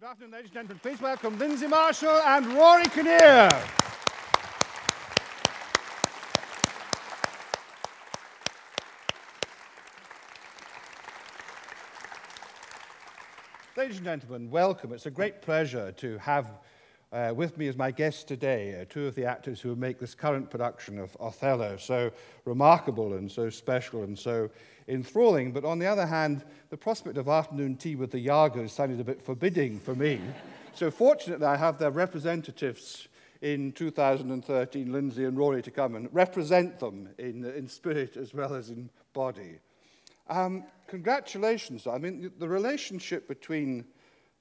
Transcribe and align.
Good 0.00 0.08
afternoon, 0.08 0.32
ladies 0.32 0.46
and 0.46 0.54
gentlemen. 0.54 0.80
Please 0.82 1.00
welcome 1.00 1.38
Lindsay 1.38 1.68
Marshall 1.68 2.20
and 2.24 2.46
Rory 2.48 2.82
Kinnear. 2.86 3.48
Ladies 13.76 13.98
and 13.98 14.04
gentlemen, 14.04 14.50
welcome. 14.50 14.92
It's 14.92 15.06
a 15.06 15.12
great 15.12 15.40
pleasure 15.40 15.92
to 15.92 16.18
have 16.18 16.50
uh, 17.14 17.32
with 17.32 17.56
me 17.56 17.68
as 17.68 17.76
my 17.76 17.92
guests 17.92 18.24
today 18.24 18.80
uh, 18.80 18.84
two 18.88 19.06
of 19.06 19.14
the 19.14 19.24
actors 19.24 19.60
who 19.60 19.76
make 19.76 20.00
this 20.00 20.14
current 20.14 20.50
production 20.50 20.98
of 20.98 21.16
Othello 21.20 21.76
so 21.76 22.10
remarkable 22.44 23.14
and 23.14 23.30
so 23.30 23.48
special 23.48 24.02
and 24.02 24.18
so 24.18 24.50
enthralling. 24.88 25.52
But 25.52 25.64
on 25.64 25.78
the 25.78 25.86
other 25.86 26.06
hand, 26.06 26.44
the 26.70 26.76
prospect 26.76 27.16
of 27.16 27.28
afternoon 27.28 27.76
tea 27.76 27.94
with 27.94 28.10
the 28.10 28.26
Iagos 28.26 28.70
sounded 28.70 28.98
a 28.98 29.04
bit 29.04 29.22
forbidding 29.22 29.78
for 29.78 29.94
me. 29.94 30.20
so 30.74 30.90
fortunately, 30.90 31.46
I 31.46 31.56
have 31.56 31.78
their 31.78 31.92
representatives 31.92 33.06
in 33.40 33.72
2013, 33.72 34.92
Lindsay 34.92 35.24
and 35.24 35.38
Rory, 35.38 35.62
to 35.62 35.70
come 35.70 35.94
and 35.94 36.08
represent 36.12 36.80
them 36.80 37.10
in, 37.18 37.44
in 37.44 37.68
spirit 37.68 38.16
as 38.16 38.34
well 38.34 38.54
as 38.54 38.70
in 38.70 38.90
body. 39.12 39.60
Um, 40.28 40.64
congratulations. 40.88 41.86
I 41.86 41.98
mean, 41.98 42.32
the 42.38 42.48
relationship 42.48 43.28
between 43.28 43.84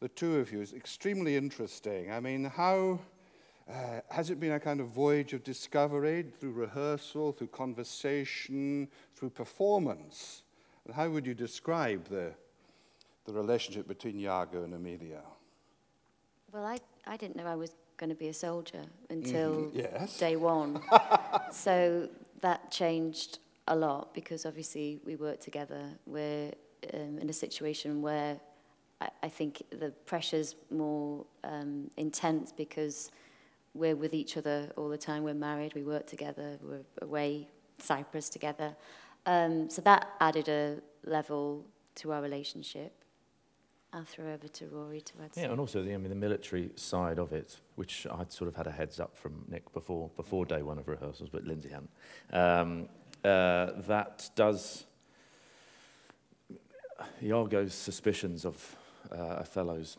the 0.04 0.10
two 0.10 0.36
of 0.36 0.52
you 0.52 0.60
is 0.60 0.74
extremely 0.74 1.38
interesting. 1.38 2.12
I 2.12 2.20
mean, 2.20 2.44
how 2.44 3.00
uh, 3.72 4.02
has 4.10 4.30
it 4.32 4.38
been 4.38 4.52
a 4.52 4.60
kind 4.60 4.82
of 4.82 4.88
voyage 4.88 5.32
of 5.32 5.46
discovery 5.46 6.26
through 6.42 6.52
rehearsal, 6.52 7.32
through 7.32 7.48
conversation, 7.48 8.90
through 9.16 9.30
performance? 9.30 10.44
And 10.84 10.94
how 10.94 11.08
would 11.08 11.26
you 11.26 11.34
describe 11.34 12.10
the, 12.10 12.34
the 13.24 13.32
relationship 13.32 13.88
between 13.88 14.20
Iago 14.20 14.66
and 14.66 14.74
Emilia? 14.74 15.22
Well, 16.52 16.66
I, 16.66 16.80
I 17.08 17.16
didn't 17.16 17.38
know 17.38 17.46
I 17.46 17.56
was 17.56 17.72
going 17.96 18.10
to 18.10 18.16
be 18.18 18.28
a 18.28 18.34
soldier 18.34 18.84
until 19.10 19.52
Mhm, 19.54 19.70
yes. 19.74 20.18
day 20.18 20.36
one. 20.36 20.82
so 21.50 22.10
that 22.42 22.72
changed 22.72 23.40
a 23.70 23.76
lot 23.78 24.14
because 24.14 24.46
obviously 24.46 25.00
we 25.06 25.16
work 25.16 25.40
together. 25.40 25.98
We're 26.06 26.52
um, 26.94 27.20
in 27.20 27.30
a 27.30 27.34
situation 27.46 28.02
where 28.02 28.42
I, 29.22 29.30
think 29.30 29.64
the 29.72 29.92
pressure's 30.06 30.56
more 30.70 31.26
um, 31.44 31.90
intense 31.98 32.52
because 32.52 33.12
we're 33.74 33.96
with 33.96 34.14
each 34.14 34.38
other 34.38 34.72
all 34.78 34.90
the 34.90 34.98
time. 34.98 35.24
We're 35.24 35.34
married, 35.34 35.74
we 35.74 35.84
work 35.84 36.08
together, 36.08 36.58
we're 36.62 36.86
away 37.02 37.48
Cyprus 37.80 38.30
together. 38.30 38.76
Um, 39.26 39.70
so 39.70 39.82
that 39.82 40.10
added 40.20 40.48
a 40.50 40.78
level 41.06 41.66
to 41.96 42.12
our 42.12 42.22
relationship. 42.22 42.94
I'll 43.94 44.04
throw 44.04 44.34
over 44.34 44.48
to 44.48 44.66
Rory 44.68 45.02
to 45.02 45.14
add 45.24 45.30
Yeah, 45.36 45.52
and 45.52 45.60
also 45.60 45.84
the, 45.84 45.94
I 45.94 45.98
mean, 45.98 46.10
the 46.10 46.16
military 46.16 46.72
side 46.76 47.20
of 47.20 47.32
it, 47.32 47.60
which 47.76 48.08
I'd 48.12 48.32
sort 48.32 48.48
of 48.48 48.56
had 48.56 48.66
a 48.66 48.72
heads 48.72 49.00
up 49.00 49.16
from 49.16 49.46
Nick 49.48 49.72
before, 49.72 50.10
before 50.16 50.46
day 50.46 50.64
one 50.64 50.80
of 50.80 50.88
rehearsals, 50.88 51.30
but 51.30 51.44
Lindsay 51.44 51.70
hadn't. 51.70 51.92
Um, 52.32 52.90
uh, 53.24 53.82
that 53.88 54.32
does 54.36 54.86
Iago's 57.22 57.74
suspicions 57.74 58.46
of 58.46 58.76
uh, 59.12 59.42
Othello's, 59.42 59.98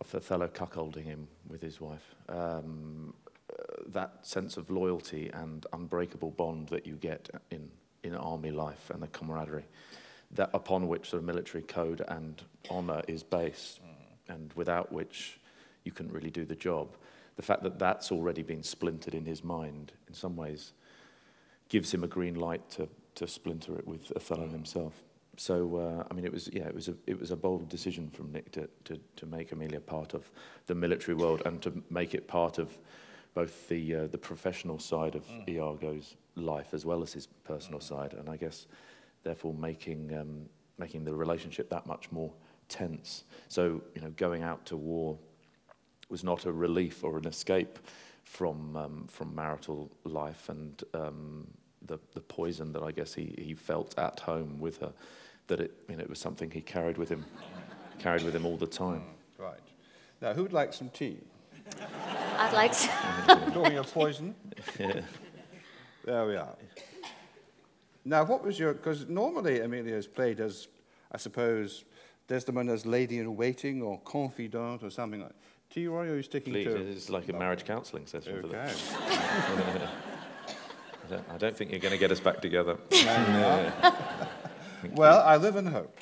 of 0.00 0.14
Othello 0.14 0.48
cuckolding 0.48 1.04
him 1.04 1.28
with 1.48 1.60
his 1.60 1.80
wife. 1.80 2.14
Um, 2.28 3.14
uh, 3.50 3.62
that 3.88 4.26
sense 4.26 4.56
of 4.56 4.70
loyalty 4.70 5.30
and 5.32 5.66
unbreakable 5.72 6.32
bond 6.32 6.68
that 6.68 6.86
you 6.86 6.94
get 6.94 7.30
in, 7.50 7.70
in 8.02 8.14
army 8.14 8.50
life 8.50 8.90
and 8.90 9.02
the 9.02 9.08
camaraderie, 9.08 9.64
that 10.32 10.50
upon 10.52 10.86
which 10.86 11.10
sort 11.10 11.22
of 11.22 11.26
military 11.26 11.62
code 11.62 12.02
and 12.08 12.42
honour 12.70 13.02
is 13.08 13.22
based, 13.22 13.80
and 14.28 14.52
without 14.54 14.92
which 14.92 15.40
you 15.84 15.92
couldn't 15.92 16.12
really 16.12 16.30
do 16.30 16.44
the 16.44 16.54
job. 16.54 16.88
The 17.36 17.42
fact 17.42 17.62
that 17.62 17.78
that's 17.78 18.12
already 18.12 18.42
been 18.42 18.62
splintered 18.62 19.14
in 19.14 19.24
his 19.24 19.42
mind, 19.42 19.92
in 20.06 20.14
some 20.14 20.36
ways, 20.36 20.72
gives 21.68 21.92
him 21.92 22.04
a 22.04 22.08
green 22.08 22.34
light 22.34 22.68
to, 22.72 22.88
to 23.14 23.26
splinter 23.26 23.78
it 23.78 23.86
with 23.86 24.12
Othello 24.14 24.48
himself. 24.48 24.92
So, 25.38 25.76
uh, 25.76 26.04
I 26.10 26.14
mean, 26.14 26.24
it 26.24 26.32
was, 26.32 26.50
yeah, 26.52 26.64
it 26.64 26.74
was, 26.74 26.88
a, 26.88 26.94
it 27.06 27.18
was 27.18 27.30
a 27.30 27.36
bold 27.36 27.68
decision 27.68 28.10
from 28.10 28.32
Nick 28.32 28.50
to, 28.52 28.68
to, 28.86 28.98
to 29.14 29.26
make 29.26 29.52
Emilia 29.52 29.78
part 29.78 30.12
of 30.12 30.28
the 30.66 30.74
military 30.74 31.14
world 31.14 31.42
and 31.46 31.62
to 31.62 31.80
make 31.90 32.12
it 32.12 32.26
part 32.26 32.58
of 32.58 32.76
both 33.34 33.68
the, 33.68 33.94
uh, 33.94 34.06
the 34.08 34.18
professional 34.18 34.80
side 34.80 35.14
of 35.14 35.24
Iago's 35.48 36.16
life 36.34 36.74
as 36.74 36.84
well 36.84 37.04
as 37.04 37.12
his 37.12 37.28
personal 37.44 37.78
side. 37.78 38.14
And 38.14 38.28
I 38.28 38.36
guess, 38.36 38.66
therefore, 39.22 39.54
making, 39.54 40.12
um, 40.18 40.46
making 40.76 41.04
the 41.04 41.14
relationship 41.14 41.70
that 41.70 41.86
much 41.86 42.10
more 42.10 42.32
tense. 42.68 43.22
So, 43.46 43.80
you 43.94 44.00
know, 44.00 44.10
going 44.16 44.42
out 44.42 44.66
to 44.66 44.76
war 44.76 45.16
was 46.08 46.24
not 46.24 46.46
a 46.46 46.52
relief 46.52 47.04
or 47.04 47.16
an 47.16 47.26
escape 47.26 47.78
from, 48.24 48.76
um, 48.76 49.06
from 49.08 49.36
marital 49.36 49.88
life 50.02 50.48
and 50.48 50.82
um, 50.94 51.46
the, 51.86 51.98
the 52.14 52.20
poison 52.20 52.72
that 52.72 52.82
I 52.82 52.90
guess 52.90 53.14
he, 53.14 53.34
he 53.38 53.54
felt 53.54 53.96
at 53.98 54.18
home 54.20 54.58
with 54.58 54.80
her, 54.80 54.92
that 55.48 55.60
it, 55.60 55.72
you 55.88 55.96
know, 55.96 56.02
it 56.02 56.08
was 56.08 56.18
something 56.20 56.50
he 56.50 56.60
carried 56.60 56.96
with 56.96 57.08
him, 57.08 57.24
carried 57.98 58.22
with 58.22 58.34
him 58.34 58.46
all 58.46 58.56
the 58.56 58.66
time. 58.66 59.02
Mm, 59.38 59.44
right. 59.44 59.60
Now, 60.22 60.32
who 60.32 60.42
would 60.42 60.52
like 60.52 60.72
some 60.72 60.88
tea? 60.90 61.18
I'd 62.38 62.52
like 62.54 62.72
to. 62.72 62.88
Talking 63.52 63.78
of 63.78 63.92
poison. 63.92 64.34
There 66.04 66.24
we 66.26 66.36
are. 66.36 66.54
Now, 68.06 68.24
what 68.24 68.42
was 68.42 68.58
your. 68.58 68.72
Because 68.72 69.06
normally 69.08 69.60
Emilia 69.60 69.94
is 69.94 70.06
played 70.06 70.40
as, 70.40 70.68
I 71.12 71.18
suppose, 71.18 71.84
Desdemona's 72.28 72.86
lady 72.86 73.18
in 73.18 73.36
waiting 73.36 73.82
or 73.82 74.00
confidant 74.00 74.82
or 74.82 74.88
something 74.88 75.20
like 75.20 75.34
To 75.70 75.80
you, 75.80 75.92
Roy, 75.92 76.08
or 76.08 76.12
are 76.12 76.16
you 76.16 76.22
sticking 76.22 76.54
Please, 76.54 76.64
to. 76.64 76.76
it's 76.76 77.10
like 77.10 77.28
a 77.28 77.34
marriage 77.34 77.66
counselling 77.66 78.06
session 78.06 78.40
for 78.40 78.46
Okay. 78.46 78.72
them. 78.72 79.88
I 81.04 81.10
don't, 81.10 81.24
I 81.34 81.36
don't 81.36 81.54
think 81.56 81.70
you're 81.72 81.80
going 81.80 81.92
to 81.92 81.98
get 81.98 82.10
us 82.10 82.20
back 82.20 82.40
together. 82.40 82.78
well, 84.94 85.22
I 85.22 85.36
live 85.36 85.56
in 85.56 85.66
hope. 85.66 85.98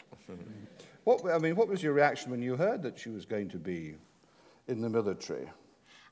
What, 1.04 1.24
I 1.32 1.38
mean, 1.38 1.54
what 1.54 1.68
was 1.68 1.82
your 1.82 1.92
reaction 1.92 2.32
when 2.32 2.42
you 2.42 2.56
heard 2.56 2.82
that 2.82 2.98
she 2.98 3.10
was 3.10 3.24
going 3.24 3.48
to 3.50 3.58
be 3.58 3.94
in 4.66 4.80
the 4.80 4.88
military? 4.88 5.48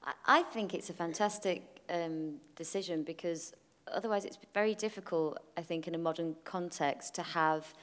I, 0.05 0.13
I 0.27 0.43
think 0.43 0.73
it's 0.73 0.89
a 0.89 0.93
fantastic 0.93 1.81
um, 1.91 2.37
decision 2.55 3.03
because 3.03 3.53
otherwise 3.93 4.25
it's 4.25 4.39
very 4.53 4.75
difficult, 4.75 5.39
I 5.57 5.63
think, 5.63 5.89
in 5.89 5.97
a 5.97 5.99
modern 5.99 6.37
context 6.45 7.15
to 7.17 7.23
have 7.23 7.75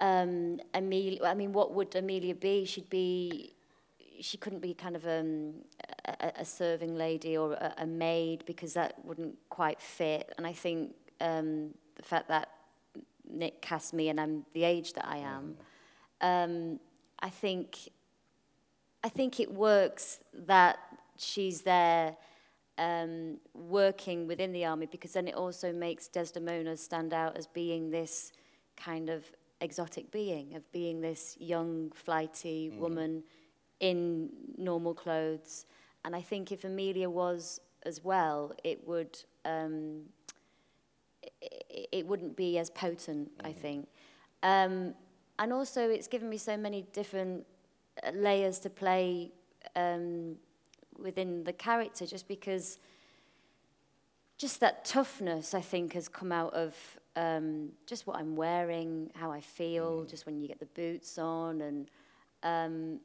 um, 0.00 0.58
Emilia. 0.74 1.22
I 1.24 1.34
mean, 1.34 1.52
what 1.52 1.72
would 1.72 1.94
Emilia 1.94 2.34
be? 2.34 2.64
She'd 2.64 2.90
be. 2.90 3.54
She 4.20 4.36
couldn't 4.36 4.60
be 4.60 4.74
kind 4.74 4.94
of 4.94 5.04
um, 5.04 5.54
a, 6.04 6.32
a 6.40 6.44
serving 6.44 6.96
lady 6.96 7.36
or 7.36 7.54
a, 7.54 7.74
a 7.78 7.86
maid 7.86 8.44
because 8.46 8.72
that 8.74 9.04
wouldn't 9.04 9.36
quite 9.48 9.80
fit. 9.80 10.32
And 10.36 10.46
I 10.46 10.52
think 10.52 10.94
um, 11.20 11.70
the 11.96 12.02
fact 12.02 12.28
that 12.28 12.48
Nick 13.28 13.62
cast 13.62 13.94
me 13.94 14.08
and 14.08 14.20
I'm 14.20 14.44
the 14.52 14.64
age 14.64 14.92
that 14.94 15.06
I 15.06 15.18
am. 15.18 15.56
Um, 16.20 16.80
I 17.20 17.30
think 17.30 17.88
I 19.04 19.08
think 19.08 19.40
it 19.40 19.52
works 19.52 20.20
that 20.46 20.78
she's 21.16 21.62
there 21.62 22.16
um, 22.78 23.38
working 23.54 24.26
within 24.26 24.52
the 24.52 24.64
army 24.64 24.86
because 24.86 25.12
then 25.12 25.28
it 25.28 25.34
also 25.34 25.72
makes 25.72 26.08
Desdemona 26.08 26.76
stand 26.76 27.12
out 27.12 27.36
as 27.36 27.46
being 27.46 27.90
this 27.90 28.32
kind 28.76 29.10
of 29.10 29.24
exotic 29.60 30.10
being, 30.10 30.54
of 30.54 30.70
being 30.72 31.00
this 31.00 31.36
young, 31.38 31.90
flighty 31.94 32.70
mm. 32.70 32.78
woman 32.78 33.22
in 33.80 34.30
normal 34.56 34.94
clothes. 34.94 35.66
And 36.04 36.14
I 36.14 36.20
think 36.20 36.52
if 36.52 36.64
Amelia 36.64 37.10
was 37.10 37.60
as 37.84 38.02
well, 38.04 38.52
it 38.64 38.86
would 38.86 39.18
um, 39.44 40.02
it, 41.40 41.88
it 41.92 42.06
wouldn't 42.06 42.36
be 42.36 42.58
as 42.58 42.70
potent, 42.70 43.36
mm. 43.38 43.48
I 43.48 43.52
think. 43.52 43.88
Um, 44.42 44.94
and 45.38 45.52
also, 45.52 45.88
it's 45.88 46.08
given 46.08 46.28
me 46.28 46.38
so 46.38 46.56
many 46.56 46.86
different 46.92 47.46
uh, 48.06 48.10
layers 48.10 48.58
to 48.60 48.70
play 48.70 49.32
um, 49.76 50.36
within 50.98 51.44
the 51.44 51.52
character, 51.52 52.06
just 52.06 52.28
because 52.28 52.78
just 54.38 54.60
that 54.60 54.84
toughness, 54.84 55.54
I 55.54 55.60
think, 55.60 55.92
has 55.94 56.08
come 56.08 56.32
out 56.32 56.52
of 56.54 56.74
um, 57.16 57.70
just 57.86 58.06
what 58.06 58.16
I'm 58.16 58.36
wearing, 58.36 59.10
how 59.14 59.30
I 59.30 59.40
feel, 59.40 60.02
mm. 60.02 60.10
just 60.10 60.26
when 60.26 60.40
you 60.40 60.48
get 60.48 60.58
the 60.58 60.66
boots 60.66 61.18
on, 61.18 61.60
and 61.60 61.90
um, 62.42 63.00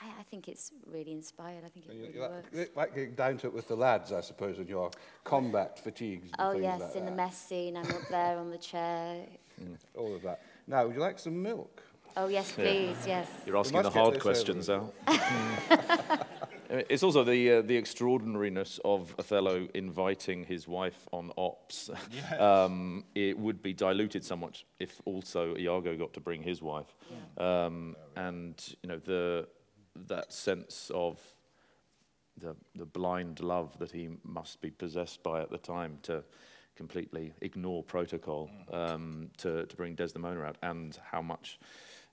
I, 0.00 0.20
I 0.20 0.22
think 0.30 0.48
it's 0.48 0.72
really 0.86 1.12
inspired. 1.12 1.64
I 1.64 1.68
think 1.68 1.86
it 1.86 1.94
You- 1.94 2.00
really 2.02 2.14
you 2.14 2.20
works. 2.20 2.48
like, 2.54 2.76
like 2.76 2.94
getting 2.94 3.14
down 3.14 3.38
to 3.38 3.46
it 3.48 3.52
with 3.54 3.68
the 3.68 3.76
lads, 3.76 4.12
I 4.12 4.20
suppose, 4.20 4.58
in 4.58 4.66
your 4.68 4.90
combat 5.24 5.78
fatigues. 5.82 6.30
And 6.38 6.56
Oh 6.56 6.58
yes, 6.58 6.80
like 6.80 6.96
in 6.96 7.04
the 7.04 7.10
mess 7.12 7.36
scene, 7.38 7.76
I'm 7.76 7.90
up 7.90 8.08
there 8.10 8.38
on 8.38 8.50
the 8.50 8.58
chair. 8.58 9.24
All 9.96 10.14
of 10.14 10.22
that. 10.22 10.40
Now, 10.66 10.86
would 10.86 10.94
you 10.94 11.00
like 11.00 11.18
some 11.18 11.42
milk? 11.42 11.82
Oh 12.16 12.28
yes, 12.28 12.52
please, 12.52 12.96
yes. 13.06 13.28
You're 13.46 13.56
asking 13.56 13.82
the 13.82 13.90
hard 13.90 14.20
questions, 14.20 14.68
over 14.68 14.86
Al. 15.06 16.26
It's 16.70 17.02
also 17.02 17.24
the, 17.24 17.50
uh, 17.52 17.62
the 17.62 17.78
extraordinariness 17.78 18.78
of 18.84 19.14
Othello 19.18 19.68
inviting 19.72 20.44
his 20.44 20.68
wife 20.68 21.08
on 21.14 21.32
ops. 21.38 21.88
um, 22.38 23.04
it 23.14 23.38
would 23.38 23.62
be 23.62 23.72
diluted 23.72 24.22
somewhat 24.22 24.62
if 24.78 25.00
also 25.06 25.56
Iago 25.56 25.96
got 25.96 26.12
to 26.12 26.20
bring 26.20 26.42
his 26.42 26.60
wife. 26.60 26.94
Um, 27.38 27.96
and, 28.16 28.62
you 28.82 28.88
know, 28.90 28.98
the, 28.98 29.48
that 29.94 30.32
sense 30.32 30.90
of 30.94 31.20
the, 32.38 32.54
the 32.74 32.86
blind 32.86 33.40
love 33.40 33.78
that 33.78 33.90
he 33.90 34.10
must 34.22 34.60
be 34.60 34.70
possessed 34.70 35.22
by 35.22 35.40
at 35.40 35.50
the 35.50 35.58
time 35.58 35.98
to 36.02 36.22
completely 36.76 37.32
ignore 37.40 37.82
protocol 37.82 38.48
um, 38.72 39.30
to, 39.36 39.66
to 39.66 39.76
bring 39.76 39.96
Desdemona 39.96 40.42
out, 40.42 40.56
and 40.62 40.96
how 41.10 41.20
much, 41.20 41.58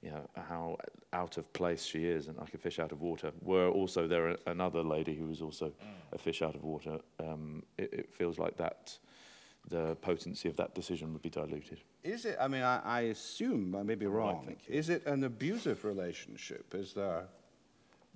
you 0.02 0.10
know, 0.10 0.28
how 0.50 0.78
out 1.14 1.38
of 1.38 1.52
place 1.54 1.86
she 1.86 2.06
is 2.06 2.28
and 2.28 2.38
like 2.38 2.56
a 2.56 2.58
fish 2.58 2.80
out 2.80 2.92
of 2.92 3.02
water. 3.02 3.32
Were 3.42 3.70
also 3.70 4.08
there 4.08 4.30
a- 4.30 4.38
another 4.48 4.82
lady 4.82 5.14
who 5.14 5.28
was 5.28 5.42
also 5.42 5.72
a 6.12 6.18
fish 6.18 6.42
out 6.42 6.56
of 6.56 6.64
water. 6.64 6.98
Um, 7.20 7.62
it, 7.78 7.94
it 7.94 8.14
feels 8.14 8.40
like 8.40 8.58
that, 8.58 8.98
the 9.70 9.96
potency 10.02 10.50
of 10.50 10.56
that 10.56 10.74
decision 10.74 11.14
would 11.14 11.22
be 11.22 11.30
diluted. 11.30 11.82
Is 12.04 12.26
it, 12.26 12.38
I 12.40 12.48
mean, 12.48 12.64
I, 12.64 12.80
I 12.84 13.02
assume, 13.02 13.76
I 13.76 13.84
may 13.84 13.96
be 13.96 14.08
wrong, 14.08 14.56
is 14.68 14.90
it 14.90 15.06
an 15.06 15.24
abusive 15.24 15.86
relationship? 15.86 16.74
Is 16.74 16.94
there 16.94 17.26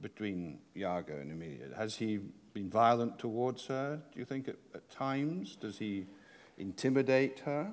between 0.01 0.59
Iago 0.75 1.17
and 1.19 1.31
Emilia? 1.31 1.67
Has 1.77 1.95
he 1.95 2.19
been 2.53 2.69
violent 2.69 3.19
towards 3.19 3.65
her, 3.67 4.01
do 4.11 4.19
you 4.19 4.25
think, 4.25 4.47
at, 4.47 4.55
at 4.73 4.89
times? 4.89 5.55
Does 5.55 5.77
he 5.77 6.05
intimidate 6.57 7.39
her? 7.39 7.71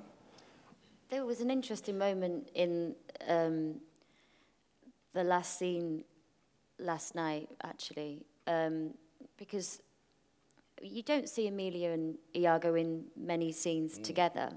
There 1.08 1.24
was 1.24 1.40
an 1.40 1.50
interesting 1.50 1.98
moment 1.98 2.50
in 2.54 2.94
um, 3.28 3.76
the 5.12 5.24
last 5.24 5.58
scene 5.58 6.04
last 6.78 7.14
night, 7.14 7.48
actually, 7.62 8.26
um, 8.46 8.94
because 9.36 9.80
you 10.82 11.02
don't 11.02 11.28
see 11.28 11.46
Emilia 11.46 11.92
and 11.92 12.18
Iago 12.34 12.74
in 12.74 13.04
many 13.16 13.52
scenes 13.52 13.98
together. 13.98 14.50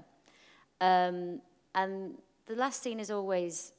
Um, 0.80 1.40
and 1.74 2.18
the 2.46 2.56
last 2.56 2.82
scene 2.82 3.00
is 3.00 3.10
always, 3.10 3.72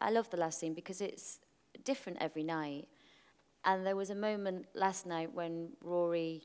I 0.00 0.10
love 0.10 0.30
the 0.30 0.36
last 0.38 0.58
scene 0.58 0.74
because 0.74 1.00
it's 1.00 1.40
different 1.84 2.18
every 2.20 2.42
night. 2.42 2.88
And 3.64 3.86
there 3.86 3.96
was 3.96 4.10
a 4.10 4.14
moment 4.14 4.66
last 4.74 5.06
night 5.06 5.32
when 5.32 5.70
Rory 5.82 6.42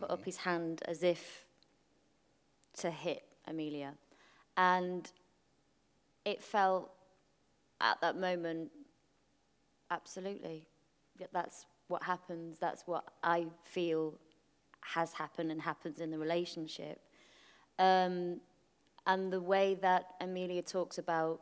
put 0.00 0.10
up 0.10 0.24
his 0.24 0.38
hand 0.38 0.82
as 0.86 1.02
if 1.02 1.44
to 2.78 2.90
hit 2.90 3.24
Emilia. 3.46 3.94
And 4.56 5.10
it 6.24 6.42
felt 6.42 6.90
at 7.80 8.00
that 8.00 8.16
moment, 8.16 8.70
absolutely, 9.90 10.66
that's 11.32 11.66
what 11.88 12.02
happens, 12.02 12.58
that's 12.58 12.86
what 12.86 13.04
I 13.22 13.46
feel 13.64 14.14
has 14.80 15.12
happened 15.12 15.52
and 15.52 15.60
happens 15.60 16.00
in 16.00 16.10
the 16.10 16.18
relationship. 16.18 17.00
Um, 17.78 18.40
and 19.06 19.32
the 19.32 19.40
way 19.40 19.76
that 19.82 20.06
Emilia 20.20 20.62
talks 20.62 20.98
about 20.98 21.40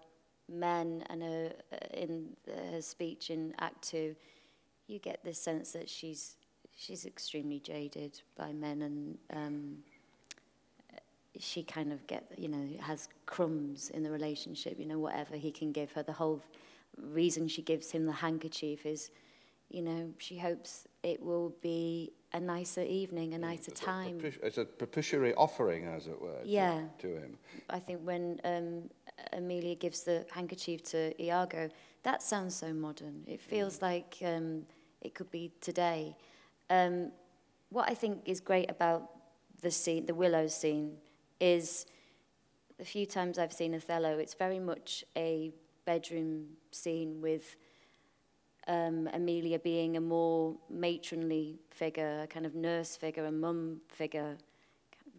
men 0.51 1.05
and 1.09 1.23
her, 1.23 1.53
uh, 1.73 1.77
in 1.93 2.37
uh, 2.49 2.73
her 2.73 2.83
speech 2.83 3.31
in 3.31 3.55
Act 3.59 3.83
Two, 3.83 4.15
you 4.87 4.99
get 4.99 5.25
this 5.25 5.41
sense 5.41 5.73
that 5.73 5.89
she's 5.89 6.37
she's 6.77 7.07
extremely 7.07 7.61
jaded 7.61 8.21
by 8.37 8.53
men 8.53 8.83
and 8.83 9.19
um, 9.35 9.77
she 11.39 11.63
kind 11.63 11.93
of 11.93 12.07
get 12.07 12.25
you 12.37 12.49
know 12.49 12.67
has 12.81 13.09
crumbs 13.27 13.91
in 13.91 14.03
the 14.03 14.11
relationship. 14.11 14.79
You 14.79 14.87
know 14.87 14.99
whatever 14.99 15.37
he 15.37 15.51
can 15.51 15.73
give 15.73 15.93
her. 15.93 16.03
The 16.03 16.13
whole 16.13 16.43
reason 17.01 17.49
she 17.49 17.63
gives 17.63 17.91
him 17.91 18.07
the 18.07 18.13
handkerchief 18.13 18.85
is 18.85 19.11
you 19.71 19.83
know 19.83 20.13
she 20.19 20.37
hopes 20.39 20.87
it 21.03 21.23
will 21.23 21.55
be 21.63 22.13
a 22.33 22.41
nicer 22.41 22.83
evening 22.83 23.35
a 23.35 23.39
nicer 23.39 23.71
It's 23.71 23.81
a 23.81 23.85
time 23.85 24.21
It's 24.43 24.59
a 24.59 24.65
propitiatory 24.65 25.35
offering, 25.35 25.85
as 25.87 26.07
it 26.07 26.21
were, 26.21 26.43
to, 26.43 26.49
Yeah. 26.49 26.83
to 26.99 27.09
him. 27.09 27.39
I 27.69 27.79
think 27.79 28.01
when 28.05 28.41
um, 28.45 28.91
Emilia 29.33 29.75
gives 29.75 30.03
the 30.05 30.25
handkerchief 30.31 30.83
to 30.85 31.01
Iago, 31.23 31.69
that 32.05 32.23
sounds 32.23 32.55
so 32.55 32.73
modern. 32.73 33.25
It 33.27 33.41
feels 33.41 33.83
like 33.83 34.17
um, 34.25 34.65
it 35.01 35.15
could 35.15 35.31
be 35.31 35.51
today. 35.61 36.17
Um, 36.69 37.11
what 37.71 37.91
I 37.91 37.95
think 37.95 38.23
is 38.27 38.41
great 38.41 38.71
about 38.71 39.11
the 39.61 39.71
scene, 39.71 40.07
the 40.07 40.15
Willows 40.15 40.55
scene, 40.55 40.97
is 41.41 41.87
the 42.79 42.85
few 42.85 43.07
times 43.07 43.39
I've 43.39 43.53
seen 43.53 43.75
Othello, 43.75 44.19
it's 44.19 44.35
very 44.35 44.61
much 44.61 45.05
a 45.17 45.53
bedroom 45.85 46.47
scene 46.71 47.21
with 47.21 47.57
um, 48.69 49.09
Amelia 49.13 49.59
being 49.59 49.97
a 49.97 50.01
more 50.01 50.57
matronly 50.69 51.59
figure, 51.71 52.27
kind 52.29 52.47
of 52.47 52.55
nurse 52.55 52.97
figure, 52.97 53.25
a 53.25 53.33
mum 53.33 53.81
figure, 53.89 54.37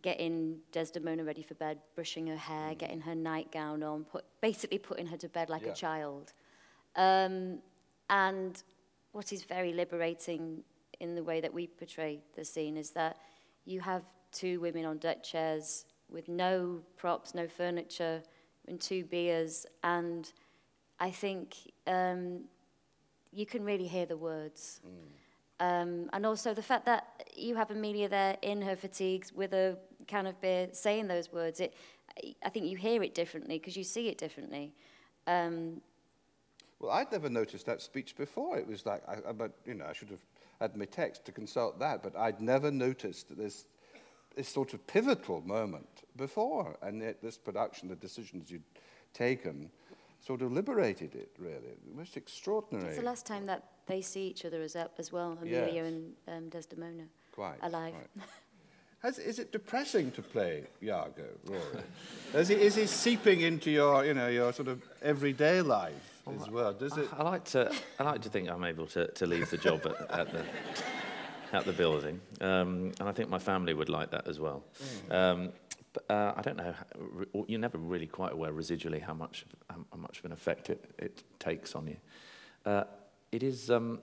getting 0.01 0.57
Desdemona 0.71 1.23
ready 1.23 1.43
for 1.43 1.53
bed, 1.55 1.79
brushing 1.95 2.27
her 2.27 2.37
hair, 2.37 2.71
mm. 2.71 2.77
getting 2.77 3.01
her 3.01 3.15
nightgown 3.15 3.83
on, 3.83 4.03
put, 4.03 4.25
basically 4.41 4.77
putting 4.77 5.07
her 5.07 5.17
to 5.17 5.29
bed 5.29 5.49
like 5.49 5.63
yeah. 5.63 5.71
a 5.71 5.75
child. 5.75 6.33
Um, 6.95 7.59
and 8.09 8.61
what 9.11 9.31
is 9.31 9.43
very 9.43 9.73
liberating 9.73 10.63
in 10.99 11.15
the 11.15 11.23
way 11.23 11.41
that 11.41 11.53
we 11.53 11.67
portray 11.67 12.19
the 12.35 12.45
scene 12.45 12.77
is 12.77 12.91
that 12.91 13.17
you 13.65 13.79
have 13.81 14.03
two 14.31 14.59
women 14.59 14.85
on 14.85 14.97
deck 14.97 15.23
chairs 15.23 15.85
with 16.09 16.27
no 16.27 16.81
props, 16.97 17.33
no 17.33 17.47
furniture, 17.47 18.21
and 18.67 18.79
two 18.79 19.03
beers. 19.05 19.65
And 19.83 20.31
I 20.99 21.11
think 21.11 21.55
um, 21.87 22.41
you 23.31 23.45
can 23.45 23.63
really 23.63 23.87
hear 23.87 24.05
the 24.05 24.17
words. 24.17 24.81
Mm. 24.85 25.11
Um, 25.61 26.09
and 26.13 26.25
also 26.25 26.53
the 26.53 26.63
fact 26.63 26.85
that 26.85 27.23
you 27.35 27.55
have 27.55 27.69
Amelia 27.69 28.09
there 28.09 28.37
in 28.41 28.61
her 28.63 28.75
fatigues 28.75 29.31
with 29.31 29.53
a 29.53 29.77
can 30.07 30.25
of 30.25 30.41
beer 30.41 30.69
saying 30.71 31.07
those 31.07 31.31
words, 31.31 31.59
it, 31.59 31.75
I 32.43 32.49
think 32.49 32.65
you 32.65 32.77
hear 32.77 33.03
it 33.03 33.13
differently 33.13 33.59
because 33.59 33.77
you 33.77 33.83
see 33.83 34.07
it 34.07 34.17
differently. 34.17 34.73
Um, 35.27 35.81
well, 36.79 36.91
I'd 36.91 37.11
never 37.11 37.29
noticed 37.29 37.67
that 37.67 37.81
speech 37.81 38.17
before. 38.17 38.57
It 38.57 38.67
was 38.67 38.87
like, 38.87 39.03
I, 39.07 39.31
but 39.31 39.51
you 39.65 39.75
know, 39.75 39.85
I 39.85 39.93
should 39.93 40.09
have 40.09 40.25
had 40.59 40.75
my 40.75 40.85
text 40.85 41.25
to 41.25 41.31
consult 41.31 41.79
that, 41.79 42.01
but 42.01 42.15
I'd 42.15 42.41
never 42.41 42.71
noticed 42.71 43.37
this, 43.37 43.65
this 44.35 44.49
sort 44.49 44.73
of 44.73 44.85
pivotal 44.87 45.41
moment 45.41 46.03
before. 46.15 46.75
And 46.81 47.01
yet, 47.01 47.21
this 47.21 47.37
production, 47.37 47.87
the 47.87 47.95
decisions 47.95 48.49
you'd 48.49 48.63
taken, 49.13 49.69
sort 50.25 50.41
of 50.41 50.51
liberated 50.51 51.15
it, 51.15 51.31
really. 51.37 51.75
Most 51.95 52.15
extraordinary. 52.15 52.89
it's 52.89 52.97
the 52.97 53.03
last 53.03 53.25
time 53.25 53.45
that 53.47 53.63
they 53.87 54.01
see 54.01 54.27
each 54.27 54.45
other 54.45 54.61
as, 54.61 54.75
as 54.97 55.11
well, 55.11 55.37
Emilia 55.41 55.73
Yes. 55.73 55.85
and 55.85 56.13
um, 56.27 56.49
Desdemona. 56.49 57.03
Quite. 57.31 57.57
alive. 57.61 57.93
quite. 57.93 58.27
Has, 59.01 59.17
is 59.17 59.39
it 59.39 59.51
depressing 59.51 60.11
to 60.11 60.21
play 60.21 60.65
Iago, 60.83 61.23
Rory? 61.45 61.61
is, 62.35 62.49
he, 62.49 62.53
is 62.55 62.75
he 62.75 62.85
seeping 62.85 63.41
into 63.41 63.71
your, 63.71 64.05
you 64.05 64.13
know, 64.13 64.27
your 64.27 64.53
sort 64.53 64.67
of 64.67 64.83
everyday 65.01 65.61
life 65.63 66.21
as 66.39 66.47
well? 66.47 66.71
Does 66.71 66.95
it? 66.97 67.09
I 67.17 67.23
like 67.23 67.43
to, 67.45 67.73
I 67.99 68.03
like 68.03 68.21
to 68.21 68.29
think 68.29 68.47
I'm 68.47 68.63
able 68.63 68.85
to, 68.87 69.07
to 69.07 69.25
leave 69.25 69.49
the 69.49 69.57
job 69.57 69.87
at, 69.87 70.19
at 70.19 70.31
the 70.31 70.45
at 71.51 71.65
the 71.65 71.73
building, 71.73 72.21
um, 72.41 72.91
and 72.99 73.09
I 73.09 73.11
think 73.11 73.27
my 73.29 73.39
family 73.39 73.73
would 73.73 73.89
like 73.89 74.11
that 74.11 74.27
as 74.27 74.39
well. 74.39 74.63
Um, 75.09 75.49
but 75.93 76.09
uh, 76.09 76.33
I 76.35 76.41
don't 76.41 76.57
know. 76.57 76.73
You're 77.47 77.59
never 77.59 77.77
really 77.77 78.07
quite 78.07 78.33
aware 78.33 78.51
residually 78.51 79.01
how 79.01 79.13
much 79.13 79.45
how 79.69 79.97
much 79.97 80.19
of 80.19 80.25
an 80.25 80.31
effect 80.31 80.69
it, 80.69 80.91
it 80.97 81.23
takes 81.39 81.75
on 81.75 81.87
you. 81.87 81.97
Uh, 82.65 82.83
it 83.31 83.43
is, 83.43 83.69
um, 83.69 83.99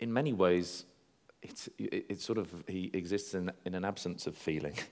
in 0.00 0.12
many 0.12 0.32
ways, 0.32 0.84
it's 1.42 1.68
it, 1.78 2.20
sort 2.20 2.38
of 2.38 2.48
he 2.66 2.90
exists 2.94 3.34
in 3.34 3.50
in 3.64 3.74
an 3.74 3.84
absence 3.84 4.26
of 4.26 4.36
feeling. 4.36 4.74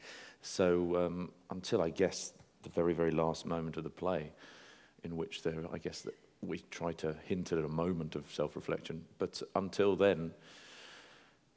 So 0.45 0.97
um, 0.97 1.31
until 1.50 1.81
I 1.81 1.90
guess 1.90 2.33
the 2.64 2.69
very 2.71 2.95
very 2.95 3.12
last 3.12 3.47
moment 3.47 3.76
of 3.76 3.85
the 3.85 3.90
play, 3.90 4.33
in 5.04 5.16
which 5.16 5.45
there, 5.45 5.54
I 5.73 5.78
guess 5.78 6.00
that 6.00 6.19
we 6.40 6.59
try 6.71 6.92
to 6.95 7.14
hint 7.25 7.52
at 7.52 7.59
a 7.59 7.69
moment 7.69 8.16
of 8.16 8.25
self-reflection. 8.33 9.04
But 9.19 9.40
until 9.54 9.95
then, 9.95 10.33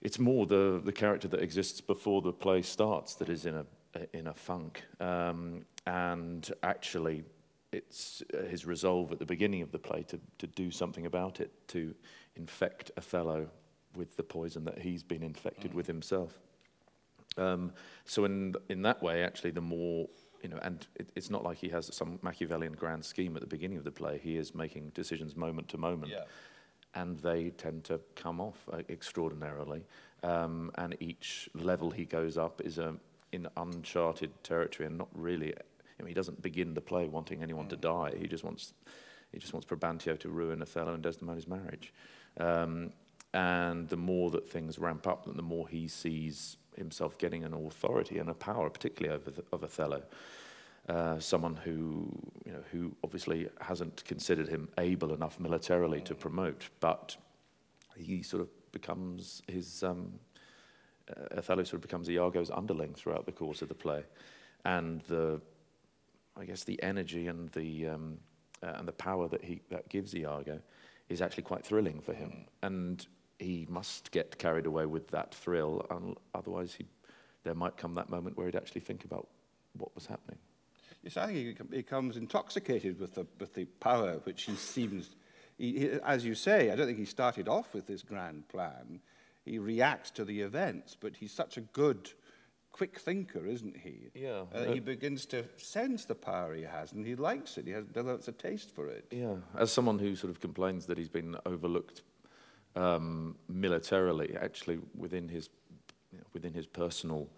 it's 0.02 0.20
more 0.20 0.46
the, 0.46 0.80
the 0.84 0.92
character 0.92 1.28
that 1.30 1.42
exists 1.42 1.82
before 1.82 2.22
the 2.22 2.32
play 2.32 2.62
starts 2.62 3.16
that 3.16 3.28
is 3.28 3.48
in 3.48 3.56
a 3.56 3.66
in 4.14 4.28
a 4.28 4.34
funk. 4.34 4.84
Um, 5.00 5.66
and 5.86 6.52
actually, 6.64 7.24
it's 7.72 8.24
uh, 8.34 8.44
his 8.44 8.66
resolve 8.66 9.12
at 9.12 9.20
the 9.20 9.26
beginning 9.26 9.62
of 9.62 9.72
the 9.72 9.80
play 9.80 10.04
to, 10.04 10.20
to 10.40 10.48
do 10.48 10.72
something 10.72 11.06
about 11.06 11.40
it, 11.40 11.52
to 11.70 11.94
infect 12.36 12.92
Othello 12.98 13.48
with 13.96 14.18
the 14.18 14.24
poison 14.24 14.66
that 14.66 14.80
he's 14.80 15.04
been 15.04 15.24
infected 15.24 15.74
with 15.74 15.88
himself. 15.88 16.40
Um, 17.38 17.72
so 18.06 18.26
in 18.26 18.56
in 18.70 18.82
that 18.84 19.02
way, 19.04 19.24
actually, 19.24 19.52
the 19.52 19.62
more 19.62 20.08
you 20.42 20.50
know, 20.50 20.60
and 20.62 20.86
it, 20.96 21.10
it's 21.16 21.30
not 21.30 21.44
like 21.44 21.58
he 21.58 21.70
has 21.70 21.94
some 21.94 22.20
Machiavellian 22.22 22.74
grand 22.74 23.04
scheme 23.04 23.36
at 23.36 23.42
the 23.42 23.48
beginning 23.48 23.78
of 23.78 23.84
the 23.84 23.92
play. 23.92 24.20
He 24.22 24.38
is 24.38 24.54
making 24.54 24.92
decisions 24.94 25.36
moment 25.36 25.68
to 25.70 25.78
moment, 25.78 26.12
Yeah. 26.12 26.24
and 26.94 27.18
they 27.20 27.50
tend 27.50 27.84
to 27.86 28.00
come 28.16 28.40
off 28.40 28.58
uh, 28.72 28.82
extraordinarily. 28.90 29.84
Um, 30.24 30.72
and 30.76 30.96
each 31.00 31.50
level 31.54 31.90
he 31.92 32.06
goes 32.06 32.38
up 32.38 32.62
is 32.62 32.80
um, 32.80 33.00
in 33.36 33.48
uncharted 33.56 34.32
territory, 34.44 34.88
and 34.88 34.98
not 34.98 35.10
really. 35.14 35.54
I 36.00 36.04
mean, 36.04 36.10
he 36.10 36.14
doesn't 36.14 36.42
begin 36.42 36.74
the 36.74 36.82
play 36.82 37.08
wanting 37.08 37.44
anyone 37.44 37.68
to 37.70 37.78
die. 37.78 38.12
He 38.20 38.28
just 38.28 38.44
wants 38.44 38.74
he 39.32 39.40
just 39.40 39.54
wants 39.54 39.68
Brabantio 39.68 40.18
to 40.20 40.30
ruin 40.30 40.62
Othello 40.62 40.94
and 40.94 41.04
Desdemona's 41.04 41.48
marriage. 41.48 41.94
Um, 42.38 42.92
and 43.34 43.90
the 43.90 43.98
more 43.98 44.32
that 44.32 44.50
things 44.50 44.80
ramp 44.80 45.08
up, 45.08 45.26
the 45.26 45.42
more 45.42 45.68
he 45.68 45.88
sees 45.88 46.58
himself 46.78 47.18
getting 47.18 47.44
an 47.44 47.54
authority 47.54 48.20
and 48.20 48.30
a 48.30 48.34
power, 48.34 48.70
particularly 48.70 49.16
over 49.16 49.32
the, 49.32 49.44
of 49.52 49.64
Othello. 49.64 50.02
uh, 50.88 51.20
someone 51.20 51.56
who, 51.56 52.08
you 52.46 52.52
know, 52.52 52.64
who 52.72 52.96
obviously 53.04 53.48
hasn't 53.60 54.04
considered 54.06 54.48
him 54.48 54.70
able 54.78 55.14
enough 55.14 55.40
militarily 55.40 56.02
to 56.02 56.14
promote, 56.14 56.70
but 56.80 57.16
he 57.96 58.22
sort 58.22 58.42
of 58.42 58.50
becomes 58.72 59.42
his, 59.48 59.84
um, 59.84 60.14
Othello 61.36 61.64
sort 61.64 61.76
of 61.76 61.82
becomes 61.82 62.10
Iago's 62.10 62.50
underling 62.50 62.94
throughout 62.94 63.26
the 63.26 63.32
course 63.32 63.62
of 63.62 63.70
the 63.70 63.76
play. 63.76 64.04
And 64.64 65.02
the, 65.02 65.42
I 66.36 66.46
guess 66.46 66.64
the 66.64 66.82
energy 66.82 67.28
and 67.28 67.50
the, 67.52 67.88
um, 67.88 68.18
uh, 68.64 68.74
and 68.76 68.88
the 68.88 68.94
power 68.94 69.28
that 69.28 69.44
he 69.44 69.62
that 69.70 69.90
gives 69.90 70.16
Iago 70.16 70.60
is 71.10 71.22
actually 71.22 71.44
quite 71.44 71.66
thrilling 71.66 72.02
for 72.02 72.14
him. 72.14 72.46
And 72.64 73.06
he 73.38 73.68
must 73.70 74.12
get 74.12 74.38
carried 74.38 74.66
away 74.66 74.86
with 74.86 75.10
that 75.10 75.34
thrill, 75.34 75.86
otherwise 76.34 76.74
he, 76.74 76.86
there 77.44 77.54
might 77.54 77.78
come 77.78 77.94
that 77.96 78.10
moment 78.10 78.38
where 78.38 78.48
he'd 78.48 78.56
actually 78.56 78.82
think 78.82 79.06
about 79.06 79.28
what 79.78 79.94
was 79.94 80.06
happening. 80.06 80.40
Yes, 81.04 81.18
I 81.18 81.28
think 81.28 81.38
he 81.38 81.64
becomes 81.64 82.18
intoxicated 82.18 83.00
with 83.00 83.14
the, 83.14 83.28
with 83.40 83.54
the 83.54 83.66
power 83.66 84.20
which 84.24 84.44
he 84.44 84.56
seems, 84.56 85.12
he, 85.58 85.80
he, 85.80 85.90
as 86.04 86.26
you 86.26 86.34
say, 86.34 86.72
I 86.72 86.76
don't 86.76 86.88
think 86.88 86.98
he 86.98 87.06
started 87.06 87.48
off 87.48 87.74
with 87.74 87.86
this 87.86 88.02
grand 88.02 88.48
plan. 88.48 89.02
He 89.46 89.60
reacts 89.60 90.10
to 90.12 90.26
the 90.26 90.42
events, 90.42 90.98
but 91.00 91.18
he's 91.18 91.32
such 91.32 91.56
a 91.56 91.62
good, 91.62 92.10
quick 92.72 93.00
thinker, 93.00 93.46
isn't 93.46 93.78
he? 93.78 94.10
Yeah. 94.16 94.46
Uh, 94.54 94.74
he 94.74 94.80
begins 94.80 95.28
to 95.28 95.46
sense 95.58 96.06
the 96.06 96.16
power 96.16 96.56
he 96.56 96.64
has, 96.64 96.94
and 96.94 97.06
he 97.06 97.16
likes 97.16 97.58
it. 97.58 97.68
He 97.68 97.72
has, 97.74 97.86
develops 97.86 98.28
a 98.28 98.32
taste 98.32 98.74
for 98.74 98.88
it. 98.88 99.06
Yeah, 99.12 99.36
as 99.58 99.72
someone 99.72 100.00
who 100.00 100.16
sort 100.16 100.32
of 100.32 100.40
complains 100.40 100.88
that 100.88 100.98
he's 100.98 101.10
been 101.10 101.36
overlooked 101.46 102.02
um, 102.76 103.36
militarily, 103.48 104.36
actually 104.42 104.80
within 104.98 105.30
his 105.30 105.50
you 106.12 106.18
know, 106.18 106.26
within 106.34 106.54
his 106.54 106.66
personal 106.66 107.30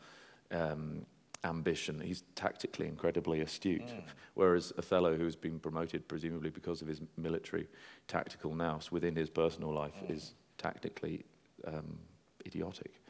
um, 0.51 1.05
ambition, 1.43 1.99
he's 1.99 2.23
tactically 2.35 2.87
incredibly 2.87 3.41
astute. 3.41 3.85
Mm. 3.85 4.03
Whereas 4.33 4.71
Othello, 4.77 5.17
who's 5.17 5.35
been 5.35 5.59
promoted 5.59 6.07
presumably 6.07 6.51
because 6.51 6.81
of 6.81 6.87
his 6.87 7.01
military 7.17 7.67
tactical 8.07 8.55
nous, 8.55 8.91
within 8.91 9.15
his 9.15 9.29
personal 9.29 9.73
life 9.73 9.93
mm. 10.03 10.15
is 10.15 10.35
tactically 10.57 11.25
um, 11.67 11.99
idiotic. 12.45 13.01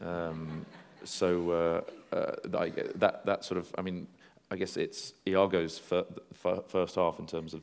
Um, 0.00 0.64
so 1.04 1.50
uh, 1.50 2.14
uh, 2.14 2.36
that 2.44 3.24
that 3.24 3.44
sort 3.44 3.58
of, 3.58 3.72
I 3.78 3.82
mean, 3.82 4.06
I 4.50 4.56
guess 4.56 4.76
it's 4.76 5.14
Iago's 5.26 5.78
fir- 5.78 6.06
fir- 6.32 6.62
first 6.66 6.96
half 6.96 7.18
in 7.18 7.26
terms 7.26 7.54
of 7.54 7.62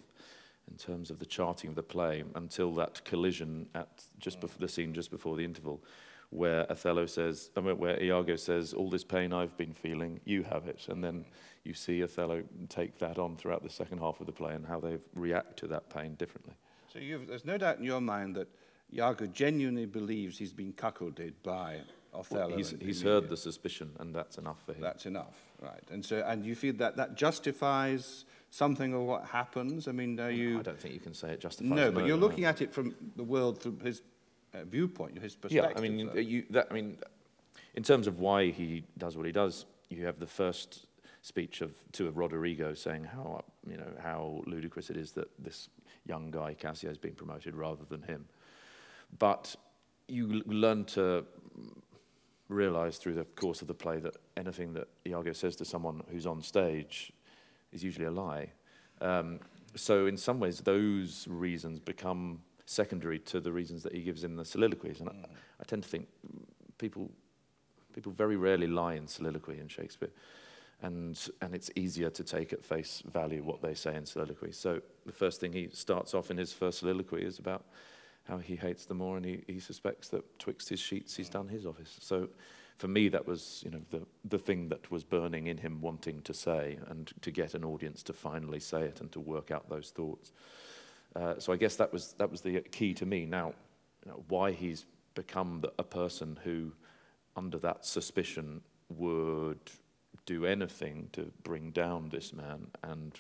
in 0.70 0.78
terms 0.78 1.12
of 1.12 1.20
the 1.20 1.26
charting 1.26 1.70
of 1.70 1.76
the 1.76 1.84
play 1.84 2.24
until 2.36 2.74
that 2.76 3.04
collision 3.06 3.68
at 3.76 4.04
just 4.20 4.40
before 4.40 4.60
the 4.60 4.68
scene 4.68 4.94
just 4.94 5.12
before 5.12 5.36
the 5.36 5.46
interval 5.46 5.84
where 6.30 6.70
Othello 6.72 7.06
says, 7.06 7.50
I 7.56 7.62
mean, 7.62 7.78
where 7.78 8.02
Iago 8.02 8.36
says, 8.36 8.74
all 8.74 8.90
this 8.90 9.04
pain 9.04 9.32
I've 9.32 9.56
been 9.58 9.74
feeling, 9.74 10.20
you 10.26 10.44
have 10.44 10.68
it. 10.68 10.88
And 10.90 11.04
then 11.04 11.26
you 11.64 11.74
see 11.74 12.04
Othello 12.04 12.44
take 12.68 12.98
that 13.00 13.18
on 13.18 13.38
throughout 13.38 13.64
the 13.64 13.70
second 13.70 14.00
half 14.00 14.20
of 14.20 14.26
the 14.26 14.32
play 14.32 14.54
and 14.54 14.66
how 14.66 14.80
they 14.80 14.98
react 15.14 15.58
to 15.58 15.68
that 15.68 15.90
pain 15.90 16.16
differently. 16.16 16.54
So 16.92 17.00
there's 17.28 17.46
no 17.46 17.58
doubt 17.58 17.78
in 17.78 17.84
your 17.84 18.02
mind 18.02 18.36
that 18.36 18.48
Iago 18.94 19.26
genuinely 19.28 19.86
believes 19.86 20.38
he's 20.38 20.54
been 20.54 20.74
cuckolded 20.74 21.34
by 21.44 21.82
Othello. 22.14 22.48
Well, 22.48 22.58
he's, 22.58 22.74
he's 22.80 23.02
heard 23.02 23.30
the 23.30 23.38
suspicion, 23.38 23.92
and 24.00 24.16
that's 24.16 24.38
enough 24.38 24.64
for 24.66 24.74
him. 24.74 24.82
That's 24.82 25.06
enough, 25.06 25.36
right? 25.62 25.84
And 25.92 26.04
so, 26.04 26.24
and 26.26 26.46
you 26.46 26.56
feel 26.56 26.74
that 26.76 26.96
that 26.98 27.16
justifies 27.16 28.26
something 28.50 28.94
of 28.94 29.02
what 29.02 29.26
happens? 29.26 29.88
I 29.88 29.92
mean, 29.92 30.20
are 30.20 30.32
you? 30.32 30.60
I 30.60 30.62
don't 30.62 30.80
think 30.80 30.94
you 30.94 31.00
can 31.00 31.14
say 31.14 31.32
it 31.32 31.42
justifies. 31.42 31.72
No, 31.72 31.92
but 31.92 32.06
you're 32.06 32.18
looking 32.18 32.46
at 32.46 32.62
it 32.62 32.74
from 32.74 32.96
the 33.16 33.24
world 33.24 33.62
through 33.62 33.80
his 33.84 34.02
uh, 34.54 34.64
viewpoint, 34.64 35.20
his 35.20 35.36
perspective. 35.36 35.72
Yeah, 35.72 35.78
I 35.78 35.82
mean, 35.82 36.12
you, 36.16 36.46
that, 36.52 36.68
I 36.72 36.74
mean, 36.74 36.98
in 37.74 37.84
terms 37.84 38.08
of 38.08 38.20
why 38.20 38.52
he 38.52 38.86
does 38.98 39.18
what 39.18 39.26
he 39.26 39.32
does, 39.32 39.66
you 39.90 40.06
have 40.06 40.20
the 40.20 40.28
first 40.28 40.88
speech 41.22 41.62
of 41.62 41.74
to 41.92 42.08
of 42.08 42.18
Roderigo 42.18 42.74
saying 42.76 43.04
how 43.04 43.44
you 43.68 43.78
know 43.78 43.92
how 44.02 44.44
ludicrous 44.46 44.90
it 44.90 44.98
is 44.98 45.12
that 45.14 45.28
this 45.40 45.70
young 46.06 46.30
guy 46.30 46.54
Cassio 46.54 46.92
is 46.92 47.00
being 47.00 47.16
promoted 47.16 47.56
rather 47.56 47.84
than 47.90 48.04
him. 48.04 48.26
But 49.18 49.56
you 50.08 50.44
learn 50.46 50.86
to 50.86 51.26
realize 52.50 52.98
through 52.98 53.16
the 53.16 53.24
course 53.24 53.62
of 53.62 53.68
the 53.68 53.74
play 53.74 54.00
that 54.00 54.16
anything 54.38 54.74
that 54.74 54.88
Iago 55.08 55.34
says 55.34 55.56
to 55.58 55.66
someone 55.66 56.04
who's 56.12 56.26
on 56.26 56.42
stage 56.42 57.12
is 57.72 57.84
usually 57.84 58.06
a 58.06 58.12
lie. 58.12 58.52
Um, 59.02 59.40
so 59.76 60.06
in 60.06 60.18
some 60.18 60.40
ways, 60.40 60.60
those 60.60 61.28
reasons 61.30 61.80
become 61.80 62.42
secondary 62.66 63.20
to 63.20 63.40
the 63.40 63.52
reasons 63.52 63.84
that 63.84 63.94
he 63.94 64.02
gives 64.02 64.24
in 64.24 64.36
the 64.36 64.46
soliloquies. 64.46 65.00
And 65.00 65.10
mm. 65.10 65.26
I, 65.26 65.28
I, 65.60 65.64
tend 65.64 65.84
to 65.84 65.90
think 65.90 66.08
people, 66.78 67.12
people 67.94 68.12
very 68.12 68.38
rarely 68.38 68.68
lie 68.68 68.94
in 68.94 69.08
soliloquy 69.08 69.60
in 69.60 69.68
Shakespeare. 69.68 70.10
And, 70.82 71.20
and 71.42 71.56
it's 71.56 71.72
easier 71.76 72.10
to 72.12 72.24
take 72.24 72.54
at 72.54 72.64
face 72.64 73.02
value 73.12 73.44
what 73.44 73.62
they 73.62 73.74
say 73.74 73.96
in 73.96 74.06
soliloquy. 74.06 74.52
So 74.52 74.82
the 75.06 75.12
first 75.12 75.40
thing 75.40 75.54
he 75.54 75.70
starts 75.72 76.14
off 76.14 76.32
in 76.32 76.38
his 76.38 76.54
first 76.54 76.80
soliloquy 76.80 77.24
is 77.24 77.40
about 77.40 77.66
how 78.28 78.38
he 78.38 78.56
hates 78.56 78.86
the 78.86 78.94
Moor 78.94 79.18
and 79.18 79.26
he, 79.26 79.44
he 79.48 79.60
suspects 79.60 80.10
that 80.10 80.40
twixt 80.40 80.70
his 80.70 80.80
sheets 80.80 81.16
he's 81.16 81.30
done 81.30 81.48
his 81.48 81.66
office. 81.66 81.98
So 82.02 82.30
for 82.78 82.88
me, 82.88 83.08
that 83.10 83.26
was 83.26 83.62
you 83.66 83.72
know 83.72 83.82
the 83.90 84.02
the 84.26 84.38
thing 84.40 84.70
that 84.70 84.92
was 84.92 85.04
burning 85.04 85.48
in 85.48 85.58
him, 85.58 85.82
wanting 85.82 86.22
to 86.22 86.34
say 86.34 86.78
and 86.88 87.12
to 87.22 87.32
get 87.32 87.54
an 87.54 87.64
audience 87.64 88.04
to 88.04 88.14
finally 88.14 88.60
say 88.60 88.82
it 88.82 89.02
and 89.02 89.12
to 89.14 89.20
work 89.20 89.52
out 89.52 89.70
those 89.70 89.92
thoughts. 89.92 90.32
Uh, 91.16 91.36
so 91.40 91.54
I 91.54 91.56
guess 91.56 91.76
that 91.78 91.94
was 91.94 92.14
that 92.18 92.30
was 92.30 92.42
the 92.42 92.60
key 92.60 92.94
to 92.96 93.06
me. 93.06 93.26
Now, 93.26 93.54
you 94.04 94.12
know, 94.12 94.24
why 94.28 94.52
he's 94.52 94.86
become 95.14 95.62
the, 95.62 95.72
a 95.80 95.84
person 95.84 96.38
who, 96.44 96.74
under 97.38 97.58
that 97.60 97.86
suspicion, 97.86 98.62
would 98.90 99.72
do 100.26 100.46
anything 100.46 101.10
to 101.14 101.32
bring 101.44 101.72
down 101.72 102.10
this 102.10 102.34
man 102.34 102.68
and 102.84 103.20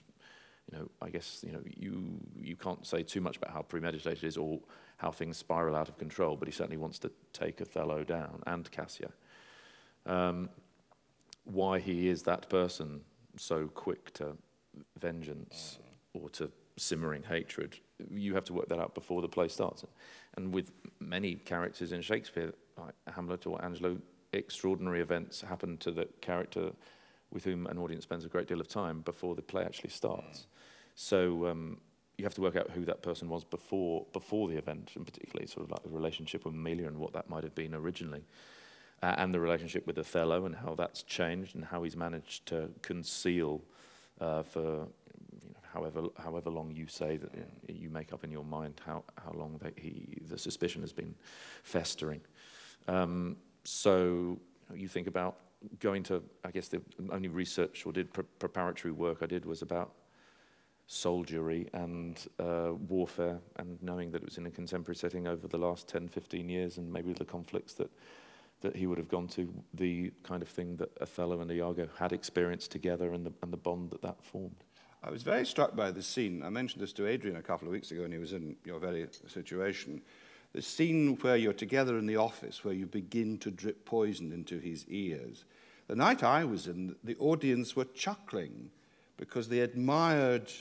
know, 0.76 0.90
I 1.02 1.10
guess 1.10 1.44
you 1.46 1.54
know 1.54 1.62
you 1.66 2.20
you 2.40 2.56
can't 2.56 2.86
say 2.86 3.04
too 3.04 3.22
much 3.22 3.38
about 3.38 3.52
how 3.52 3.62
premeditated 3.62 4.24
it 4.24 4.28
is 4.28 4.38
or 4.38 4.60
how 4.98 5.12
things 5.12 5.38
spiral 5.38 5.76
out 5.76 5.90
of 5.90 5.98
control, 5.98 6.36
but 6.36 6.48
he 6.48 6.52
certainly 6.54 6.78
wants 6.78 7.00
to 7.00 7.12
take 7.34 7.62
Othello 7.62 8.04
down 8.04 8.42
and 8.48 8.70
Cassio 8.72 9.12
um, 10.06 10.50
why 11.44 11.80
he 11.80 12.08
is 12.08 12.24
that 12.24 12.50
person 12.50 13.02
so 13.38 13.68
quick 13.68 14.14
to 14.14 14.38
vengeance 15.00 15.80
or 16.14 16.30
to 16.30 16.52
simmering 16.78 17.24
hatred. 17.24 17.80
You 18.10 18.34
have 18.36 18.46
to 18.46 18.54
work 18.54 18.68
that 18.70 18.80
out 18.80 18.96
before 18.96 19.22
the 19.22 19.28
play 19.28 19.48
starts. 19.48 19.86
And 20.36 20.54
with 20.54 20.72
many 21.00 21.36
characters 21.36 21.92
in 21.92 22.02
Shakespeare, 22.02 22.54
like 22.78 22.94
Hamlet 23.14 23.48
or 23.48 23.64
Angelo, 23.64 23.98
extraordinary 24.34 25.02
events 25.02 25.42
happen 25.42 25.78
to 25.78 25.92
the 25.92 26.08
character 26.22 26.72
with 27.32 27.44
whom 27.44 27.68
an 27.68 27.78
audience 27.78 28.04
spends 28.04 28.26
a 28.26 28.28
great 28.30 28.48
deal 28.48 28.60
of 28.60 28.68
time 28.68 29.02
before 29.02 29.36
the 29.36 29.42
play 29.42 29.64
actually 29.64 29.90
starts. 29.90 30.48
So 30.96 31.48
um, 31.48 31.78
you 32.18 32.24
have 32.24 32.34
to 32.36 32.42
work 32.42 32.56
out 32.56 32.72
who 32.72 32.86
that 32.86 33.02
person 33.02 33.30
was 33.30 33.44
before 33.44 34.06
before 34.14 34.48
the 34.48 34.58
event, 34.58 34.92
and 34.96 35.06
particularly 35.06 35.48
sort 35.48 35.66
of 35.66 35.72
like 35.72 35.84
the 35.84 35.90
relationship 35.90 36.46
with 36.46 36.54
Emilia 36.54 36.88
and 36.88 36.98
what 36.98 37.14
that 37.14 37.30
might 37.30 37.44
have 37.44 37.56
been 37.56 37.76
originally 37.76 38.24
uh, 39.04 39.16
and 39.18 39.34
the 39.34 39.40
relationship 39.40 39.86
with 39.86 39.98
Othello 39.98 40.46
and 40.46 40.56
how 40.56 40.76
that's 40.76 41.04
changed 41.04 41.56
and 41.56 41.66
how 41.66 41.84
he's 41.84 41.96
managed 41.96 42.46
to 42.48 42.70
conceal 42.82 43.62
uh, 44.22 44.44
for 44.44 44.88
you 45.42 45.50
know, 45.50 45.60
however 45.74 46.04
however 46.18 46.50
long 46.50 46.72
you 46.72 46.88
say 46.88 47.18
that 47.18 47.32
you 47.68 47.90
make 47.90 48.14
up 48.14 48.24
in 48.24 48.32
your 48.32 48.46
mind 48.46 48.82
how 48.86 49.04
how 49.24 49.32
long 49.34 49.60
they, 49.62 49.72
he 49.80 50.18
the 50.28 50.38
suspicion 50.38 50.82
has 50.82 50.94
been 50.94 51.14
festering. 51.64 52.22
Um, 52.88 53.38
so 53.64 54.40
you, 54.74 54.78
you 54.78 54.88
think 54.88 55.08
about 55.08 55.38
going 55.80 56.04
to 56.04 56.24
I 56.44 56.52
guess 56.52 56.70
the 56.70 56.82
only 57.12 57.28
research 57.28 57.86
or 57.86 57.92
did 57.92 58.14
pre- 58.14 58.24
preparatory 58.40 58.94
work 58.94 59.20
I 59.22 59.26
did 59.26 59.46
was 59.46 59.62
about 59.62 59.92
soldiery 60.88 61.68
and 61.74 62.28
uh, 62.40 62.72
warfare 62.88 63.40
and 63.58 63.82
knowing 63.82 64.12
that 64.12 64.22
it 64.22 64.26
was 64.26 64.38
in 64.38 64.46
a 64.46 64.52
contemporary 64.52 64.96
setting 64.96 65.28
over 65.28 65.48
the 65.48 65.58
last 65.58 65.88
10, 65.88 66.08
15 66.08 66.48
years 66.48 66.78
and 66.78 66.92
maybe 66.92 67.14
the 67.14 67.26
conflicts 67.26 67.74
that 67.74 67.90
that 68.62 68.76
he 68.76 68.88
would 68.88 68.98
have 68.98 69.10
gone 69.10 69.28
to 69.28 69.54
the 69.74 70.12
kind 70.24 70.42
of 70.42 70.48
thing 70.48 70.76
that 70.78 70.90
Othello 71.00 71.40
and 71.42 71.52
Iago 71.52 71.88
had 72.00 72.12
experienced 72.12 72.72
together 72.72 73.14
and 73.14 73.26
the, 73.26 73.32
and 73.44 73.54
the 73.54 73.58
bond 73.58 73.92
that 73.92 74.02
that 74.02 74.24
formed. 74.24 74.64
I 75.04 75.12
was 75.12 75.22
very 75.22 75.46
struck 75.46 75.76
by 75.76 75.92
this 75.92 76.08
scene. 76.08 76.42
I 76.42 76.50
mentioned 76.50 76.82
this 76.82 76.94
to 76.94 77.06
Adrian 77.06 77.38
a 77.38 77.44
couple 77.44 77.68
of 77.68 77.72
weeks 77.72 77.92
ago, 77.92 78.04
and 78.04 78.14
he 78.14 78.18
was 78.18 78.34
in 78.34 78.56
your 78.66 78.80
very 78.80 79.06
situation. 79.28 80.02
The 80.54 80.64
scene 80.64 81.18
where 81.22 81.36
you're 81.36 81.54
together 81.54 81.98
in 82.00 82.08
the 82.08 82.16
office, 82.16 82.66
where 82.66 82.74
you 82.74 82.88
begin 82.88 83.38
to 83.40 83.52
drip 83.52 83.86
poison 83.86 84.32
into 84.32 84.58
his 84.58 84.86
ears. 84.88 85.46
The 85.88 85.96
night 85.96 86.24
I 86.24 86.44
was 86.44 86.66
in, 86.66 86.96
the 87.04 87.18
audience 87.18 87.76
were 87.76 87.86
chuckling 87.86 88.72
because 89.18 89.48
they 89.48 89.60
admired 89.60 90.52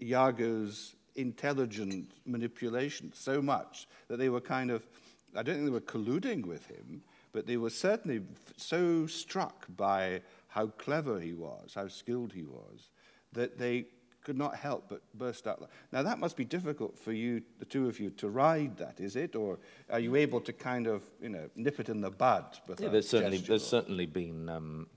Iago's 0.00 0.94
intelligent 1.14 2.12
manipulation 2.26 3.12
so 3.14 3.40
much 3.40 3.88
that 4.08 4.18
they 4.18 4.28
were 4.28 4.40
kind 4.40 4.70
of, 4.70 4.86
I 5.34 5.42
don't 5.42 5.56
think 5.56 5.66
they 5.66 5.70
were 5.70 5.80
colluding 5.80 6.46
with 6.46 6.66
him, 6.66 7.02
but 7.32 7.46
they 7.46 7.56
were 7.56 7.70
certainly 7.70 8.22
so 8.56 9.06
struck 9.06 9.66
by 9.76 10.22
how 10.48 10.68
clever 10.68 11.20
he 11.20 11.34
was, 11.34 11.72
how 11.74 11.88
skilled 11.88 12.32
he 12.32 12.44
was, 12.44 12.90
that 13.32 13.58
they 13.58 13.86
could 14.22 14.36
not 14.36 14.56
help 14.56 14.88
but 14.88 15.02
burst 15.14 15.46
out. 15.46 15.70
Now, 15.92 16.02
that 16.02 16.18
must 16.18 16.36
be 16.36 16.44
difficult 16.44 16.98
for 16.98 17.12
you, 17.12 17.42
the 17.58 17.64
two 17.64 17.88
of 17.88 18.00
you, 18.00 18.10
to 18.10 18.28
ride 18.28 18.76
that, 18.78 18.98
is 18.98 19.14
it? 19.14 19.36
Or 19.36 19.58
are 19.88 20.00
you 20.00 20.16
able 20.16 20.40
to 20.40 20.52
kind 20.52 20.86
of, 20.86 21.02
you 21.22 21.28
know, 21.28 21.48
nip 21.54 21.78
it 21.78 21.88
in 21.88 22.00
the 22.00 22.10
bud? 22.10 22.58
Yeah, 22.78 22.88
there's 22.88 23.08
certainly, 23.08 23.38
there's 23.38 23.66
certainly 23.66 24.06
been 24.06 24.48
um, 24.48 24.88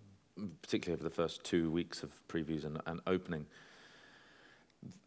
particularly 0.61 0.99
over 0.99 1.07
the 1.07 1.15
first 1.15 1.43
two 1.43 1.69
weeks 1.69 2.03
of 2.03 2.11
previews 2.27 2.65
and, 2.65 2.79
and 2.85 3.01
opening, 3.05 3.45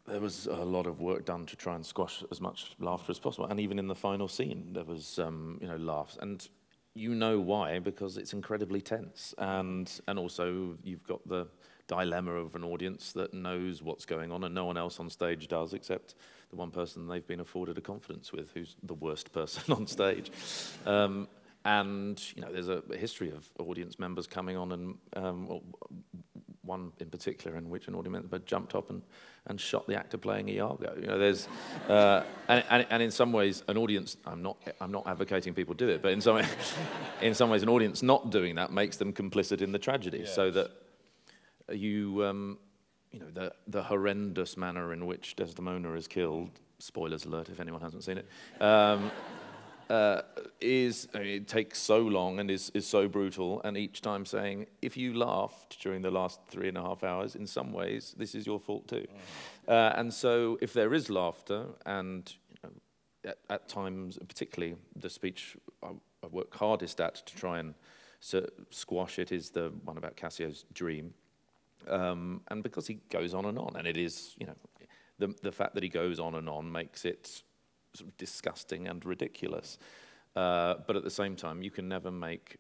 there 0.06 0.20
was 0.20 0.46
a 0.46 0.64
lot 0.64 0.86
of 0.86 1.00
work 1.00 1.24
done 1.24 1.46
to 1.46 1.56
try 1.56 1.74
and 1.74 1.84
squash 1.86 2.22
as 2.30 2.40
much 2.40 2.72
laughter 2.78 3.12
as 3.12 3.18
possible. 3.18 3.46
And 3.46 3.60
even 3.60 3.78
in 3.78 3.86
the 3.86 3.94
final 3.94 4.28
scene, 4.28 4.70
there 4.72 4.84
was, 4.84 5.18
um, 5.18 5.58
you 5.60 5.68
know, 5.68 5.76
laughs. 5.76 6.18
And 6.20 6.46
you 6.94 7.14
know 7.14 7.40
why, 7.40 7.78
because 7.78 8.16
it's 8.16 8.32
incredibly 8.32 8.80
tense. 8.80 9.34
And, 9.38 9.90
and 10.08 10.18
also, 10.18 10.76
you've 10.82 11.04
got 11.04 11.26
the 11.26 11.46
dilemma 11.86 12.32
of 12.32 12.54
an 12.54 12.64
audience 12.64 13.12
that 13.12 13.32
knows 13.32 13.82
what's 13.82 14.04
going 14.04 14.32
on 14.32 14.44
and 14.44 14.54
no 14.54 14.64
one 14.64 14.76
else 14.76 14.98
on 15.00 15.10
stage 15.10 15.48
does 15.48 15.74
except 15.74 16.14
the 16.50 16.56
one 16.56 16.70
person 16.70 17.08
they've 17.08 17.26
been 17.26 17.40
afforded 17.40 17.78
a 17.78 17.80
confidence 17.80 18.32
with, 18.32 18.50
who's 18.52 18.76
the 18.82 18.94
worst 18.94 19.32
person 19.32 19.62
on 19.72 19.86
stage. 19.86 20.30
Um, 20.84 21.28
and, 21.64 22.20
you 22.34 22.42
know, 22.42 22.52
there's 22.52 22.68
a 22.68 22.82
history 22.98 23.30
of 23.30 23.48
audience 23.60 23.98
members 23.98 24.26
coming 24.26 24.56
on 24.56 24.72
and 24.72 24.98
um, 25.14 25.60
one 26.72 26.92
in 26.98 27.08
particular 27.10 27.56
in 27.56 27.68
which 27.68 27.88
an 27.88 27.94
audience 27.94 28.12
member 28.12 28.38
jumped 28.40 28.74
up 28.74 28.90
and, 28.90 29.02
and 29.46 29.60
shot 29.60 29.86
the 29.86 29.94
actor 29.94 30.18
playing 30.18 30.48
Iago. 30.48 30.94
You 31.00 31.06
know, 31.06 31.18
there's, 31.18 31.48
uh, 31.88 32.22
and, 32.48 32.64
and, 32.70 32.86
and, 32.90 33.02
in 33.02 33.10
some 33.10 33.32
ways, 33.32 33.62
an 33.68 33.76
audience, 33.76 34.16
I'm 34.26 34.42
not, 34.42 34.56
I'm 34.80 34.92
not 34.92 35.06
advocating 35.06 35.54
people 35.54 35.74
do 35.74 35.88
it, 35.88 36.02
but 36.02 36.12
in 36.12 36.20
some, 36.20 36.40
in 37.22 37.34
some 37.34 37.50
ways, 37.50 37.62
an 37.62 37.68
audience 37.68 38.02
not 38.02 38.30
doing 38.30 38.54
that 38.56 38.72
makes 38.72 38.96
them 38.96 39.12
complicit 39.12 39.60
in 39.60 39.72
the 39.72 39.78
tragedy. 39.78 40.20
Yes. 40.20 40.34
So 40.34 40.50
that 40.50 40.70
you, 41.70 42.24
um, 42.24 42.58
you 43.12 43.20
know, 43.20 43.30
the, 43.32 43.52
the 43.66 43.82
horrendous 43.82 44.56
manner 44.56 44.92
in 44.92 45.06
which 45.06 45.36
Desdemona 45.36 45.92
is 45.94 46.08
killed, 46.08 46.50
spoilers 46.78 47.24
alert 47.26 47.48
if 47.48 47.60
anyone 47.60 47.80
hasn't 47.80 48.04
seen 48.04 48.18
it, 48.18 48.26
um, 48.60 49.10
uh, 49.92 50.22
is 50.58 51.06
I 51.14 51.18
mean, 51.18 51.28
it 51.28 51.48
takes 51.48 51.78
so 51.78 51.98
long 51.98 52.40
and 52.40 52.50
is, 52.50 52.70
is 52.72 52.86
so 52.86 53.08
brutal. 53.08 53.60
And 53.62 53.76
each 53.76 54.00
time 54.00 54.24
saying, 54.24 54.66
if 54.80 54.96
you 54.96 55.12
laughed 55.12 55.78
during 55.82 56.00
the 56.00 56.10
last 56.10 56.40
three 56.48 56.68
and 56.68 56.78
a 56.78 56.82
half 56.82 57.04
hours, 57.04 57.36
in 57.36 57.46
some 57.46 57.72
ways, 57.72 58.14
this 58.16 58.34
is 58.34 58.46
your 58.46 58.58
fault 58.58 58.88
too. 58.88 59.06
Uh, 59.68 59.92
and 59.94 60.12
so, 60.12 60.58
if 60.62 60.72
there 60.72 60.94
is 60.94 61.10
laughter, 61.10 61.66
and 61.84 62.34
you 62.50 62.56
know, 62.64 63.30
at, 63.30 63.38
at, 63.50 63.68
times, 63.68 64.18
particularly 64.26 64.76
the 64.96 65.10
speech 65.10 65.58
I, 65.82 65.88
I 66.24 66.26
work 66.30 66.56
hardest 66.56 66.98
at 66.98 67.26
to 67.26 67.36
try 67.36 67.58
and 67.58 67.74
so, 68.18 68.48
squash 68.70 69.18
it, 69.18 69.30
is 69.30 69.50
the 69.50 69.72
one 69.84 69.98
about 69.98 70.16
Cassio's 70.16 70.64
dream. 70.72 71.12
Um, 71.86 72.40
and 72.48 72.62
because 72.62 72.86
he 72.86 73.00
goes 73.10 73.34
on 73.34 73.44
and 73.44 73.58
on, 73.58 73.74
and 73.76 73.86
it 73.86 73.98
is, 73.98 74.36
you 74.38 74.46
know, 74.46 74.56
the, 75.18 75.34
the 75.42 75.52
fact 75.52 75.74
that 75.74 75.82
he 75.82 75.90
goes 75.90 76.18
on 76.18 76.36
and 76.36 76.48
on 76.48 76.72
makes 76.72 77.04
it 77.04 77.42
sort 77.94 78.08
of 78.08 78.16
disgusting 78.16 78.88
and 78.88 79.04
ridiculous. 79.04 79.78
Uh, 80.34 80.74
but 80.86 80.96
at 80.96 81.04
the 81.04 81.10
same 81.10 81.36
time, 81.36 81.62
you 81.62 81.70
can 81.70 81.88
never 81.88 82.10
make 82.10 82.56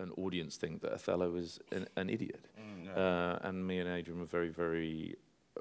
an 0.00 0.10
audience 0.16 0.56
think 0.56 0.80
that 0.82 0.92
Othello 0.92 1.34
is 1.36 1.58
an, 1.72 1.86
an 1.96 2.10
idiot. 2.10 2.46
Mm, 2.58 2.86
no. 2.86 2.92
uh, 2.92 3.38
and 3.42 3.66
me 3.66 3.78
and 3.80 3.88
Adrian 3.88 4.20
were 4.20 4.26
very, 4.26 4.50
very 4.50 5.16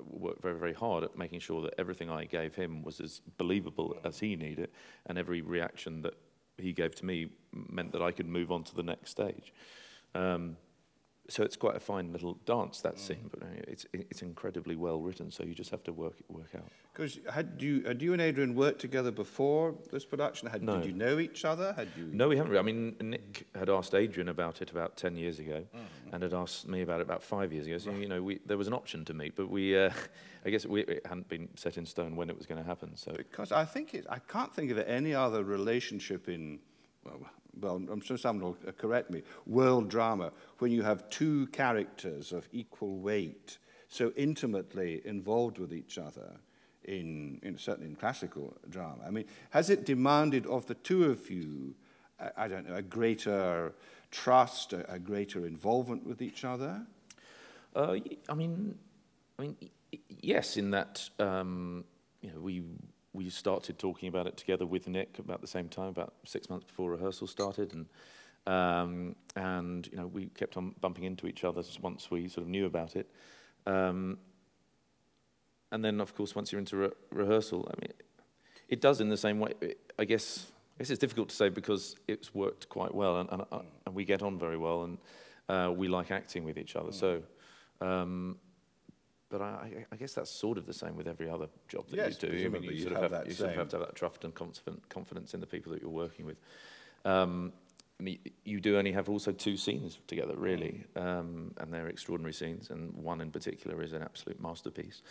worked 0.05 0.41
very, 0.41 0.59
very 0.59 0.73
hard 0.73 1.03
at 1.03 1.17
making 1.17 1.39
sure 1.39 1.61
that 1.63 1.73
everything 1.77 2.09
I 2.09 2.25
gave 2.25 2.53
him 2.53 2.83
was 2.83 2.99
as 2.99 3.21
believable 3.37 3.95
mm. 3.95 4.07
as 4.07 4.19
he 4.19 4.35
needed, 4.35 4.69
and 5.05 5.17
every 5.17 5.41
reaction 5.41 6.01
that 6.03 6.13
he 6.57 6.73
gave 6.73 6.95
to 6.95 7.05
me 7.05 7.29
meant 7.51 7.91
that 7.91 8.01
I 8.01 8.11
could 8.11 8.27
move 8.27 8.51
on 8.51 8.63
to 8.65 8.75
the 8.75 8.83
next 8.83 9.11
stage. 9.11 9.53
Um, 10.15 10.57
so 11.29 11.43
it's 11.43 11.57
quite 11.57 11.75
a 11.75 11.79
fine 11.79 12.13
little 12.13 12.35
dance 12.45 12.81
that 12.81 12.95
mm. 12.95 12.99
scene, 12.99 13.29
but 13.29 13.43
uh, 13.43 13.47
it's 13.67 13.85
it's 13.91 14.21
incredibly 14.21 14.75
well 14.75 15.01
written. 15.01 15.29
So 15.29 15.43
you 15.43 15.53
just 15.53 15.71
have 15.71 15.83
to 15.83 15.93
work 15.93 16.15
work 16.29 16.49
out. 16.55 16.69
Because 16.93 17.19
had 17.31 17.57
you 17.59 17.83
had 17.83 18.01
you 18.01 18.13
and 18.13 18.21
Adrian 18.21 18.55
worked 18.55 18.79
together 18.79 19.11
before 19.11 19.75
this 19.91 20.05
production? 20.05 20.47
Had, 20.47 20.63
no. 20.63 20.77
Did 20.77 20.85
you 20.85 20.93
know 20.93 21.19
each 21.19 21.43
other? 21.43 21.73
Had 21.73 21.89
you? 21.97 22.09
No, 22.13 22.29
we 22.29 22.37
haven't. 22.37 22.51
Really. 22.51 22.59
I 22.59 22.63
mean, 22.63 22.95
Nick 23.01 23.45
had 23.55 23.69
asked 23.69 23.93
Adrian 23.93 24.29
about 24.29 24.61
it 24.61 24.71
about 24.71 24.95
ten 24.95 25.17
years 25.17 25.39
ago, 25.39 25.63
mm. 25.75 26.13
and 26.13 26.23
had 26.23 26.33
asked 26.33 26.67
me 26.67 26.81
about 26.81 27.01
it 27.01 27.03
about 27.03 27.21
five 27.21 27.51
years 27.51 27.67
ago. 27.67 27.77
So 27.77 27.91
right. 27.91 27.99
you 27.99 28.07
know, 28.07 28.23
we, 28.23 28.39
there 28.45 28.57
was 28.57 28.67
an 28.67 28.73
option 28.73 29.03
to 29.05 29.13
meet, 29.13 29.35
but 29.35 29.49
we, 29.49 29.77
uh, 29.77 29.91
I 30.45 30.49
guess 30.49 30.65
we, 30.65 30.81
it 30.83 31.05
hadn't 31.05 31.27
been 31.27 31.49
set 31.55 31.77
in 31.77 31.85
stone 31.85 32.15
when 32.15 32.29
it 32.29 32.37
was 32.37 32.45
going 32.45 32.61
to 32.61 32.67
happen. 32.67 32.95
So 32.95 33.11
because 33.11 33.51
I 33.51 33.65
think 33.65 33.93
it, 33.93 34.05
I 34.09 34.19
can't 34.19 34.53
think 34.53 34.71
of 34.71 34.77
any 34.79 35.13
other 35.13 35.43
relationship 35.43 36.29
in 36.29 36.59
well, 37.03 37.19
well, 37.61 37.75
I'm 37.75 38.01
sure 38.01 38.17
someone 38.17 38.55
will 38.63 38.73
correct 38.73 39.11
me, 39.11 39.23
world 39.45 39.89
drama, 39.89 40.31
when 40.59 40.71
you 40.71 40.83
have 40.83 41.09
two 41.09 41.47
characters 41.47 42.31
of 42.31 42.47
equal 42.51 42.97
weight 42.97 43.57
so 43.87 44.11
intimately 44.15 45.01
involved 45.05 45.57
with 45.57 45.73
each 45.73 45.97
other, 45.97 46.39
in, 46.83 47.39
in 47.43 47.57
certainly 47.57 47.89
in 47.89 47.95
classical 47.95 48.55
drama. 48.69 49.03
I 49.05 49.11
mean, 49.11 49.25
has 49.51 49.69
it 49.69 49.85
demanded 49.85 50.45
of 50.47 50.65
the 50.65 50.75
two 50.75 51.05
of 51.05 51.29
you, 51.29 51.75
I, 52.19 52.45
I 52.45 52.47
don't 52.47 52.67
know, 52.67 52.75
a 52.75 52.81
greater 52.81 53.73
trust, 54.11 54.73
a, 54.73 54.93
a 54.93 54.99
greater 54.99 55.45
involvement 55.45 56.05
with 56.05 56.21
each 56.21 56.45
other? 56.45 56.81
Uh, 57.75 57.97
I 58.29 58.33
mean, 58.33 58.75
I 59.37 59.43
mean, 59.43 59.57
yes, 60.21 60.57
in 60.57 60.71
that 60.71 61.09
um, 61.19 61.83
you 62.21 62.31
know 62.31 62.39
we 62.39 62.63
we 63.17 63.29
started 63.31 63.79
talking 63.79 64.07
about 64.07 64.27
it 64.27 64.37
together 64.37 64.65
with 64.65 64.87
Nick 64.87 65.17
about 65.17 65.41
the 65.41 65.47
same 65.47 65.67
time, 65.67 65.89
about 65.89 66.13
six 66.23 66.49
months 66.51 66.65
before 66.65 66.91
rehearsal 66.91 67.25
started, 67.25 67.73
and 67.73 67.87
um, 68.45 69.15
and 69.35 69.87
you 69.87 69.97
know 69.97 70.05
we 70.05 70.27
kept 70.27 70.55
on 70.55 70.75
bumping 70.79 71.03
into 71.03 71.25
each 71.25 71.43
other 71.43 71.63
once 71.81 72.11
we 72.11 72.29
sort 72.29 72.43
of 72.43 72.49
knew 72.49 72.67
about 72.67 72.95
it. 72.95 73.09
Um, 73.65 74.19
and 75.71 75.83
then, 75.83 75.99
of 75.99 76.15
course, 76.15 76.35
once 76.35 76.51
you're 76.51 76.59
into 76.59 76.77
re- 76.77 76.89
rehearsal, 77.11 77.69
I 77.69 77.81
mean, 77.81 77.93
it 78.69 78.79
does 78.79 79.01
in 79.01 79.09
the 79.09 79.17
same 79.17 79.39
way. 79.39 79.53
I 79.97 80.05
guess 80.05 80.51
I 80.75 80.83
guess 80.83 80.91
it's 80.91 80.99
difficult 80.99 81.29
to 81.29 81.35
say 81.35 81.49
because 81.49 81.95
it's 82.07 82.35
worked 82.35 82.69
quite 82.69 82.93
well, 82.93 83.19
and, 83.19 83.29
and, 83.31 83.41
uh, 83.51 83.61
and 83.87 83.95
we 83.95 84.05
get 84.05 84.21
on 84.21 84.37
very 84.37 84.57
well, 84.57 84.83
and 84.83 84.97
uh, 85.49 85.71
we 85.71 85.87
like 85.87 86.11
acting 86.11 86.43
with 86.43 86.57
each 86.57 86.75
other. 86.75 86.91
Mm. 86.91 86.99
So. 86.99 87.23
Um, 87.79 88.37
but 89.29 89.41
I, 89.41 89.85
I, 89.91 89.95
guess 89.95 90.13
that's 90.13 90.31
sort 90.31 90.57
of 90.57 90.65
the 90.65 90.73
same 90.73 90.95
with 90.95 91.07
every 91.07 91.29
other 91.29 91.47
job 91.67 91.87
that 91.89 91.97
yes, 91.97 92.21
you 92.21 92.29
do. 92.29 92.45
I 92.45 92.49
mean, 92.49 92.63
you, 92.63 92.83
sort 92.83 92.93
of, 92.95 93.11
have, 93.11 93.27
you 93.27 93.33
sort 93.33 93.51
of 93.51 93.57
have 93.57 93.69
to 93.69 93.77
have 93.77 93.85
that 93.87 93.95
trust 93.95 94.23
and 94.23 94.33
confidence 94.33 95.33
in 95.33 95.41
the 95.41 95.47
people 95.47 95.71
that 95.73 95.81
you're 95.81 95.91
working 95.91 96.25
with. 96.25 96.37
Um, 97.03 97.53
you 97.99 98.59
do 98.59 98.77
only 98.77 98.91
have 98.91 99.09
also 99.09 99.31
two 99.31 99.57
scenes 99.57 99.99
together, 100.07 100.35
really, 100.35 100.83
um, 100.95 101.53
and 101.57 101.73
they're 101.73 101.87
extraordinary 101.87 102.33
scenes, 102.33 102.69
and 102.69 102.93
one 102.93 103.21
in 103.21 103.31
particular 103.31 103.81
is 103.81 103.93
an 103.93 104.03
absolute 104.03 104.39
masterpiece. 104.39 105.01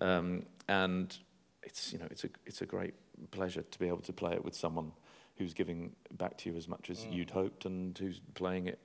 Um, 0.00 0.44
and 0.68 1.16
it's 1.64 1.92
you 1.92 1.98
know 1.98 2.06
it's 2.10 2.24
a 2.24 2.28
it's 2.46 2.62
a 2.62 2.66
great 2.66 2.94
pleasure 3.32 3.62
to 3.62 3.78
be 3.78 3.88
able 3.88 4.02
to 4.02 4.12
play 4.12 4.32
it 4.32 4.44
with 4.44 4.54
someone 4.54 4.92
who's 5.36 5.52
giving 5.52 5.92
back 6.12 6.36
to 6.38 6.50
you 6.50 6.56
as 6.56 6.68
much 6.68 6.90
as 6.90 6.98
mm. 6.98 7.12
you'd 7.12 7.30
hoped, 7.30 7.66
and 7.66 7.98
who's 7.98 8.20
playing 8.34 8.68
it 8.68 8.78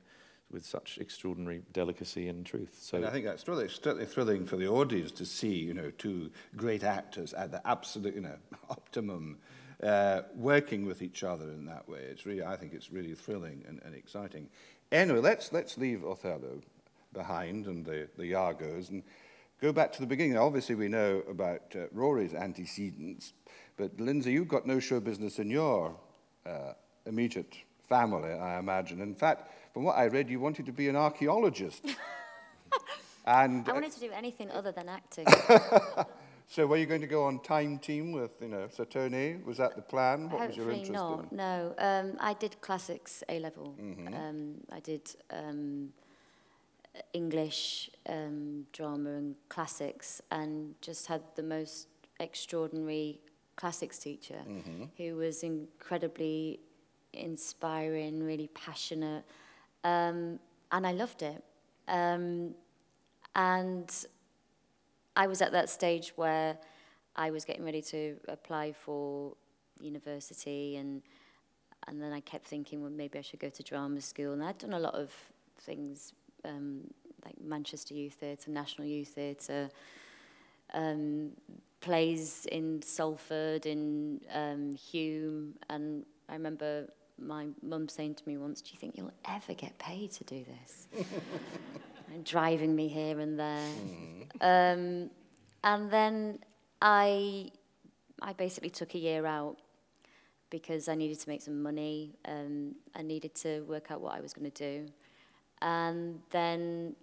with 0.54 0.66
such 0.66 1.00
extraordinary 1.02 1.62
delicacy 1.74 2.28
and 2.30 2.46
truth. 2.46 2.78
So 2.80 2.98
and 2.98 3.06
I 3.06 3.10
think 3.10 3.26
that's 3.26 3.48
really 3.48 3.68
thrilling 3.68 4.46
for 4.46 4.56
the 4.56 4.68
audience 4.68 5.12
to 5.14 5.26
see, 5.26 5.56
you 5.56 5.74
know, 5.74 5.92
two 5.98 6.30
great 6.56 6.84
actors 6.84 7.34
at 7.34 7.52
the 7.52 7.68
absolute, 7.68 8.16
you 8.16 8.22
know, 8.22 8.38
optimum, 8.70 9.40
uh, 9.82 10.22
working 10.36 10.86
with 10.86 11.02
each 11.02 11.24
other 11.24 11.46
in 11.46 11.66
that 11.66 11.90
way. 11.90 12.00
It's 12.00 12.26
really, 12.26 12.44
I 12.44 12.56
think, 12.56 12.74
it's 12.74 12.92
really 12.92 13.16
thrilling 13.16 13.66
and, 13.68 13.82
and 13.84 13.96
exciting. 13.96 14.48
Anyway, 14.92 15.20
let's 15.20 15.52
let's 15.52 15.78
leave 15.78 16.06
Othello 16.06 16.62
behind 17.12 17.66
and 17.66 17.84
the 17.84 18.08
the 18.18 18.32
Iagos 18.32 18.90
and 18.90 19.04
go 19.60 19.74
back 19.74 19.92
to 19.94 20.02
the 20.02 20.08
beginning. 20.08 20.38
Obviously, 20.38 20.76
we 20.76 20.88
know 20.88 21.24
about 21.28 21.76
uh, 21.76 21.86
Rory's 21.92 22.36
antecedents, 22.36 23.34
but 23.76 24.00
Lindsay, 24.00 24.32
you've 24.32 24.48
got 24.48 24.68
no 24.68 24.80
show 24.80 25.00
business 25.00 25.40
in 25.40 25.50
your 25.50 25.96
uh, 26.46 26.74
immediate 27.08 27.58
family, 27.90 28.32
I 28.32 28.60
imagine. 28.60 29.02
In 29.02 29.16
fact 29.16 29.50
From 29.74 29.84
what 29.84 29.98
I 29.98 30.06
read, 30.06 30.30
you 30.30 30.40
wanted 30.40 30.68
to 30.68 30.72
be 30.72 30.88
an 30.88 30.96
archaeologist. 30.96 31.84
and 33.26 33.68
I 33.68 33.74
wanted 33.74 33.92
to 33.94 34.00
do 34.00 34.12
anything 34.12 34.52
other 34.52 34.72
than 34.72 34.88
acting. 34.88 35.26
so 36.48 36.68
were 36.68 36.78
you 36.78 36.86
going 36.86 37.02
to 37.02 37.08
go 37.08 37.24
on 37.24 37.40
Time 37.40 37.80
Team 37.80 38.12
with, 38.12 38.32
you 38.40 38.50
know, 38.50 38.68
Saturne? 38.70 39.44
Was 39.46 39.58
that 39.58 39.76
the 39.76 39.82
plan? 39.82 40.30
What 40.30 40.42
Hopefully 40.42 40.48
was 40.48 40.58
your 40.58 40.72
interest 40.72 40.92
not, 40.92 41.32
in? 41.32 41.38
no. 41.38 41.74
Um, 41.80 42.18
I 42.20 42.36
did 42.36 42.62
classics 42.62 43.24
A-level. 43.30 43.76
Mm 43.80 43.96
-hmm. 43.96 44.30
um, 44.30 44.78
I 44.78 44.82
did 44.82 45.16
um, 45.30 45.94
English, 47.14 47.90
um, 48.06 48.68
drama 48.72 49.10
and 49.10 49.36
classics 49.48 50.22
and 50.30 50.76
just 50.88 51.08
had 51.08 51.22
the 51.36 51.44
most 51.44 51.88
extraordinary 52.20 53.20
classics 53.56 54.00
teacher 54.00 54.42
mm 54.48 54.62
-hmm. 54.64 54.90
who 54.98 55.18
was 55.18 55.44
incredibly 55.44 56.60
inspiring, 57.12 58.26
really 58.26 58.50
passionate, 58.66 59.24
Um, 59.84 60.40
and 60.72 60.88
I 60.88 60.92
loved 60.92 61.22
it. 61.22 61.44
Um, 61.88 62.56
and 63.36 63.92
I 65.16 65.28
was 65.28 65.42
at 65.42 65.52
that 65.52 65.70
stage 65.70 66.14
where 66.16 66.58
I 67.16 67.32
was 67.32 67.46
getting 67.46 67.64
ready 67.64 67.82
to 67.84 68.18
apply 68.28 68.72
for 68.72 69.36
university 69.80 70.78
and 70.78 71.02
and 71.88 72.02
then 72.02 72.14
I 72.14 72.22
kept 72.22 72.46
thinking, 72.46 72.82
well, 72.82 72.92
maybe 72.92 73.20
I 73.20 73.22
should 73.22 73.40
go 73.40 73.50
to 73.50 73.62
drama 73.62 74.00
school. 74.00 74.34
And 74.34 74.42
I'd 74.42 74.58
done 74.58 74.74
a 74.74 74.80
lot 74.80 74.96
of 74.96 75.12
things 75.60 76.14
um, 76.46 76.82
like 77.26 77.36
Manchester 77.42 77.94
Youth 77.94 78.14
Theatre, 78.14 78.52
National 78.52 78.88
Youth 78.88 79.10
Theatre, 79.10 79.70
um, 80.74 81.32
plays 81.82 82.48
in 82.52 82.82
Salford, 82.82 83.66
in 83.66 84.22
um, 84.34 84.76
Hume. 84.76 85.56
And 85.70 86.06
I 86.30 86.34
remember 86.34 86.88
my 87.26 87.48
mum 87.62 87.90
saying 87.90 88.16
to 88.16 88.24
me 88.26 88.38
once, 88.38 88.62
"Do 88.62 88.72
you 88.74 88.80
think 88.80 88.98
you'll 88.98 89.12
ever 89.26 89.54
get 89.54 89.78
paid 89.78 90.12
to 90.12 90.24
do 90.24 90.46
this?" 90.46 90.88
and 92.14 92.24
driving 92.24 92.76
me 92.76 92.88
here 92.88 93.20
and 93.20 93.40
there. 93.40 93.70
Um, 94.42 95.10
and 95.64 95.90
then 95.90 96.40
I, 96.82 97.52
I 98.22 98.34
basically 98.34 98.70
took 98.70 98.94
a 98.94 98.98
year 98.98 99.26
out 99.26 99.58
because 100.50 100.88
I 100.88 100.96
needed 100.96 101.20
to 101.20 101.30
make 101.30 101.42
some 101.42 101.64
money. 101.64 102.16
Um, 102.26 102.76
I 102.96 103.02
needed 103.02 103.34
to 103.36 103.62
work 103.62 103.90
out 103.90 104.02
what 104.02 104.16
I 104.16 104.22
was 104.22 104.34
going 104.34 104.50
to 104.52 104.82
do. 104.82 104.92
And 105.62 106.20
then 106.30 106.96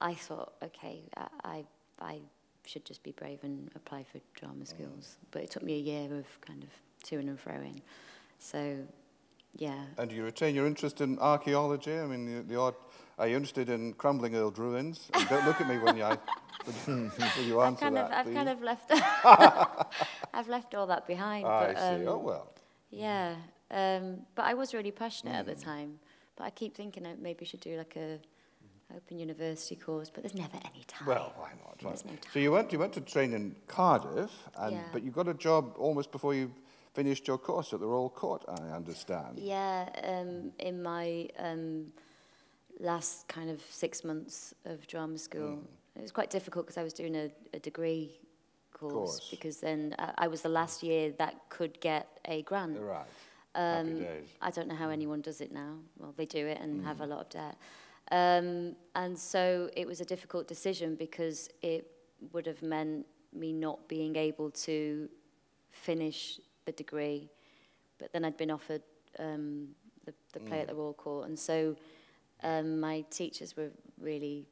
I 0.00 0.14
thought, 0.14 0.54
okay, 0.62 1.02
I, 1.16 1.26
I, 1.44 1.64
I 2.00 2.18
should 2.64 2.84
just 2.84 3.02
be 3.02 3.12
brave 3.12 3.40
and 3.42 3.70
apply 3.74 4.04
for 4.04 4.20
drama 4.34 4.64
schools. 4.64 5.16
But 5.30 5.42
it 5.42 5.50
took 5.50 5.62
me 5.62 5.74
a 5.74 5.78
year 5.78 6.14
of 6.14 6.40
kind 6.40 6.62
of 6.62 6.70
to 7.08 7.16
and 7.16 7.38
froing. 7.38 7.80
So, 8.38 8.78
yeah. 9.56 9.84
And 9.98 10.10
do 10.10 10.16
you 10.16 10.24
retain 10.24 10.54
your 10.54 10.66
interest 10.66 11.00
in 11.00 11.18
archaeology? 11.18 11.96
I 11.98 12.06
mean, 12.06 12.26
the, 12.26 12.42
the 12.42 12.60
odd, 12.60 12.74
are 13.18 13.28
you 13.28 13.36
interested 13.36 13.68
in 13.68 13.92
crumbling 13.94 14.34
old 14.36 14.58
ruins? 14.58 15.08
And 15.14 15.28
don't 15.28 15.44
look 15.46 15.60
at 15.60 15.68
me 15.68 15.78
when 15.78 15.96
you, 15.96 16.04
I, 16.04 16.16
when, 16.86 17.12
you 17.46 17.60
I've 17.60 17.66
answer 17.68 17.80
kind 17.80 17.96
that, 17.96 18.06
of, 18.06 18.12
I've 18.12 18.26
please. 18.26 18.34
kind 18.34 18.48
of 18.48 18.62
left, 18.62 18.90
I've 20.34 20.48
left 20.48 20.74
all 20.74 20.86
that 20.88 21.06
behind. 21.06 21.46
I 21.46 21.66
but, 21.72 21.78
see. 21.78 21.84
um, 22.04 22.08
oh, 22.08 22.18
well. 22.18 22.52
Yeah, 22.90 23.34
um, 23.70 24.18
but 24.34 24.44
I 24.44 24.54
was 24.54 24.74
really 24.74 24.90
passionate 24.92 25.34
at 25.34 25.46
Mm. 25.46 25.56
the 25.58 25.64
time. 25.64 25.98
But 26.36 26.44
I 26.44 26.50
keep 26.50 26.74
thinking 26.76 27.06
I 27.06 27.14
maybe 27.20 27.44
should 27.44 27.60
do 27.60 27.76
like 27.78 27.94
a 27.96 28.18
open 28.94 29.18
university 29.18 29.76
course, 29.76 30.10
but 30.10 30.22
there's 30.24 30.34
never 30.34 30.56
any 30.64 30.84
time. 30.86 31.06
Well, 31.06 31.32
why 31.36 31.50
not? 31.64 31.78
There's 31.78 32.04
right. 32.04 32.12
no 32.14 32.30
So 32.32 32.38
you 32.40 32.50
went, 32.52 32.72
you 32.72 32.78
went 32.78 32.92
to 32.94 33.00
train 33.00 33.32
in 33.32 33.54
Cardiff, 33.68 34.30
and, 34.58 34.72
Yeah. 34.76 34.82
but 34.92 35.02
you 35.04 35.10
got 35.12 35.28
a 35.28 35.34
job 35.34 35.74
almost 35.78 36.10
before 36.12 36.34
you 36.34 36.52
finished 36.94 37.26
your 37.28 37.38
course 37.38 37.72
at 37.74 37.80
the 37.80 37.86
Royal 37.86 38.08
Court, 38.10 38.44
I 38.48 38.70
understand. 38.74 39.38
Yeah, 39.38 39.88
um, 40.04 40.52
in 40.58 40.82
my 40.82 41.28
um, 41.38 41.92
last 42.80 43.26
kind 43.28 43.50
of 43.50 43.60
six 43.68 44.04
months 44.04 44.54
of 44.64 44.86
drama 44.86 45.18
school, 45.18 45.56
Mm. 45.58 45.66
it 45.96 46.02
was 46.02 46.12
quite 46.12 46.30
difficult 46.30 46.66
because 46.66 46.78
I 46.78 46.84
was 46.84 46.92
doing 46.94 47.14
a, 47.16 47.30
a 47.52 47.58
degree 47.58 48.18
course, 48.72 48.92
Course. 48.92 49.28
because 49.30 49.58
then 49.58 49.94
I, 49.98 50.12
I 50.24 50.26
was 50.28 50.42
the 50.42 50.48
last 50.48 50.82
year 50.82 51.12
that 51.18 51.34
could 51.48 51.80
get 51.80 52.06
a 52.24 52.42
grant. 52.42 52.78
Right. 52.80 53.06
Um. 53.56 54.04
I 54.42 54.50
don't 54.50 54.66
know 54.68 54.74
how 54.74 54.90
anyone 54.90 55.20
does 55.20 55.40
it 55.40 55.52
now. 55.52 55.76
Well, 55.98 56.12
they 56.16 56.26
do 56.26 56.44
it 56.46 56.58
and 56.60 56.84
have 56.84 56.98
Mm. 56.98 57.04
a 57.04 57.06
lot 57.06 57.20
of 57.20 57.28
debt. 57.28 57.56
Um, 58.10 58.76
and 58.94 59.18
so 59.18 59.70
it 59.76 59.86
was 59.86 60.00
a 60.00 60.04
difficult 60.04 60.46
decision 60.48 60.94
because 60.96 61.48
it 61.62 61.90
would 62.32 62.46
have 62.46 62.62
meant 62.62 63.06
me 63.32 63.52
not 63.52 63.88
being 63.88 64.14
able 64.16 64.50
to 64.50 65.08
finish 65.70 66.40
the 66.64 66.72
degree, 66.72 67.28
but 67.98 68.12
then 68.12 68.24
I'd 68.24 68.36
been 68.36 68.50
offered 68.50 68.82
um, 69.18 69.68
the, 70.04 70.14
the 70.32 70.40
play 70.40 70.58
mm. 70.58 70.62
at 70.62 70.66
the 70.68 70.74
mm. 70.74 70.78
Royal 70.78 70.94
Court. 70.94 71.28
And 71.28 71.38
so 71.38 71.76
um, 72.42 72.80
my 72.80 73.04
teachers 73.10 73.56
were 73.56 73.70
really 74.00 74.46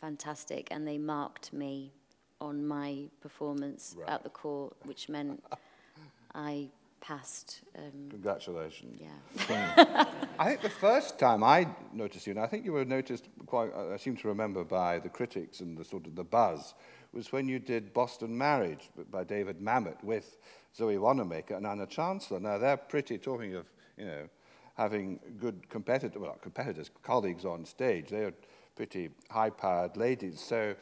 fantastic 0.00 0.68
and 0.70 0.86
they 0.86 0.98
marked 0.98 1.52
me 1.52 1.92
on 2.40 2.66
my 2.66 3.04
performance 3.20 3.94
right. 3.98 4.08
at 4.08 4.22
the 4.22 4.30
court, 4.30 4.74
which 4.84 5.08
meant 5.08 5.44
I 6.34 6.68
passed. 7.00 7.62
Um, 7.76 8.08
Congratulations. 8.10 9.00
Yeah. 9.48 10.04
I 10.40 10.46
think 10.46 10.62
the 10.62 10.70
first 10.70 11.18
time 11.18 11.44
I 11.44 11.68
noticed 11.92 12.26
you, 12.26 12.30
and 12.30 12.40
I 12.40 12.46
think 12.46 12.64
you 12.64 12.72
were 12.72 12.86
noticed 12.86 13.28
quite, 13.44 13.74
I 13.74 13.98
seem 13.98 14.16
to 14.16 14.28
remember 14.28 14.64
by 14.64 14.98
the 14.98 15.10
critics 15.10 15.60
and 15.60 15.76
the 15.76 15.84
sort 15.84 16.06
of 16.06 16.16
the 16.16 16.24
buzz, 16.24 16.72
was 17.12 17.30
when 17.30 17.46
you 17.46 17.58
did 17.58 17.92
Boston 17.92 18.38
Marriage 18.38 18.88
by 19.10 19.22
David 19.22 19.60
Mamet 19.60 20.02
with 20.02 20.38
Zoe 20.74 20.96
Wanamaker 20.96 21.56
and 21.56 21.66
Anna 21.66 21.86
Chancellor. 21.86 22.40
Now, 22.40 22.56
they're 22.56 22.78
pretty, 22.78 23.18
talking 23.18 23.54
of, 23.54 23.66
you 23.98 24.06
know, 24.06 24.30
having 24.78 25.20
good 25.38 25.68
competitors, 25.68 26.18
well, 26.18 26.38
competitors, 26.40 26.90
colleagues 27.02 27.44
on 27.44 27.66
stage. 27.66 28.08
They're 28.08 28.32
pretty 28.76 29.10
high-powered 29.28 29.98
ladies. 29.98 30.40
So 30.40 30.74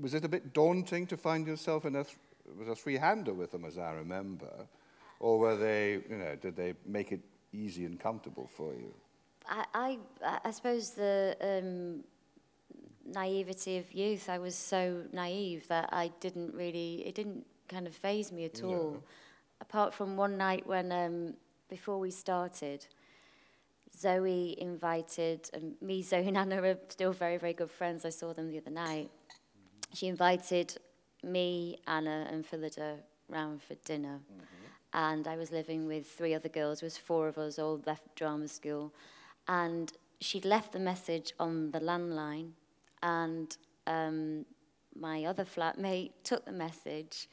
was 0.00 0.14
it 0.14 0.24
a 0.24 0.28
bit 0.28 0.54
daunting 0.54 1.06
to 1.08 1.18
find 1.18 1.46
yourself 1.46 1.84
in 1.84 1.96
a, 1.96 2.04
th- 2.04 2.16
was 2.58 2.68
a 2.68 2.74
three-hander 2.74 3.34
with 3.34 3.52
them, 3.52 3.66
as 3.66 3.76
I 3.76 3.92
remember? 3.92 4.66
Or 5.20 5.38
were 5.38 5.56
they, 5.56 6.00
you 6.08 6.16
know, 6.16 6.34
did 6.34 6.56
they 6.56 6.72
make 6.86 7.12
it 7.12 7.20
easy 7.52 7.84
and 7.84 7.98
comfortable 7.98 8.48
for 8.56 8.72
you? 8.74 8.94
I, 9.48 9.64
I, 10.24 10.38
I 10.44 10.50
suppose 10.50 10.90
the 10.90 11.36
um, 11.40 12.04
naivety 13.04 13.78
of 13.78 13.92
youth, 13.92 14.28
I 14.28 14.38
was 14.38 14.54
so 14.54 15.02
naive 15.12 15.66
that 15.68 15.88
I 15.92 16.10
didn't 16.20 16.54
really, 16.54 17.02
it 17.06 17.14
didn't 17.14 17.44
kind 17.68 17.86
of 17.86 17.94
phase 17.94 18.32
me 18.32 18.44
at 18.44 18.62
all. 18.62 19.02
Apart 19.60 19.94
from 19.94 20.16
one 20.16 20.36
night 20.36 20.66
when, 20.66 20.92
um, 20.92 21.34
before 21.68 21.98
we 21.98 22.10
started, 22.10 22.86
Zoe 23.96 24.56
invited, 24.58 25.48
um, 25.54 25.74
me, 25.80 26.02
Zoe 26.10 26.26
and 26.26 26.36
Anna 26.36 26.62
are 26.62 26.78
still 26.88 27.12
very, 27.12 27.36
very 27.36 27.52
good 27.52 27.70
friends. 27.70 28.04
I 28.04 28.10
saw 28.10 28.32
them 28.32 28.50
the 28.50 28.58
other 28.58 28.70
night. 28.70 29.10
She 29.94 30.06
invited 30.06 30.76
me, 31.22 31.78
Anna 31.86 32.26
and 32.30 32.44
Phillida 32.46 32.98
round 33.28 33.62
for 33.62 33.74
dinner. 33.84 34.20
Mm-hmm. 34.32 34.61
And 34.94 35.26
I 35.26 35.36
was 35.36 35.50
living 35.50 35.86
with 35.86 36.06
three 36.06 36.34
other 36.34 36.48
girls. 36.48 36.80
There 36.80 36.86
was 36.86 36.98
four 36.98 37.28
of 37.28 37.38
us, 37.38 37.58
all 37.58 37.80
left 37.86 38.14
drama 38.14 38.48
school. 38.48 38.92
And 39.48 39.92
she'd 40.20 40.44
left 40.44 40.72
the 40.72 40.78
message 40.78 41.32
on 41.40 41.70
the 41.70 41.80
landline. 41.80 42.50
And 43.02 43.56
um, 43.86 44.44
my 44.98 45.24
other 45.24 45.44
flatmate 45.44 46.10
took 46.24 46.44
the 46.44 46.52
message 46.52 47.28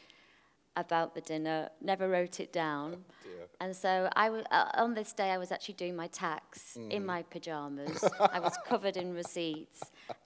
about 0.78 1.14
the 1.14 1.20
dinner, 1.22 1.70
never 1.82 2.08
wrote 2.08 2.40
it 2.40 2.54
down. 2.54 3.04
And 3.60 3.76
so 3.76 4.10
I 4.16 4.26
w- 4.28 4.46
uh, 4.50 4.70
on 4.76 4.94
this 4.94 5.12
day, 5.12 5.32
I 5.32 5.38
was 5.38 5.52
actually 5.52 5.74
doing 5.74 5.96
my 5.96 6.08
tax 6.08 6.78
in 6.90 7.06
my 7.06 7.24
pajamas. 7.24 8.02
I 8.20 8.40
was 8.40 8.58
covered 8.66 8.96
in 8.96 9.14
receipts. 9.14 9.82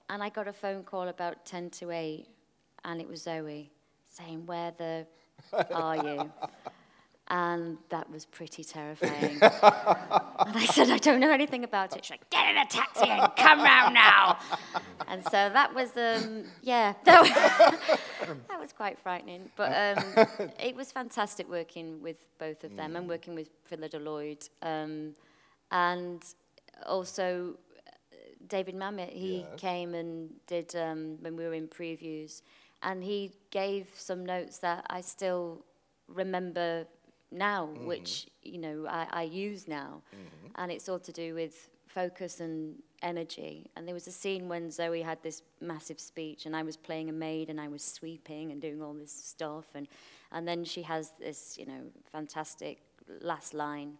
And 0.08 0.22
I 0.22 0.28
got 0.28 0.46
a 0.46 0.52
phone 0.52 0.84
call 0.84 1.08
about 1.08 1.44
10 1.44 1.70
to 1.70 1.90
8, 1.90 2.26
and 2.84 3.00
it 3.00 3.08
was 3.08 3.22
Zoe 3.22 3.72
saying, 4.06 4.46
Where 4.46 4.70
the 4.78 5.06
are 5.74 5.96
you? 5.96 6.30
And 7.28 7.78
that 7.88 8.10
was 8.10 8.26
pretty 8.26 8.64
terrifying. 8.64 9.38
and 9.40 10.56
I 10.56 10.66
said, 10.70 10.90
I 10.90 10.98
don't 10.98 11.20
know 11.20 11.30
anything 11.30 11.64
about 11.64 11.96
it. 11.96 12.04
She's 12.04 12.10
like, 12.10 12.28
Get 12.28 12.50
in 12.50 12.58
a 12.58 12.66
taxi 12.66 13.08
and 13.08 13.34
come 13.36 13.62
round 13.62 13.94
now. 13.94 14.38
and 15.08 15.24
so 15.24 15.30
that 15.30 15.74
was, 15.74 15.96
um, 15.96 16.44
yeah, 16.62 16.92
that 17.04 17.22
was, 17.22 18.38
that 18.48 18.60
was 18.60 18.72
quite 18.74 18.98
frightening. 18.98 19.50
But 19.56 19.98
um, 19.98 20.50
it 20.62 20.76
was 20.76 20.92
fantastic 20.92 21.48
working 21.48 22.02
with 22.02 22.26
both 22.38 22.62
of 22.62 22.76
them 22.76 22.94
and 22.94 23.08
working 23.08 23.34
with 23.34 23.48
Phillida 23.64 23.98
Lloyd. 23.98 24.46
Um, 24.60 25.14
and 25.70 26.22
also, 26.84 27.56
uh, 27.88 28.16
David 28.48 28.74
Mamet, 28.74 29.10
he 29.10 29.46
came 29.56 29.94
and 29.94 30.30
did 30.46 30.76
um, 30.76 31.16
when 31.22 31.36
we 31.36 31.44
were 31.44 31.54
in 31.54 31.68
previews, 31.68 32.42
and 32.82 33.02
he 33.02 33.32
gave 33.50 33.88
some 33.94 34.26
notes 34.26 34.58
that 34.58 34.84
I 34.90 35.00
still 35.00 35.64
remember 36.06 36.86
now, 37.34 37.66
mm-hmm. 37.66 37.86
which 37.86 38.28
you 38.42 38.58
know 38.58 38.86
I, 38.88 39.06
I 39.10 39.22
use 39.22 39.68
now, 39.68 40.02
mm-hmm. 40.14 40.52
and 40.56 40.72
it's 40.72 40.88
all 40.88 41.00
to 41.00 41.12
do 41.12 41.34
with 41.34 41.68
focus 41.86 42.40
and 42.40 42.76
energy. 43.02 43.70
And 43.76 43.86
there 43.86 43.94
was 43.94 44.06
a 44.06 44.12
scene 44.12 44.48
when 44.48 44.70
Zoe 44.70 45.02
had 45.02 45.22
this 45.22 45.42
massive 45.60 46.00
speech, 46.00 46.46
and 46.46 46.56
I 46.56 46.62
was 46.62 46.76
playing 46.76 47.08
a 47.08 47.12
maid, 47.12 47.50
and 47.50 47.60
I 47.60 47.68
was 47.68 47.82
sweeping 47.82 48.52
and 48.52 48.60
doing 48.60 48.80
all 48.82 48.94
this 48.94 49.12
stuff, 49.12 49.66
and 49.74 49.88
and 50.32 50.48
then 50.48 50.64
she 50.64 50.82
has 50.82 51.12
this 51.18 51.58
you 51.58 51.66
know 51.66 51.82
fantastic 52.10 52.78
last 53.20 53.54
line. 53.54 53.98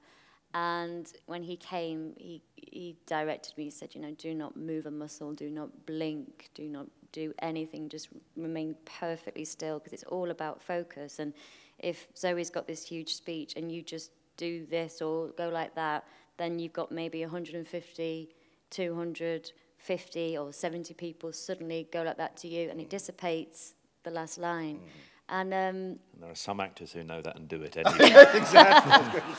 And 0.54 1.12
when 1.26 1.42
he 1.42 1.56
came, 1.56 2.14
he, 2.16 2.40
he 2.54 2.96
directed 3.06 3.58
me, 3.58 3.64
he 3.64 3.70
said, 3.70 3.92
you 3.92 4.00
know, 4.00 4.12
do 4.12 4.34
not 4.34 4.56
move 4.56 4.86
a 4.86 4.90
muscle, 4.90 5.32
do 5.32 5.50
not 5.50 5.84
blink, 5.84 6.48
do 6.54 6.68
not 6.68 6.86
do 7.10 7.34
anything, 7.40 7.88
just 7.88 8.08
remain 8.36 8.76
perfectly 8.84 9.44
still, 9.44 9.80
because 9.80 9.92
it's 9.92 10.04
all 10.04 10.30
about 10.30 10.62
focus. 10.62 11.18
And 11.18 11.34
if 11.78 12.08
Zoe's 12.16 12.50
got 12.50 12.66
this 12.66 12.86
huge 12.86 13.14
speech 13.14 13.54
and 13.56 13.70
you 13.70 13.82
just 13.82 14.10
do 14.36 14.66
this 14.66 15.00
or 15.00 15.28
go 15.28 15.48
like 15.48 15.74
that, 15.74 16.04
then 16.36 16.58
you've 16.58 16.72
got 16.72 16.90
maybe 16.90 17.20
150, 17.22 18.28
250 18.70 20.38
or 20.38 20.52
70 20.52 20.94
people 20.94 21.32
suddenly 21.32 21.88
go 21.92 22.02
like 22.02 22.16
that 22.16 22.36
to 22.38 22.48
you 22.48 22.70
and 22.70 22.80
it 22.80 22.86
mm. 22.86 22.90
dissipates 22.90 23.74
the 24.02 24.10
last 24.10 24.38
line. 24.38 24.76
Mm. 24.76 24.80
And, 25.26 25.54
um, 25.54 25.58
and 25.58 25.98
there 26.20 26.30
are 26.30 26.34
some 26.34 26.60
actors 26.60 26.92
who 26.92 27.02
know 27.02 27.22
that 27.22 27.36
and 27.36 27.48
do 27.48 27.62
it 27.62 27.76
anyway. 27.76 28.26
exactly. 28.34 29.22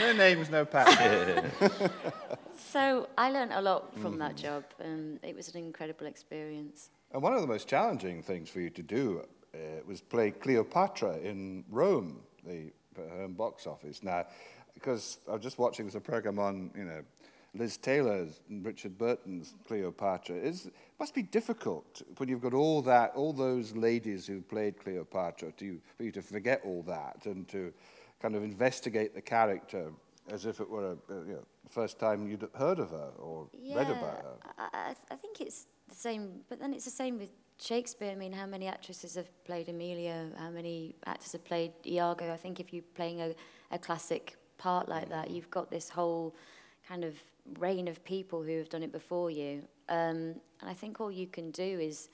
No 0.00 0.12
names, 0.12 0.50
no 0.50 0.64
patterns. 0.64 1.52
Yeah. 1.60 1.88
so 2.58 3.08
I 3.16 3.30
learned 3.30 3.52
a 3.52 3.60
lot 3.60 3.96
from 4.00 4.16
mm. 4.16 4.18
that 4.18 4.36
job. 4.36 4.64
Um, 4.84 5.20
it 5.22 5.36
was 5.36 5.54
an 5.54 5.58
incredible 5.58 6.06
experience. 6.06 6.90
And 7.12 7.22
one 7.22 7.32
of 7.32 7.40
the 7.42 7.46
most 7.46 7.68
challenging 7.68 8.22
things 8.22 8.48
for 8.48 8.60
you 8.60 8.70
to 8.70 8.82
do 8.82 9.22
uh, 9.54 9.58
was 9.86 10.00
play 10.00 10.30
Cleopatra 10.30 11.18
in 11.18 11.64
Rome, 11.70 12.20
the 12.44 12.72
home 13.16 13.34
box 13.34 13.66
office. 13.66 14.02
Now, 14.02 14.26
because 14.74 15.18
I 15.28 15.32
was 15.32 15.42
just 15.42 15.58
watching 15.58 15.90
a 15.94 16.00
program 16.00 16.38
on, 16.38 16.70
you 16.76 16.84
know, 16.84 17.02
Liz 17.54 17.76
Taylor's 17.76 18.40
and 18.48 18.64
Richard 18.64 18.96
Burton's 18.96 19.54
Cleopatra. 19.66 20.36
Is 20.36 20.70
must 20.98 21.14
be 21.14 21.22
difficult 21.22 22.02
when 22.16 22.28
you've 22.28 22.40
got 22.40 22.54
all 22.54 22.80
that, 22.82 23.12
all 23.14 23.32
those 23.32 23.76
ladies 23.76 24.26
who 24.26 24.40
played 24.40 24.78
Cleopatra, 24.78 25.52
to 25.52 25.78
for 25.96 26.04
you 26.04 26.12
to 26.12 26.22
forget 26.22 26.62
all 26.64 26.82
that 26.84 27.26
and 27.26 27.46
to 27.48 27.72
kind 28.20 28.34
of 28.34 28.42
investigate 28.42 29.14
the 29.14 29.20
character 29.20 29.92
as 30.30 30.46
if 30.46 30.60
it 30.60 30.68
were 30.68 30.92
a, 30.92 31.14
you 31.14 31.32
know, 31.32 31.44
first 31.68 31.98
time 31.98 32.26
you'd 32.26 32.48
heard 32.54 32.78
of 32.78 32.90
her 32.90 33.10
or 33.18 33.48
read 33.74 33.90
about 33.90 34.22
her. 34.22 34.36
I, 34.58 34.68
I, 34.72 34.94
I 35.10 35.16
think 35.16 35.40
it's 35.40 35.66
the 35.88 35.94
same, 35.94 36.40
but 36.48 36.60
then 36.60 36.72
it's 36.72 36.84
the 36.84 36.90
same 36.90 37.18
with 37.18 37.30
Shakespeare. 37.62 38.10
I 38.10 38.16
mean, 38.16 38.32
how 38.32 38.46
many 38.46 38.66
actresses 38.66 39.14
have 39.14 39.30
played 39.44 39.68
Emilia? 39.68 40.30
How 40.36 40.50
many 40.50 40.96
actors 41.06 41.30
have 41.32 41.44
played 41.44 41.70
Iago? 41.86 42.32
I 42.32 42.36
think 42.36 42.58
if 42.58 42.72
you're 42.72 42.82
playing 42.96 43.20
a, 43.20 43.34
a 43.70 43.78
classic 43.78 44.36
part 44.58 44.88
like 44.88 45.08
that, 45.10 45.30
you've 45.30 45.50
got 45.50 45.70
this 45.70 45.88
whole 45.88 46.34
kind 46.88 47.04
of 47.04 47.14
reign 47.60 47.86
of 47.86 48.04
people 48.04 48.42
who 48.42 48.58
have 48.58 48.68
done 48.68 48.82
it 48.82 48.90
before 48.90 49.30
you. 49.30 49.62
Um, 49.88 50.34
and 50.60 50.70
I 50.70 50.74
think 50.74 51.00
all 51.00 51.12
you 51.12 51.28
can 51.28 51.52
do 51.52 51.62
is 51.62 52.08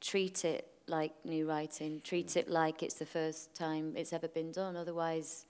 treat 0.00 0.44
it 0.44 0.66
like 0.88 1.12
new 1.24 1.48
writing, 1.48 2.00
treat 2.02 2.36
it 2.36 2.50
like 2.50 2.82
it's 2.82 2.96
the 2.96 3.06
first 3.06 3.54
time 3.54 3.94
it's 3.96 4.12
ever 4.12 4.26
been 4.26 4.50
done. 4.50 4.74
Otherwise, 4.76 5.46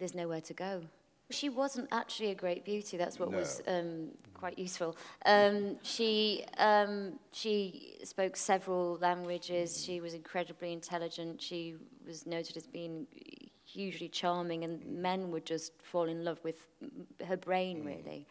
there's 0.00 0.14
nowhere 0.14 0.40
to 0.40 0.54
go. 0.54 0.82
She 1.30 1.48
wasn't 1.48 1.88
actually 1.92 2.30
a 2.30 2.34
great 2.34 2.64
beauty. 2.64 2.96
That's 2.96 3.18
what 3.18 3.30
No. 3.30 3.38
was 3.38 3.62
um, 3.66 4.10
quite 4.34 4.58
useful. 4.58 4.96
Um, 5.24 5.78
she 5.82 6.44
um, 6.58 7.18
she 7.32 7.98
spoke 8.04 8.36
several 8.36 8.98
languages. 9.00 9.84
She 9.84 10.00
was 10.00 10.14
incredibly 10.14 10.72
intelligent. 10.72 11.40
She 11.40 11.76
was 12.06 12.26
noted 12.26 12.56
as 12.56 12.66
being 12.66 13.06
hugely 13.64 14.08
charming, 14.08 14.64
and 14.64 14.84
men 14.84 15.30
would 15.30 15.46
just 15.46 15.72
fall 15.82 16.08
in 16.08 16.24
love 16.24 16.40
with 16.42 16.66
her 17.26 17.36
brain, 17.36 17.84
really. 17.84 18.26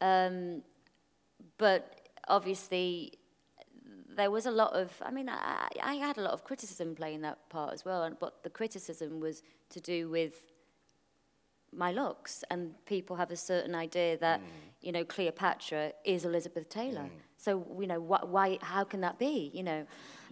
Um, 0.00 0.62
but 1.58 2.10
obviously, 2.28 3.12
there 4.16 4.30
was 4.30 4.46
a 4.46 4.50
lot 4.50 4.72
of. 4.74 4.90
I 5.00 5.10
mean, 5.10 5.28
I, 5.28 5.68
I 5.82 5.94
had 5.94 6.18
a 6.18 6.22
lot 6.22 6.32
of 6.32 6.44
criticism 6.44 6.94
playing 6.94 7.22
that 7.22 7.48
part 7.48 7.72
as 7.72 7.84
well, 7.84 8.08
but 8.20 8.42
the 8.42 8.50
criticism 8.50 9.20
was 9.20 9.42
to 9.70 9.80
do 9.80 10.10
with 10.10 10.34
my 11.74 11.92
looks. 11.92 12.44
And 12.50 12.74
people 12.86 13.16
have 13.16 13.30
a 13.30 13.36
certain 13.36 13.74
idea 13.74 14.18
that, 14.18 14.40
mm. 14.40 14.44
you 14.80 14.92
know, 14.92 15.04
Cleopatra 15.04 15.92
is 16.04 16.24
Elizabeth 16.24 16.68
Taylor. 16.68 17.02
Mm. 17.02 17.20
So, 17.36 17.66
you 17.80 17.86
know, 17.86 18.00
wh 18.00 18.28
why, 18.30 18.58
how 18.60 18.84
can 18.84 19.00
that 19.00 19.18
be, 19.18 19.50
you 19.54 19.62
know? 19.62 19.86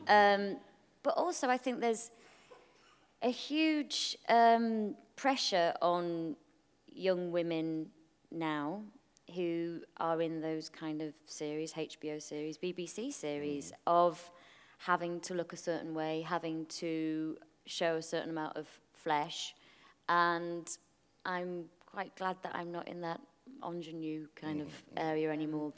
Mm. 0.06 0.52
Um, 0.52 0.56
but 1.02 1.14
also, 1.16 1.48
I 1.48 1.56
think 1.56 1.80
there's 1.80 2.10
a 3.22 3.30
huge 3.30 4.16
um, 4.28 4.94
pressure 5.16 5.74
on 5.82 6.36
young 6.86 7.30
women 7.32 7.86
now 8.30 8.82
who 9.34 9.80
are 9.98 10.20
in 10.20 10.40
those 10.40 10.68
kind 10.68 11.00
of 11.00 11.14
series, 11.26 11.72
HBO 11.72 12.20
series, 12.20 12.58
BBC 12.58 13.12
series, 13.12 13.70
mm. 13.70 13.74
of 13.86 14.30
having 14.78 15.20
to 15.20 15.34
look 15.34 15.52
a 15.52 15.56
certain 15.56 15.94
way, 15.94 16.22
having 16.22 16.66
to 16.66 17.36
show 17.66 17.96
a 17.96 18.02
certain 18.02 18.30
amount 18.30 18.56
of 18.56 18.66
flesh. 18.92 19.54
And 20.08 20.68
I'm 21.30 21.64
quite 21.86 22.14
glad 22.16 22.36
that 22.42 22.54
I'm 22.54 22.72
not 22.72 22.88
in 22.88 23.00
that 23.02 23.20
ingenue 23.64 24.26
kind 24.34 24.60
of 24.60 24.68
area 24.96 25.30
anymore. 25.30 25.72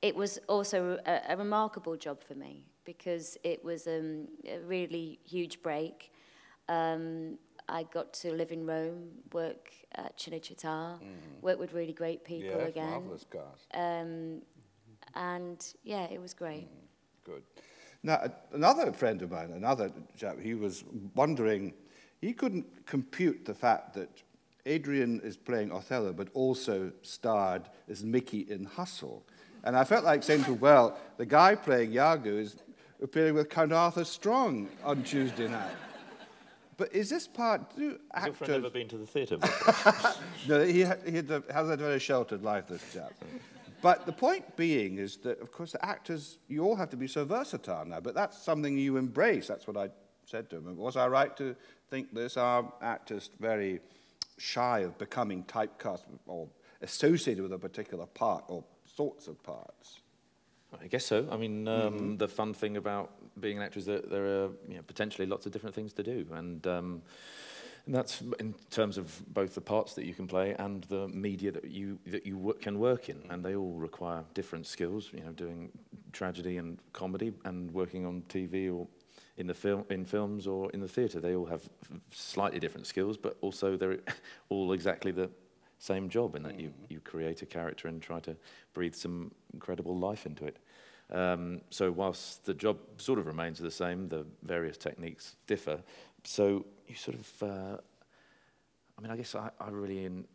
It 0.00 0.14
was 0.14 0.38
also 0.48 0.98
a, 1.06 1.20
a 1.28 1.36
remarkable 1.36 1.96
job 1.96 2.22
for 2.22 2.34
me 2.34 2.66
because 2.84 3.36
it 3.42 3.64
was 3.64 3.86
um, 3.86 4.28
a 4.46 4.58
really 4.60 5.18
huge 5.24 5.62
break. 5.62 6.12
Um, 6.68 7.38
I 7.68 7.84
got 7.84 8.12
to 8.14 8.32
live 8.32 8.50
in 8.52 8.66
Rome, 8.66 9.08
work 9.32 9.70
at 9.94 10.18
Cinecittà, 10.18 10.98
work 11.40 11.58
with 11.58 11.72
really 11.72 11.92
great 11.92 12.24
people 12.24 12.58
yes, 12.58 12.68
again. 12.68 12.90
marvellous 12.90 13.24
cast. 13.30 13.66
Um, 13.74 14.42
and 15.14 15.64
yeah, 15.84 16.04
it 16.04 16.20
was 16.20 16.34
great. 16.34 16.68
Good. 17.24 17.42
Now, 18.02 18.20
a- 18.22 18.54
another 18.54 18.92
friend 18.92 19.22
of 19.22 19.30
mine, 19.30 19.52
another 19.52 19.92
chap, 20.16 20.40
he 20.40 20.54
was 20.54 20.84
wondering, 21.14 21.72
he 22.20 22.32
couldn't 22.32 22.66
compute 22.86 23.44
the 23.44 23.54
fact 23.54 23.94
that 23.94 24.22
Adrian 24.66 25.20
is 25.22 25.36
playing 25.36 25.72
Othello, 25.72 26.12
but 26.12 26.28
also 26.34 26.92
starred 27.02 27.62
as 27.88 28.04
Mickey 28.04 28.40
in 28.48 28.64
Hustle. 28.64 29.24
And 29.64 29.76
I 29.76 29.84
felt 29.84 30.04
like 30.04 30.22
saying 30.22 30.44
to 30.44 30.52
him, 30.52 30.60
well, 30.60 30.98
the 31.16 31.26
guy 31.26 31.54
playing 31.54 31.92
Iago 31.92 32.36
is 32.36 32.56
appearing 33.02 33.34
with 33.34 33.48
Count 33.48 33.72
Arthur 33.72 34.04
Strong 34.04 34.68
on 34.84 35.02
Tuesday 35.02 35.48
night. 35.48 35.74
But 36.76 36.94
is 36.94 37.10
this 37.10 37.28
part, 37.28 37.76
do 37.76 37.98
Has 38.14 38.26
your 38.26 38.34
friend 38.34 38.52
ever 38.54 38.70
been 38.70 38.88
to 38.88 38.98
the 38.98 39.06
theatre 39.06 39.36
before? 39.36 40.12
No, 40.48 40.64
he, 40.64 40.82
ha- 40.82 40.96
he 41.04 41.16
had 41.16 41.30
a, 41.30 41.42
has 41.52 41.68
a 41.68 41.76
very 41.76 42.00
sheltered 42.00 42.42
life, 42.42 42.66
this 42.66 42.82
chap. 42.92 43.12
But 43.82 44.06
the 44.06 44.12
point 44.12 44.56
being 44.56 44.98
is 44.98 45.16
that, 45.18 45.40
of 45.40 45.52
course, 45.52 45.72
the 45.72 45.84
actors, 45.84 46.38
you 46.48 46.64
all 46.64 46.76
have 46.76 46.90
to 46.90 46.96
be 46.96 47.06
so 47.06 47.24
versatile 47.24 47.84
now, 47.84 48.00
but 48.00 48.14
that's 48.14 48.38
something 48.38 48.78
you 48.78 48.96
embrace. 48.96 49.48
That's 49.48 49.66
what 49.66 49.76
I 49.76 49.90
said 50.24 50.48
to 50.50 50.56
him. 50.56 50.76
Was 50.76 50.96
I 50.96 51.08
right 51.08 51.36
to 51.36 51.54
think 51.90 52.14
this? 52.14 52.36
Are 52.36 52.72
actors 52.80 53.30
very 53.38 53.80
shy 54.38 54.80
of 54.80 54.98
becoming 54.98 55.44
typecast 55.44 56.02
or 56.26 56.48
associated 56.80 57.42
with 57.42 57.52
a 57.52 57.58
particular 57.58 58.06
part 58.06 58.44
or 58.48 58.64
sorts 58.84 59.28
of 59.28 59.42
parts. 59.42 60.00
I 60.80 60.86
guess 60.86 61.04
so. 61.04 61.26
I 61.30 61.36
mean, 61.36 61.68
um, 61.68 61.94
mm-hmm. 61.94 62.16
the 62.16 62.28
fun 62.28 62.54
thing 62.54 62.76
about 62.76 63.12
being 63.40 63.58
an 63.58 63.62
actor 63.62 63.78
is 63.78 63.86
that 63.86 64.10
there 64.10 64.24
are 64.24 64.50
you 64.68 64.76
know, 64.76 64.82
potentially 64.86 65.26
lots 65.26 65.46
of 65.46 65.52
different 65.52 65.74
things 65.74 65.92
to 65.94 66.02
do, 66.02 66.26
and, 66.32 66.66
um, 66.66 67.02
and 67.84 67.94
that's 67.94 68.22
in 68.38 68.54
terms 68.70 68.96
of 68.96 69.22
both 69.34 69.54
the 69.54 69.60
parts 69.60 69.94
that 69.94 70.06
you 70.06 70.14
can 70.14 70.26
play 70.26 70.54
and 70.58 70.84
the 70.84 71.08
media 71.08 71.50
that 71.50 71.64
you 71.64 71.98
that 72.06 72.24
you 72.24 72.38
work, 72.38 72.62
can 72.62 72.78
work 72.78 73.08
in, 73.08 73.20
and 73.28 73.44
they 73.44 73.56
all 73.56 73.74
require 73.74 74.24
different 74.34 74.66
skills. 74.66 75.10
You 75.12 75.24
know, 75.24 75.32
doing 75.32 75.70
tragedy 76.12 76.58
and 76.58 76.78
comedy, 76.92 77.32
and 77.44 77.70
working 77.72 78.06
on 78.06 78.22
TV 78.28 78.72
or 78.72 78.86
in 79.36 79.46
the 79.46 79.54
film 79.54 79.84
in 79.90 80.04
films 80.04 80.46
or 80.46 80.70
in 80.70 80.80
the 80.80 80.88
theatre, 80.88 81.20
they 81.20 81.34
all 81.34 81.46
have 81.46 81.68
slightly 82.10 82.58
different 82.58 82.86
skills, 82.86 83.16
but 83.16 83.36
also 83.40 83.76
they're 83.76 83.98
all 84.48 84.72
exactly 84.72 85.10
the 85.10 85.30
same 85.78 86.08
job 86.08 86.36
in 86.36 86.42
that 86.44 86.60
you, 86.60 86.72
you 86.88 87.00
create 87.00 87.42
a 87.42 87.46
character 87.46 87.88
and 87.88 88.00
try 88.00 88.20
to 88.20 88.36
breathe 88.72 88.94
some 88.94 89.32
incredible 89.52 89.96
life 89.96 90.26
into 90.26 90.44
it. 90.44 90.58
Um, 91.10 91.60
so 91.70 91.90
whilst 91.90 92.44
the 92.44 92.54
job 92.54 92.78
sort 92.98 93.18
of 93.18 93.26
remains 93.26 93.58
the 93.58 93.70
same, 93.70 94.08
the 94.08 94.24
various 94.44 94.76
techniques 94.76 95.36
differ. 95.46 95.82
So 96.24 96.64
you 96.86 96.94
sort 96.94 97.18
of, 97.18 97.42
uh, 97.42 97.76
I 98.96 99.02
mean, 99.02 99.10
I 99.10 99.16
guess 99.16 99.34
I, 99.34 99.50
I 99.60 99.70
really 99.70 100.04
en- 100.04 100.26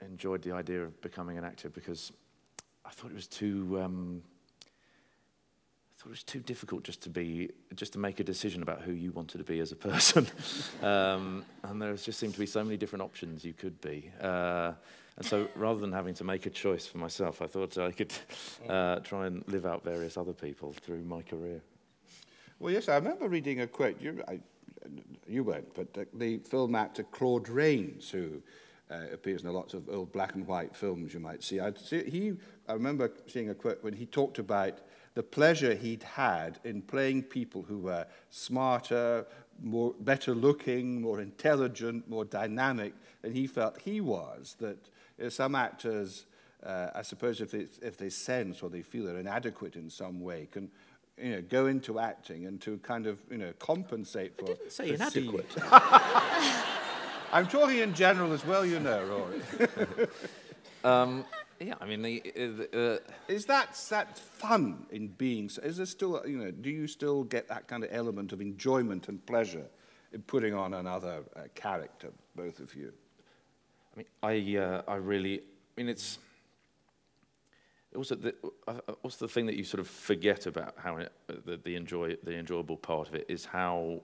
enjoyed 0.00 0.42
the 0.42 0.52
idea 0.52 0.82
of 0.82 1.00
becoming 1.00 1.38
an 1.38 1.44
actor 1.44 1.68
because 1.70 2.12
I 2.84 2.90
thought 2.90 3.10
it 3.10 3.14
was 3.14 3.28
too. 3.28 3.80
Um, 3.80 4.22
it 6.08 6.10
was 6.10 6.22
too 6.22 6.40
difficult 6.40 6.84
just 6.84 7.02
to 7.02 7.10
be, 7.10 7.50
just 7.74 7.92
to 7.92 7.98
make 7.98 8.18
a 8.18 8.24
decision 8.24 8.62
about 8.62 8.80
who 8.80 8.92
you 8.92 9.12
wanted 9.12 9.36
to 9.36 9.44
be 9.44 9.60
as 9.60 9.72
a 9.72 9.76
person, 9.76 10.26
um, 10.82 11.44
and 11.64 11.82
there 11.82 11.94
just 11.96 12.18
seemed 12.18 12.32
to 12.32 12.40
be 12.40 12.46
so 12.46 12.64
many 12.64 12.78
different 12.78 13.02
options 13.02 13.44
you 13.44 13.52
could 13.52 13.78
be. 13.82 14.10
Uh, 14.18 14.72
and 15.18 15.26
so, 15.26 15.46
rather 15.54 15.78
than 15.80 15.92
having 15.92 16.14
to 16.14 16.24
make 16.24 16.46
a 16.46 16.50
choice 16.50 16.86
for 16.86 16.96
myself, 16.96 17.42
I 17.42 17.46
thought 17.46 17.76
I 17.76 17.92
could 17.92 18.14
uh, 18.66 19.00
try 19.00 19.26
and 19.26 19.44
live 19.48 19.66
out 19.66 19.84
various 19.84 20.16
other 20.16 20.32
people 20.32 20.72
through 20.72 21.02
my 21.02 21.20
career. 21.20 21.60
Well, 22.58 22.72
yes, 22.72 22.88
I 22.88 22.94
remember 22.94 23.28
reading 23.28 23.60
a 23.60 23.66
quote. 23.66 24.00
You, 24.00 24.22
I, 24.26 24.40
you 25.26 25.44
weren't, 25.44 25.74
but 25.74 25.92
the, 25.92 26.06
the 26.14 26.38
film 26.38 26.74
actor 26.74 27.02
Claude 27.02 27.50
Rains, 27.50 28.08
who 28.08 28.40
uh, 28.90 29.02
appears 29.12 29.44
in 29.44 29.52
lots 29.52 29.74
of 29.74 29.86
old 29.90 30.10
black 30.12 30.34
and 30.36 30.46
white 30.46 30.74
films 30.74 31.12
you 31.12 31.20
might 31.20 31.44
see. 31.44 31.60
I'd 31.60 31.78
see. 31.78 32.08
He, 32.08 32.32
I 32.66 32.72
remember 32.72 33.12
seeing 33.26 33.50
a 33.50 33.54
quote 33.54 33.84
when 33.84 33.92
he 33.92 34.06
talked 34.06 34.38
about 34.38 34.78
the 35.18 35.22
pleasure 35.24 35.74
he'd 35.74 36.04
had 36.04 36.60
in 36.62 36.80
playing 36.80 37.24
people 37.24 37.64
who 37.66 37.78
were 37.78 38.06
smarter, 38.30 39.26
more 39.60 39.92
better 39.98 40.32
looking, 40.32 41.02
more 41.02 41.20
intelligent, 41.20 42.08
more 42.08 42.24
dynamic 42.24 42.92
than 43.22 43.32
he 43.32 43.44
felt 43.48 43.80
he 43.80 44.00
was. 44.00 44.54
That 44.60 44.78
you 45.18 45.24
know, 45.24 45.28
some 45.28 45.56
actors, 45.56 46.26
uh, 46.64 46.90
I 46.94 47.02
suppose, 47.02 47.40
if 47.40 47.50
they, 47.50 47.66
if 47.82 47.96
they 47.96 48.10
sense 48.10 48.62
or 48.62 48.70
they 48.70 48.82
feel 48.82 49.06
they're 49.06 49.18
inadequate 49.18 49.74
in 49.74 49.90
some 49.90 50.20
way, 50.20 50.46
can 50.52 50.70
you 51.20 51.32
know, 51.32 51.42
go 51.42 51.66
into 51.66 51.98
acting 51.98 52.46
and 52.46 52.60
to 52.60 52.78
kind 52.78 53.08
of 53.08 53.18
you 53.28 53.38
know 53.38 53.52
compensate 53.58 54.38
for. 54.38 54.46
didn't 54.46 54.70
say 54.70 54.90
inadequate. 54.90 55.50
I'm 57.32 57.48
talking 57.48 57.78
in 57.78 57.92
general 57.92 58.32
as 58.32 58.46
well, 58.46 58.64
you 58.64 58.78
know, 58.78 59.04
Rory. 59.04 60.06
Um, 60.84 61.24
yeah, 61.60 61.74
I 61.80 61.86
mean, 61.86 62.02
the, 62.02 62.68
uh, 62.72 62.76
uh, 62.76 62.98
Is 63.26 63.46
that 63.46 63.74
that 63.90 64.18
fun 64.18 64.86
in 64.90 65.08
being? 65.08 65.50
Is 65.62 65.76
there 65.78 65.86
still, 65.86 66.22
you 66.26 66.38
know, 66.38 66.50
do 66.50 66.70
you 66.70 66.86
still 66.86 67.24
get 67.24 67.48
that 67.48 67.66
kind 67.66 67.84
of 67.84 67.90
element 67.92 68.32
of 68.32 68.40
enjoyment 68.40 69.08
and 69.08 69.24
pleasure 69.26 69.66
in 70.12 70.22
putting 70.22 70.54
on 70.54 70.74
another 70.74 71.24
uh, 71.36 71.40
character, 71.54 72.10
both 72.36 72.60
of 72.60 72.74
you? 72.74 72.92
I 73.94 73.98
mean, 73.98 74.06
I, 74.22 74.62
uh, 74.62 74.82
I 74.86 74.96
really, 74.96 75.38
I 75.38 75.42
mean, 75.76 75.88
it's 75.88 76.18
also 77.96 78.14
the, 78.14 78.34
uh, 78.66 78.78
also 79.02 79.26
the 79.26 79.32
thing 79.32 79.46
that 79.46 79.56
you 79.56 79.64
sort 79.64 79.80
of 79.80 79.88
forget 79.88 80.46
about 80.46 80.74
how 80.78 80.98
it, 80.98 81.12
uh, 81.28 81.34
the, 81.44 81.56
the 81.56 81.74
enjoy 81.74 82.16
the 82.22 82.36
enjoyable 82.36 82.76
part 82.76 83.08
of 83.08 83.14
it 83.14 83.26
is 83.28 83.44
how 83.44 84.02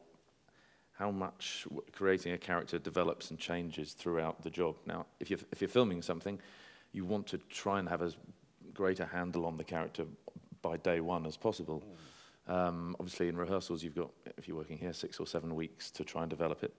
how 0.92 1.10
much 1.10 1.66
creating 1.92 2.32
a 2.32 2.38
character 2.38 2.78
develops 2.78 3.30
and 3.30 3.38
changes 3.38 3.94
throughout 3.94 4.42
the 4.42 4.50
job. 4.50 4.76
Now, 4.86 5.06
if 5.20 5.30
you're 5.30 5.40
if 5.52 5.60
you're 5.60 5.68
filming 5.68 6.02
something, 6.02 6.40
you 6.94 7.04
want 7.04 7.26
to 7.26 7.38
try 7.50 7.78
and 7.78 7.88
have 7.88 8.00
as 8.00 8.16
great 8.72 9.00
a 9.00 9.06
handle 9.06 9.44
on 9.44 9.56
the 9.56 9.64
character 9.64 10.04
by 10.62 10.76
day 10.78 11.00
one 11.00 11.26
as 11.26 11.36
possible. 11.36 11.82
Um, 12.48 12.96
obviously, 12.98 13.28
in 13.28 13.36
rehearsals, 13.36 13.82
you've 13.82 13.94
got 13.94 14.10
if 14.38 14.48
you're 14.48 14.56
working 14.56 14.78
here 14.78 14.92
six 14.92 15.20
or 15.20 15.26
seven 15.26 15.54
weeks 15.54 15.90
to 15.92 16.04
try 16.04 16.22
and 16.22 16.30
develop 16.30 16.62
it. 16.62 16.72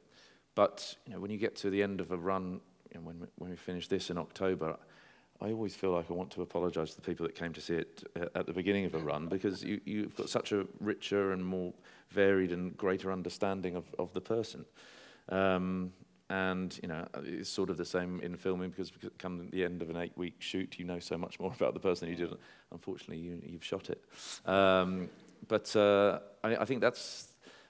But 0.55 0.95
you 1.05 1.13
know, 1.13 1.19
when 1.19 1.31
you 1.31 1.37
get 1.37 1.55
to 1.57 1.69
the 1.69 1.83
end 1.83 2.01
of 2.01 2.11
a 2.11 2.17
run, 2.17 2.61
know, 2.95 3.01
when, 3.01 3.19
we, 3.19 3.27
when 3.35 3.49
we 3.51 3.55
finish 3.55 3.87
this 3.87 4.09
in 4.09 4.17
October, 4.17 4.77
I 5.41 5.51
always 5.51 5.75
feel 5.75 5.91
like 5.91 6.09
I 6.09 6.13
want 6.13 6.31
to 6.31 6.41
apologise 6.41 6.91
to 6.91 6.95
the 6.95 7.01
people 7.01 7.25
that 7.25 7.35
came 7.35 7.53
to 7.53 7.61
see 7.61 7.75
it 7.75 8.03
uh, 8.19 8.27
at 8.35 8.45
the 8.45 8.53
beginning 8.53 8.85
of 8.85 8.95
a 8.95 8.99
run 8.99 9.27
because 9.27 9.63
you, 9.63 9.81
you've 9.85 10.15
got 10.15 10.29
such 10.29 10.51
a 10.51 10.65
richer 10.79 11.33
and 11.33 11.45
more 11.45 11.73
varied 12.09 12.51
and 12.51 12.75
greater 12.77 13.11
understanding 13.11 13.75
of, 13.75 13.93
of 13.99 14.13
the 14.13 14.21
person. 14.21 14.65
Um, 15.29 15.91
and 16.29 16.79
you 16.81 16.87
know 16.87 17.07
it's 17.23 17.49
sort 17.49 17.69
of 17.69 17.77
the 17.77 17.85
same 17.85 18.19
in 18.21 18.35
filming 18.35 18.69
because, 18.69 18.91
come 19.19 19.47
the 19.51 19.63
end 19.63 19.81
of 19.81 19.89
an 19.89 19.97
eight-week 19.97 20.35
shoot, 20.39 20.79
you 20.79 20.85
know 20.85 20.99
so 20.99 21.17
much 21.17 21.39
more 21.39 21.53
about 21.55 21.73
the 21.73 21.79
person 21.79 22.09
you 22.09 22.15
didn't. 22.15 22.39
Unfortunately, 22.71 23.17
you, 23.17 23.41
you've 23.45 23.63
shot 23.63 23.89
it. 23.89 24.03
Um, 24.49 25.09
but 25.47 25.75
uh, 25.75 26.19
I, 26.43 26.57
I 26.57 26.65
think 26.65 26.81
that's 26.81 27.29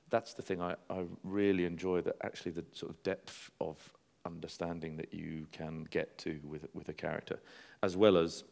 that's 0.09 0.33
the 0.33 0.41
thing 0.41 0.61
I, 0.61 0.75
I 0.89 1.05
really 1.23 1.65
enjoy. 1.65 2.01
That 2.01 2.15
actually 2.23 2.51
the 2.51 2.65
sort 2.71 2.91
of 2.91 3.03
depth 3.03 3.51
of 3.59 3.77
understanding 4.25 4.97
that 4.97 5.13
you 5.13 5.47
can 5.51 5.85
get 5.89 6.17
to 6.19 6.39
with 6.43 6.67
with 6.73 6.89
a 6.89 6.93
character, 6.93 7.39
as 7.83 7.97
well 7.97 8.17
as 8.17 8.45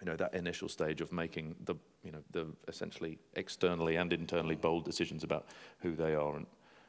you 0.00 0.06
know 0.06 0.16
that 0.16 0.34
initial 0.34 0.68
stage 0.68 1.00
of 1.00 1.12
making 1.12 1.54
the 1.64 1.76
you 2.02 2.10
know 2.10 2.22
the 2.32 2.46
essentially 2.66 3.18
externally 3.34 3.96
and 3.96 4.12
internally 4.12 4.56
bold 4.56 4.84
decisions 4.84 5.22
about 5.22 5.46
who 5.78 5.94
they 5.94 6.14
are 6.14 6.36
and 6.36 6.46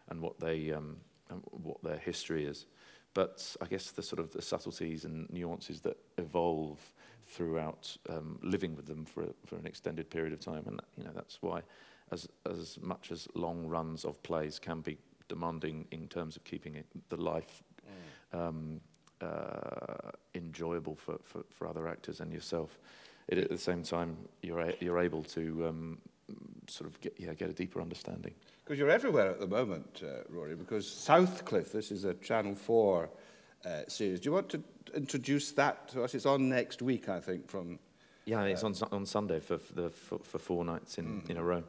and 0.10 0.22
what 0.22 0.40
they 0.40 0.72
um, 0.72 0.98
what 1.52 1.82
their 1.84 1.98
history 1.98 2.46
is. 2.46 2.66
But 3.14 3.56
I 3.62 3.66
guess 3.66 3.92
the 3.92 4.04
sort 4.04 4.20
of 4.20 4.32
the 4.32 4.42
subtleties 4.42 5.06
and 5.06 5.30
nuances 5.32 5.82
that 5.82 5.98
evolve 6.18 6.80
throughout 7.28 7.96
um, 8.10 8.40
living 8.42 8.76
with 8.76 8.86
them 8.86 9.06
for, 9.06 9.24
a, 9.24 9.30
for 9.46 9.56
an 9.58 9.66
extended 9.66 10.10
period 10.10 10.34
of 10.34 10.40
time. 10.40 10.64
And 10.68 10.82
you 10.98 11.04
know, 11.04 11.12
that's 11.14 11.42
why 11.42 11.62
as, 12.12 12.28
as 12.50 12.78
much 12.82 13.12
as 13.12 13.28
long 13.36 13.68
runs 13.68 14.06
of 14.06 14.22
plays 14.24 14.60
can 14.60 14.82
be 14.82 14.98
demanding 15.28 15.86
in 15.92 16.08
terms 16.08 16.36
of 16.36 16.44
keeping 16.44 16.76
it, 16.76 16.86
the 17.10 17.18
life 17.18 17.64
mm. 18.34 18.40
um, 18.40 18.82
uh, 19.22 20.12
enjoyable 20.36 20.96
for, 20.96 21.18
for, 21.24 21.44
for 21.52 21.68
other 21.68 21.88
actors 21.88 22.20
and 22.20 22.32
yourself. 22.32 22.80
It, 23.28 23.38
at 23.38 23.50
the 23.50 23.58
same 23.58 23.84
time, 23.84 24.18
you're, 24.42 24.60
a, 24.60 24.74
you're 24.80 25.00
able 25.00 25.24
to 25.24 25.68
um, 25.68 25.98
sort 26.68 26.90
of 26.90 27.00
get, 27.02 27.14
yeah, 27.18 27.34
get 27.34 27.50
a 27.50 27.54
deeper 27.54 27.82
understanding. 27.82 28.34
Because 28.70 28.78
you're 28.78 28.92
everywhere 28.92 29.32
at 29.32 29.40
the 29.40 29.48
moment, 29.48 30.04
uh, 30.06 30.22
Rory, 30.30 30.54
because 30.54 30.86
Southcliffe, 30.86 31.72
this 31.72 31.90
is 31.90 32.04
a 32.04 32.14
Channel 32.14 32.54
4 32.54 33.10
uh, 33.66 33.70
series. 33.88 34.20
Do 34.20 34.30
you 34.30 34.34
want 34.34 34.50
to 34.50 34.62
introduce 34.94 35.54
that 35.54 35.88
to 35.88 36.04
us? 36.04 36.14
It's 36.14 36.28
on 36.28 36.50
next 36.50 36.84
week, 36.84 37.10
I 37.10 37.20
think, 37.20 37.50
from... 37.50 37.80
Yeah, 38.26 38.44
it's 38.44 38.64
on, 38.64 38.76
on 38.92 39.08
Sunday 39.08 39.40
for, 39.40 39.58
for, 39.58 39.74
the, 39.74 39.90
for, 39.90 40.20
for 40.20 40.38
four 40.38 40.64
nights 40.64 41.00
in, 41.00 41.24
mm. 41.24 41.30
in 41.32 41.38
a 41.38 41.44
row. 41.44 41.64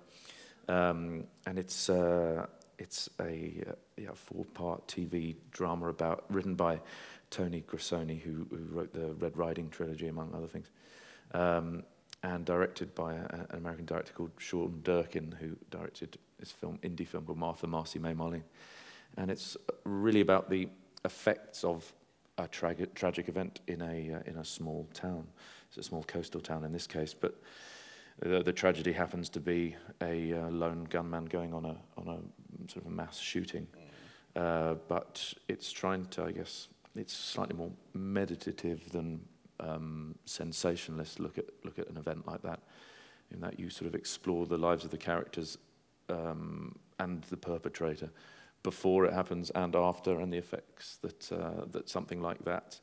Um, 0.68 1.24
and 1.46 1.58
it's, 1.58 1.88
uh, 1.88 2.44
it's 2.78 3.08
a 3.18 3.64
uh, 3.66 3.72
yeah, 3.96 4.10
four-part 4.14 4.86
TV 4.86 5.36
drama 5.52 5.88
about 5.88 6.26
written 6.28 6.54
by 6.54 6.82
Tony 7.30 7.64
Grisoni, 7.66 8.20
who, 8.20 8.46
who 8.50 8.76
wrote 8.76 8.92
the 8.92 9.14
Red 9.14 9.38
Riding 9.38 9.70
trilogy, 9.70 10.08
among 10.08 10.34
other 10.34 10.48
things. 10.48 10.70
Um, 11.32 11.82
and 12.22 12.44
directed 12.44 12.94
by 12.94 13.14
a, 13.14 13.24
an 13.24 13.46
American 13.54 13.86
director 13.86 14.12
called 14.12 14.32
Sean 14.36 14.80
Durkin, 14.82 15.34
who 15.40 15.56
directed 15.70 16.18
this 16.40 16.50
film, 16.50 16.78
indie 16.82 17.06
film 17.06 17.24
called 17.24 17.38
Martha 17.38 17.66
Marcy 17.66 17.98
May 17.98 18.14
Marlene. 18.14 18.42
And 19.16 19.30
it's 19.30 19.56
really 19.84 20.20
about 20.20 20.50
the 20.50 20.68
effects 21.04 21.62
of 21.62 21.92
a 22.38 22.48
tra 22.48 22.74
tragic 22.94 23.28
event 23.28 23.60
in 23.66 23.82
a, 23.82 24.14
uh, 24.14 24.30
in 24.30 24.38
a 24.38 24.44
small 24.44 24.88
town. 24.94 25.26
It's 25.68 25.78
a 25.78 25.82
small 25.82 26.02
coastal 26.02 26.40
town 26.40 26.64
in 26.64 26.72
this 26.72 26.86
case, 26.86 27.14
but 27.14 27.40
the, 28.20 28.42
the 28.42 28.52
tragedy 28.52 28.92
happens 28.92 29.28
to 29.30 29.40
be 29.40 29.76
a 30.02 30.32
uh, 30.32 30.50
lone 30.50 30.84
gunman 30.90 31.26
going 31.26 31.54
on 31.54 31.64
a, 31.64 31.76
on 31.96 32.08
a 32.08 32.70
sort 32.70 32.84
of 32.84 32.92
a 32.92 32.94
mass 32.94 33.18
shooting. 33.18 33.66
Uh, 34.36 34.74
but 34.88 35.34
it's 35.48 35.72
trying 35.72 36.06
to, 36.06 36.24
I 36.24 36.32
guess, 36.32 36.68
it's 36.96 37.12
slightly 37.12 37.56
more 37.56 37.70
meditative 37.94 38.90
than 38.90 39.20
um, 39.58 40.14
sensationalist 40.24 41.20
look 41.20 41.36
at 41.36 41.44
look 41.64 41.78
at 41.78 41.88
an 41.88 41.96
event 41.96 42.26
like 42.26 42.42
that, 42.42 42.60
in 43.32 43.40
that 43.40 43.58
you 43.58 43.70
sort 43.70 43.88
of 43.88 43.94
explore 43.94 44.46
the 44.46 44.56
lives 44.56 44.84
of 44.84 44.90
the 44.90 44.98
characters 44.98 45.58
um, 46.10 46.74
and 46.98 47.22
the 47.24 47.36
perpetrator 47.36 48.10
before 48.62 49.06
it 49.06 49.12
happens 49.12 49.50
and 49.50 49.74
after, 49.74 50.20
and 50.20 50.32
the 50.32 50.38
effects 50.38 50.98
that 51.02 51.32
uh, 51.32 51.64
that 51.70 51.88
something 51.88 52.20
like 52.20 52.44
that, 52.44 52.80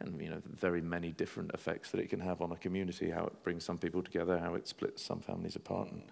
and 0.00 0.20
you 0.20 0.28
know, 0.28 0.42
very 0.44 0.80
many 0.80 1.12
different 1.12 1.52
effects 1.54 1.90
that 1.90 2.00
it 2.00 2.10
can 2.10 2.20
have 2.20 2.40
on 2.40 2.52
a 2.52 2.56
community. 2.56 3.10
How 3.10 3.26
it 3.26 3.42
brings 3.42 3.64
some 3.64 3.78
people 3.78 4.02
together, 4.02 4.38
how 4.38 4.54
it 4.54 4.66
splits 4.66 5.02
some 5.02 5.20
families 5.20 5.56
apart. 5.56 5.88
And, 5.92 6.02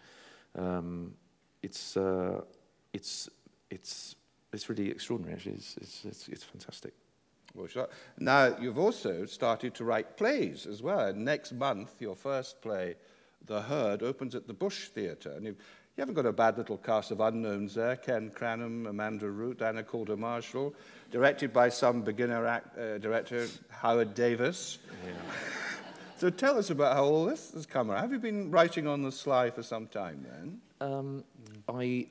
um, 0.55 1.15
it's 1.63 1.97
uh, 1.97 2.41
it's 2.93 3.29
it's 3.71 4.17
it's 4.53 4.69
really 4.69 4.91
extraordinary. 4.91 5.35
Actually, 5.35 5.55
it's 5.55 5.77
it's, 5.77 6.05
it's, 6.05 6.29
it's 6.29 6.45
fantastic. 6.45 6.95
Now, 8.19 8.57
you've 8.61 8.79
also 8.79 9.27
started 9.27 9.75
to 9.75 9.85
write 9.85 10.17
plays 10.17 10.67
as 10.67 10.83
well. 10.83 11.13
Next 11.13 11.53
month, 11.53 12.01
your 12.01 12.15
first 12.15 12.63
play, 12.63 12.95
The 13.45 13.63
Herd, 13.63 14.03
opens 14.03 14.35
at 14.35 14.47
the 14.47 14.55
Bush 14.55 14.89
Theatre. 14.89 15.33
And 15.33 15.47
you've, 15.47 15.57
you 16.01 16.03
haven't 16.03 16.15
got 16.15 16.25
a 16.25 16.33
bad 16.33 16.57
little 16.57 16.79
cast 16.79 17.11
of 17.11 17.21
unknowns 17.21 17.75
there. 17.75 17.95
Ken 17.95 18.31
Cranham, 18.31 18.87
Amanda 18.87 19.29
Root, 19.29 19.61
Anna 19.61 19.83
Calder 19.83 20.17
Marshall. 20.17 20.75
Directed 21.11 21.53
by 21.53 21.69
some 21.69 22.01
beginner 22.01 22.47
act, 22.47 22.79
uh, 22.79 22.97
director, 22.97 23.47
Howard 23.69 24.15
Davies. 24.15 24.79
Yeah. 25.05 25.13
so 26.17 26.31
tell 26.31 26.57
us 26.57 26.71
about 26.71 26.97
how 26.97 27.05
all 27.05 27.27
this 27.27 27.53
has 27.53 27.67
come 27.67 27.91
around. 27.91 28.01
Have 28.01 28.13
you 28.13 28.19
been 28.19 28.51
writing 28.51 28.87
on 28.87 29.03
the 29.03 29.13
sly 29.13 29.51
for 29.51 29.63
some 29.63 29.89
time 29.89 30.25
then? 30.27 30.61
Um, 30.81 31.25
I, 31.69 32.07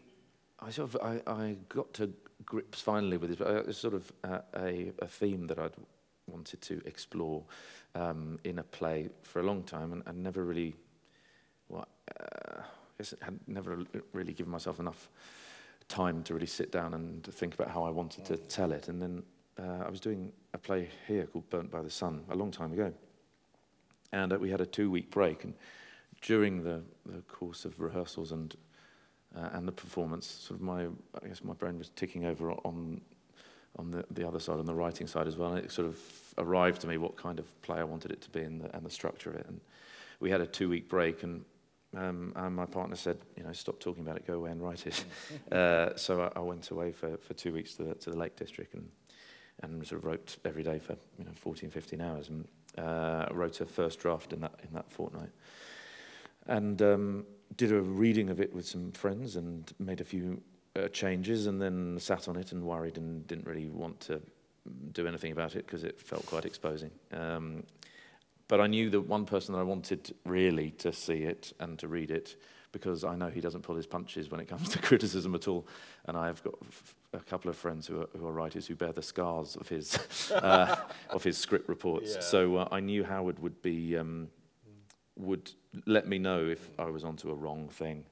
I 0.59 0.69
sort 0.69 0.93
of 0.93 1.01
I, 1.01 1.21
I 1.25 1.55
got 1.67 1.91
to 1.95 2.13
grips 2.45 2.81
finally 2.81 3.17
with 3.17 3.31
this, 3.31 3.39
but 3.39 3.47
uh, 3.47 3.63
it's 3.67 3.79
sort 3.79 3.95
of 3.95 4.11
uh, 4.23 4.41
a, 4.55 4.93
a 4.99 5.07
theme 5.07 5.47
that 5.47 5.57
I'd 5.57 5.73
wanted 6.27 6.61
to 6.61 6.79
explore 6.85 7.43
um, 7.95 8.37
in 8.43 8.59
a 8.59 8.63
play 8.63 9.09
for 9.23 9.39
a 9.39 9.43
long 9.43 9.63
time 9.63 9.93
and, 9.93 10.03
and 10.05 10.21
never 10.21 10.43
really, 10.43 10.75
well, 11.69 11.87
uh, 12.21 12.61
I 12.99 13.03
guess 13.03 13.13
I 13.21 13.25
had 13.25 13.39
never 13.47 13.79
really 14.11 14.33
given 14.33 14.51
myself 14.51 14.79
enough 14.79 15.09
time 15.87 16.21
to 16.23 16.33
really 16.33 16.47
sit 16.47 16.69
down 16.69 16.93
and 16.93 17.23
think 17.23 17.53
about 17.53 17.69
how 17.69 17.83
I 17.83 17.89
wanted 17.89 18.25
to 18.25 18.37
tell 18.37 18.73
it. 18.73 18.89
And 18.89 19.01
then 19.01 19.23
uh, 19.57 19.85
I 19.85 19.89
was 19.89 20.01
doing 20.01 20.33
a 20.53 20.57
play 20.57 20.89
here 21.07 21.25
called 21.25 21.49
Burnt 21.49 21.71
by 21.71 21.81
the 21.81 21.89
Sun 21.89 22.25
a 22.29 22.35
long 22.35 22.51
time 22.51 22.73
ago. 22.73 22.93
And 24.11 24.33
uh, 24.33 24.37
we 24.37 24.49
had 24.49 24.59
a 24.59 24.65
two-week 24.65 25.11
break, 25.11 25.45
and 25.45 25.53
during 26.21 26.63
the, 26.63 26.81
the 27.05 27.21
course 27.21 27.63
of 27.63 27.79
rehearsals 27.79 28.31
and 28.31 28.55
uh, 29.35 29.49
and 29.53 29.67
the 29.67 29.71
performance, 29.71 30.25
sort 30.25 30.59
of 30.59 30.65
my, 30.65 30.85
I 31.23 31.27
guess 31.27 31.43
my 31.43 31.53
brain 31.53 31.77
was 31.77 31.89
ticking 31.89 32.25
over 32.25 32.51
on, 32.51 32.99
on 33.77 33.91
the, 33.91 34.03
the 34.09 34.27
other 34.27 34.39
side, 34.39 34.57
on 34.57 34.65
the 34.65 34.73
writing 34.73 35.05
side 35.05 35.27
as 35.27 35.37
well. 35.37 35.53
And 35.53 35.63
it 35.63 35.71
sort 35.71 35.87
of 35.87 35.99
arrived 36.39 36.81
to 36.81 36.87
me 36.87 36.97
what 36.97 37.15
kind 37.15 37.37
of 37.37 37.61
play 37.61 37.77
I 37.77 37.83
wanted 37.83 38.11
it 38.11 38.21
to 38.21 38.29
be 38.31 38.41
and 38.41 38.59
the, 38.59 38.75
and 38.75 38.83
the 38.83 38.89
structure 38.89 39.29
of 39.29 39.35
it. 39.35 39.45
And 39.47 39.61
we 40.19 40.31
had 40.31 40.41
a 40.41 40.47
two 40.47 40.67
week 40.67 40.89
break 40.89 41.21
and, 41.21 41.45
Um, 41.95 42.33
and 42.35 42.55
my 42.55 42.65
partner 42.65 42.95
said, 42.95 43.17
you 43.35 43.43
know, 43.43 43.51
stop 43.51 43.79
talking 43.79 44.03
about 44.03 44.15
it, 44.15 44.27
go 44.27 44.35
away 44.35 44.51
and 44.51 44.61
write 44.61 44.85
it. 44.85 45.03
uh, 45.51 45.95
so 45.95 46.21
I, 46.21 46.39
I 46.39 46.41
went 46.41 46.69
away 46.69 46.91
for, 46.91 47.17
for 47.17 47.33
two 47.33 47.51
weeks 47.53 47.73
to 47.75 47.83
the, 47.83 47.95
to 47.95 48.11
the 48.11 48.17
Lake 48.17 48.35
District 48.35 48.73
and, 48.75 48.89
and 49.63 49.85
sort 49.85 49.99
of 49.99 50.05
wrote 50.05 50.37
every 50.45 50.63
day 50.63 50.77
for, 50.77 50.95
you 51.17 51.25
know, 51.25 51.31
14, 51.35 51.69
15 51.69 52.01
hours. 52.01 52.29
And 52.29 52.47
uh, 52.77 53.27
wrote 53.31 53.61
a 53.61 53.65
first 53.65 53.99
draft 53.99 54.33
in 54.33 54.41
that, 54.41 54.53
in 54.63 54.73
that 54.73 54.91
fortnight. 54.91 55.29
And 56.47 56.81
um, 56.81 57.25
did 57.57 57.71
a 57.71 57.81
reading 57.81 58.29
of 58.29 58.39
it 58.39 58.53
with 58.53 58.65
some 58.65 58.91
friends 58.91 59.35
and 59.35 59.71
made 59.79 60.01
a 60.01 60.03
few 60.03 60.41
uh, 60.75 60.87
changes 60.89 61.47
and 61.47 61.61
then 61.61 61.97
sat 61.99 62.27
on 62.27 62.35
it 62.35 62.51
and 62.51 62.63
worried 62.63 62.97
and 62.97 63.25
didn't 63.27 63.47
really 63.47 63.69
want 63.69 63.99
to 64.01 64.21
do 64.91 65.07
anything 65.07 65.31
about 65.31 65.55
it 65.55 65.65
because 65.65 65.83
it 65.83 65.99
felt 65.99 66.25
quite 66.25 66.45
exposing. 66.45 66.91
Um, 67.11 67.63
but 68.49 68.59
I 68.59 68.67
knew 68.67 68.89
that 68.89 69.01
one 69.01 69.25
person 69.25 69.53
that 69.53 69.59
I 69.59 69.63
wanted 69.63 70.13
really 70.25 70.71
to 70.71 70.91
see 70.91 71.19
it 71.23 71.53
and 71.59 71.79
to 71.79 71.87
read 71.87 72.11
it 72.11 72.35
because 72.71 73.03
I 73.03 73.15
know 73.15 73.27
he 73.27 73.41
doesn't 73.41 73.61
pull 73.61 73.75
his 73.75 73.85
punches 73.85 74.29
when 74.29 74.39
it 74.39 74.47
comes 74.47 74.69
to 74.69 74.79
criticism 74.81 75.35
at 75.35 75.47
all. 75.47 75.67
And 76.05 76.17
I've 76.17 76.43
got 76.43 76.55
a 77.13 77.19
couple 77.19 77.49
of 77.49 77.55
friends 77.55 77.87
who 77.87 78.01
are, 78.01 78.09
who 78.17 78.27
are 78.27 78.31
writers 78.31 78.67
who 78.67 78.75
bear 78.75 78.91
the 78.91 79.03
scars 79.03 79.55
of 79.55 79.69
his, 79.69 79.97
uh, 80.33 80.75
of 81.11 81.23
his 81.23 81.37
script 81.37 81.69
reports. 81.69 82.15
Yeah. 82.15 82.21
So 82.21 82.57
uh, 82.57 82.67
I 82.71 82.79
knew 82.79 83.03
Howard 83.03 83.39
would 83.39 83.61
be 83.61 83.95
um, 83.95 84.29
would 85.15 85.51
let 85.85 86.07
me 86.07 86.17
know 86.17 86.47
if 86.47 86.71
I 86.79 86.85
was 86.85 87.03
onto 87.03 87.29
a 87.29 87.35
wrong 87.35 87.69
thing, 87.69 88.05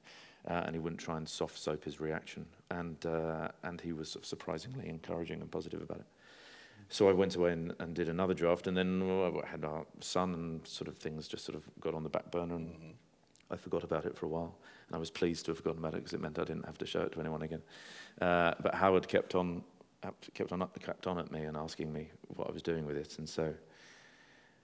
uh, 0.46 0.62
and 0.66 0.74
he 0.74 0.78
wouldn't 0.78 1.00
try 1.00 1.16
and 1.16 1.28
soft 1.28 1.58
soap 1.58 1.84
his 1.84 2.00
reaction. 2.00 2.46
And 2.70 3.04
uh, 3.04 3.48
and 3.64 3.80
he 3.80 3.92
was 3.92 4.16
surprisingly 4.22 4.88
encouraging 4.88 5.40
and 5.40 5.50
positive 5.50 5.82
about 5.82 5.98
it. 5.98 6.06
So 6.90 7.08
I 7.08 7.12
went 7.12 7.36
away 7.36 7.52
and, 7.52 7.74
and 7.80 7.94
did 7.94 8.08
another 8.08 8.34
draft, 8.34 8.66
and 8.66 8.76
then 8.76 9.06
well, 9.06 9.42
I 9.44 9.46
had 9.46 9.64
our 9.64 9.84
son, 10.00 10.34
and 10.34 10.66
sort 10.66 10.88
of 10.88 10.96
things 10.96 11.28
just 11.28 11.44
sort 11.44 11.56
of 11.56 11.64
got 11.80 11.94
on 11.94 12.02
the 12.02 12.08
back 12.08 12.30
burner, 12.30 12.54
and 12.54 12.68
mm-hmm. 12.68 12.90
I 13.50 13.56
forgot 13.56 13.84
about 13.84 14.06
it 14.06 14.16
for 14.16 14.26
a 14.26 14.28
while. 14.28 14.56
And 14.86 14.96
I 14.96 14.98
was 14.98 15.10
pleased 15.10 15.44
to 15.46 15.50
have 15.50 15.58
forgotten 15.58 15.80
about 15.80 15.94
it 15.94 15.98
because 15.98 16.14
it 16.14 16.20
meant 16.20 16.38
I 16.38 16.44
didn't 16.44 16.64
have 16.64 16.78
to 16.78 16.86
show 16.86 17.02
it 17.02 17.12
to 17.12 17.20
anyone 17.20 17.42
again. 17.42 17.62
Uh, 18.20 18.54
but 18.60 18.74
Howard 18.74 19.06
kept 19.06 19.34
on 19.34 19.62
kept 20.32 20.52
on 20.52 20.66
kept 20.80 21.06
on 21.06 21.18
at 21.18 21.30
me 21.30 21.42
and 21.42 21.56
asking 21.56 21.92
me 21.92 22.08
what 22.28 22.48
I 22.48 22.52
was 22.52 22.62
doing 22.62 22.86
with 22.86 22.96
it, 22.96 23.18
and 23.18 23.28
so 23.28 23.52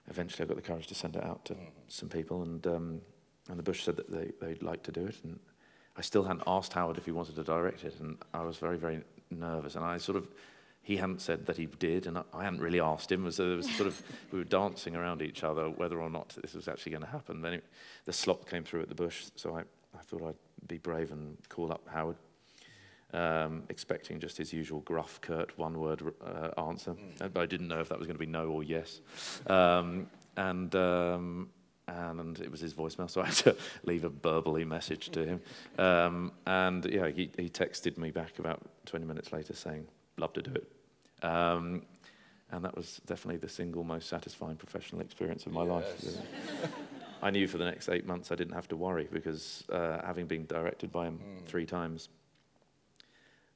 eventually 0.09 0.45
I 0.45 0.47
got 0.47 0.55
the 0.55 0.63
courage 0.63 0.87
to 0.87 0.95
send 0.95 1.15
it 1.15 1.23
out 1.23 1.45
to 1.45 1.53
mm. 1.53 1.67
some 1.87 2.09
people, 2.09 2.41
and 2.41 2.65
um, 2.67 3.01
and 3.49 3.59
the 3.59 3.63
Bush 3.63 3.83
said 3.83 3.97
that 3.97 4.09
they 4.09 4.31
they'd 4.41 4.63
like 4.63 4.81
to 4.83 4.91
do 4.91 5.05
it, 5.05 5.17
and 5.23 5.39
I 5.95 6.01
still 6.01 6.23
hadn't 6.23 6.43
asked 6.47 6.73
Howard 6.73 6.97
if 6.97 7.05
he 7.05 7.11
wanted 7.11 7.35
to 7.35 7.43
direct 7.43 7.83
it, 7.83 7.99
and 7.99 8.17
I 8.33 8.41
was 8.41 8.57
very 8.57 8.77
very 8.77 9.01
nervous, 9.29 9.75
and 9.75 9.85
I 9.85 9.97
sort 9.97 10.17
of 10.17 10.27
he 10.85 10.97
hadn't 10.97 11.19
said 11.19 11.47
that 11.47 11.57
he 11.57 11.65
did, 11.65 12.05
and 12.05 12.19
I, 12.31 12.43
hadn't 12.43 12.61
really 12.61 12.79
asked 12.79 13.11
him. 13.11 13.29
So 13.31 13.47
there 13.47 13.57
was 13.57 13.69
sort 13.71 13.87
of 13.87 13.99
we 14.31 14.37
were 14.37 14.45
dancing 14.45 14.95
around 14.95 15.23
each 15.23 15.43
other 15.43 15.67
whether 15.67 15.99
or 15.99 16.11
not 16.11 16.37
this 16.39 16.53
was 16.53 16.67
actually 16.67 16.91
going 16.91 17.03
to 17.03 17.09
happen. 17.09 17.41
Then 17.41 17.53
it, 17.53 17.63
the 18.05 18.13
slot 18.13 18.47
came 18.47 18.63
through 18.63 18.83
at 18.83 18.89
the 18.89 18.95
bush, 18.95 19.25
so 19.35 19.57
I, 19.57 19.61
I 19.61 20.01
thought 20.03 20.21
I'd 20.21 20.67
be 20.67 20.77
brave 20.77 21.11
and 21.11 21.37
call 21.49 21.73
up 21.73 21.81
Howard, 21.91 22.17
um, 23.13 23.63
expecting 23.69 24.19
just 24.19 24.37
his 24.37 24.53
usual 24.53 24.81
gruff, 24.81 25.19
curt, 25.21 25.57
one-word 25.57 26.03
uh, 26.23 26.61
answer. 26.61 26.91
Mm. 26.91 27.33
But 27.33 27.41
I 27.41 27.47
didn't 27.47 27.67
know 27.67 27.79
if 27.79 27.89
that 27.89 27.97
was 27.97 28.05
going 28.05 28.17
to 28.17 28.23
be 28.23 28.31
no 28.31 28.49
or 28.49 28.61
yes. 28.61 29.01
Um, 29.47 30.05
and 30.37 30.75
um, 30.75 31.49
and 31.87 32.39
it 32.39 32.51
was 32.51 32.59
his 32.59 32.75
voicemail, 32.75 33.09
so 33.09 33.21
I 33.21 33.25
had 33.25 33.35
to 33.37 33.55
leave 33.85 34.03
a 34.03 34.09
verbally 34.09 34.65
message 34.65 35.09
to 35.09 35.25
him. 35.25 35.41
Um, 35.79 36.31
and 36.45 36.85
yeah, 36.85 37.07
he, 37.09 37.31
he 37.37 37.49
texted 37.49 37.97
me 37.97 38.11
back 38.11 38.37
about 38.37 38.61
20 38.85 39.05
minutes 39.05 39.33
later 39.33 39.55
saying, 39.55 39.87
"Love 40.17 40.33
to 40.33 40.41
do 40.41 40.51
it." 40.53 41.25
Um, 41.25 41.83
and 42.51 42.63
that 42.63 42.75
was 42.75 43.01
definitely 43.05 43.37
the 43.37 43.49
single 43.49 43.83
most 43.83 44.07
satisfying 44.07 44.55
professional 44.55 45.01
experience 45.01 45.45
of 45.45 45.51
my 45.51 45.65
yes. 45.65 45.71
life. 45.71 46.71
I 47.21 47.31
knew 47.31 47.47
for 47.47 47.57
the 47.57 47.65
next 47.65 47.89
eight 47.89 48.05
months 48.05 48.31
I 48.31 48.35
didn't 48.35 48.53
have 48.53 48.67
to 48.67 48.75
worry 48.75 49.07
because 49.11 49.63
uh, 49.71 50.05
having 50.05 50.27
been 50.27 50.45
directed 50.45 50.91
by 50.91 51.07
him 51.07 51.19
mm. 51.19 51.45
three 51.45 51.65
times, 51.65 52.09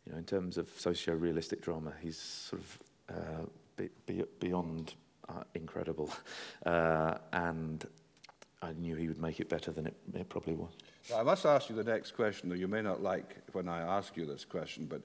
you 0.05 0.11
know, 0.11 0.17
in 0.17 0.23
terms 0.23 0.57
of 0.57 0.69
socio-realistic 0.75 1.61
drama, 1.61 1.93
he's 2.01 2.17
sort 2.17 2.61
of 2.61 2.79
uh, 3.09 3.45
be, 3.75 3.89
be, 4.05 4.23
beyond 4.39 4.95
uh, 5.27 5.43
incredible. 5.55 6.11
Uh, 6.65 7.17
and 7.31 7.85
I 8.61 8.73
knew 8.73 8.95
he 8.95 9.07
would 9.07 9.21
make 9.21 9.39
it 9.39 9.47
better 9.47 9.71
than 9.71 9.87
it, 9.87 9.95
it 10.13 10.27
probably 10.27 10.53
was. 10.53 10.71
Well, 11.09 11.19
I 11.19 11.23
must 11.23 11.45
ask 11.45 11.69
you 11.69 11.75
the 11.75 11.85
next 11.85 12.11
question, 12.11 12.49
though 12.49 12.55
you 12.55 12.67
may 12.67 12.81
not 12.81 13.01
like 13.01 13.37
when 13.53 13.69
I 13.69 13.79
ask 13.79 14.17
you 14.17 14.25
this 14.25 14.43
question, 14.43 14.85
but 14.85 15.01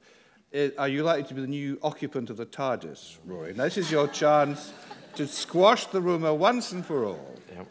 are 0.78 0.88
you 0.88 1.02
likely 1.02 1.24
to 1.24 1.34
be 1.34 1.40
the 1.40 1.46
new 1.46 1.78
occupant 1.82 2.30
of 2.30 2.36
the 2.36 2.46
TARDIS, 2.46 3.18
Rory? 3.26 3.54
Now, 3.54 3.64
this 3.64 3.76
is 3.76 3.90
your 3.90 4.08
chance 4.08 4.72
to 5.16 5.26
squash 5.26 5.86
the 5.86 6.00
rumour 6.00 6.34
once 6.34 6.72
and 6.72 6.84
for 6.84 7.04
all. 7.04 7.36
Yep. 7.54 7.66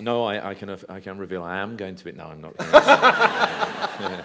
No, 0.00 0.24
I, 0.24 0.50
I, 0.50 0.54
can, 0.54 0.76
I 0.88 1.00
can 1.00 1.18
reveal 1.18 1.42
I 1.42 1.58
am 1.58 1.76
going 1.76 1.94
to 1.94 2.04
be. 2.04 2.12
No, 2.12 2.26
I'm 2.26 2.40
not. 2.40 2.54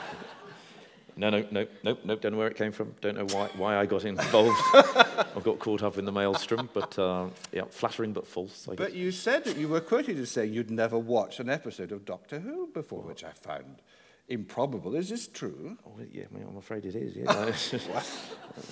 No, 1.20 1.30
no, 1.30 1.46
no, 1.52 1.68
no, 1.84 1.98
no, 2.06 2.16
don't 2.16 2.32
know 2.32 2.38
where 2.38 2.48
it 2.48 2.56
came 2.56 2.72
from. 2.72 2.96
Don't 3.02 3.18
know 3.18 3.26
why, 3.36 3.50
why 3.58 3.78
I 3.78 3.86
got 3.86 4.06
involved. 4.06 4.58
I 4.74 5.42
got 5.44 5.60
caught 5.60 5.84
up 5.84 5.98
in 5.98 6.06
the 6.06 6.14
maelstrom, 6.14 6.70
but 6.74 6.98
uh, 6.98 7.28
yeah, 7.52 7.64
flattering 7.70 8.14
but 8.14 8.26
false. 8.26 8.70
I 8.72 8.76
but 8.76 8.94
you 8.94 9.12
said 9.12 9.44
that 9.44 9.58
you 9.58 9.68
were 9.68 9.82
quoted 9.82 10.18
as 10.18 10.32
saying 10.32 10.54
you'd 10.54 10.72
never 10.72 10.98
watched 10.98 11.42
an 11.42 11.50
episode 11.50 11.92
of 11.92 12.06
Doctor 12.06 12.40
Who 12.40 12.68
before, 12.68 13.02
which 13.02 13.26
I 13.26 13.32
found 13.34 13.82
improbable. 14.30 14.96
Is 14.96 15.10
this 15.10 15.28
true? 15.28 15.78
Oh, 15.86 16.00
yeah, 16.12 16.26
I'm 16.34 16.58
afraid 16.58 16.86
it 16.86 16.96
is, 16.96 17.16
yeah. 17.16 17.80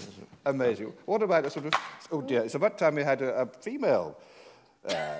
Amazing. 0.45 0.93
What 1.05 1.23
about 1.23 1.45
a 1.45 1.49
sort 1.49 1.65
of, 1.65 1.73
oh 2.11 2.21
dear, 2.21 2.43
it's 2.43 2.55
about 2.55 2.77
time 2.77 2.95
we 2.95 3.03
had 3.03 3.21
a, 3.21 3.41
a 3.41 3.45
female 3.45 4.17
uh, 4.87 5.17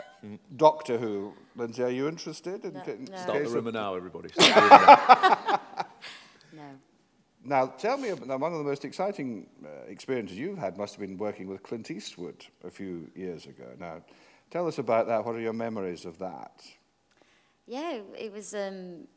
Doctor 0.55 0.97
Who. 0.97 1.33
Lyndsey, 1.57 1.83
are 1.83 1.89
you 1.89 2.07
interested? 2.07 2.63
In, 2.63 2.73
no, 2.73 2.83
in 2.83 3.05
no. 3.05 3.17
Start 3.21 3.43
the 3.43 3.49
rumour 3.49 3.71
now, 3.71 3.95
everybody. 3.95 4.29
no. 6.53 6.63
Now, 7.43 7.67
tell 7.67 7.97
me, 7.97 8.09
about, 8.09 8.39
one 8.39 8.51
of 8.51 8.57
the 8.59 8.63
most 8.63 8.85
exciting 8.85 9.47
uh, 9.65 9.88
experiences 9.88 10.38
you've 10.38 10.57
had 10.57 10.77
must 10.77 10.95
have 10.95 11.01
been 11.01 11.17
working 11.17 11.47
with 11.47 11.63
Clint 11.63 11.89
Eastwood 11.89 12.45
a 12.63 12.69
few 12.69 13.09
years 13.15 13.45
ago. 13.45 13.65
Now, 13.79 14.01
tell 14.51 14.67
us 14.67 14.77
about 14.77 15.07
that. 15.07 15.25
What 15.25 15.35
are 15.35 15.39
your 15.39 15.53
memories 15.53 16.05
of 16.05 16.19
that? 16.19 16.61
Yeah, 17.65 17.99
it 18.17 18.31
was 18.31 18.53
um, 18.53 19.07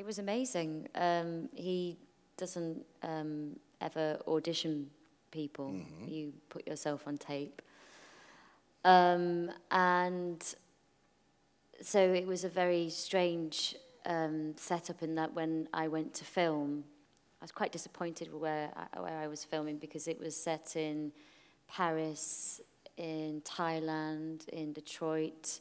it 0.00 0.06
was 0.06 0.18
amazing. 0.18 0.88
Um, 0.94 1.50
he 1.54 1.98
doesn't 2.36 2.84
um, 3.02 3.56
ever 3.82 4.18
audition 4.26 4.90
people. 5.30 5.72
Mm-hmm. 5.72 6.08
You 6.08 6.32
put 6.48 6.66
yourself 6.66 7.06
on 7.06 7.18
tape, 7.18 7.60
um, 8.84 9.50
and 9.70 10.42
so 11.82 12.00
it 12.00 12.26
was 12.26 12.44
a 12.44 12.48
very 12.48 12.88
strange 12.88 13.76
um, 14.06 14.54
setup 14.56 15.02
in 15.02 15.14
that 15.16 15.34
when 15.34 15.68
I 15.74 15.86
went 15.88 16.14
to 16.14 16.24
film 16.24 16.84
I 17.40 17.44
was 17.44 17.52
quite 17.52 17.72
disappointed 17.72 18.28
where 18.34 18.70
I, 18.76 19.00
where 19.00 19.18
I 19.18 19.26
was 19.26 19.44
filming 19.44 19.78
because 19.78 20.06
it 20.08 20.20
was 20.20 20.36
set 20.36 20.76
in 20.76 21.10
Paris, 21.68 22.60
in 22.98 23.40
Thailand, 23.46 24.46
in 24.50 24.74
Detroit, 24.74 25.60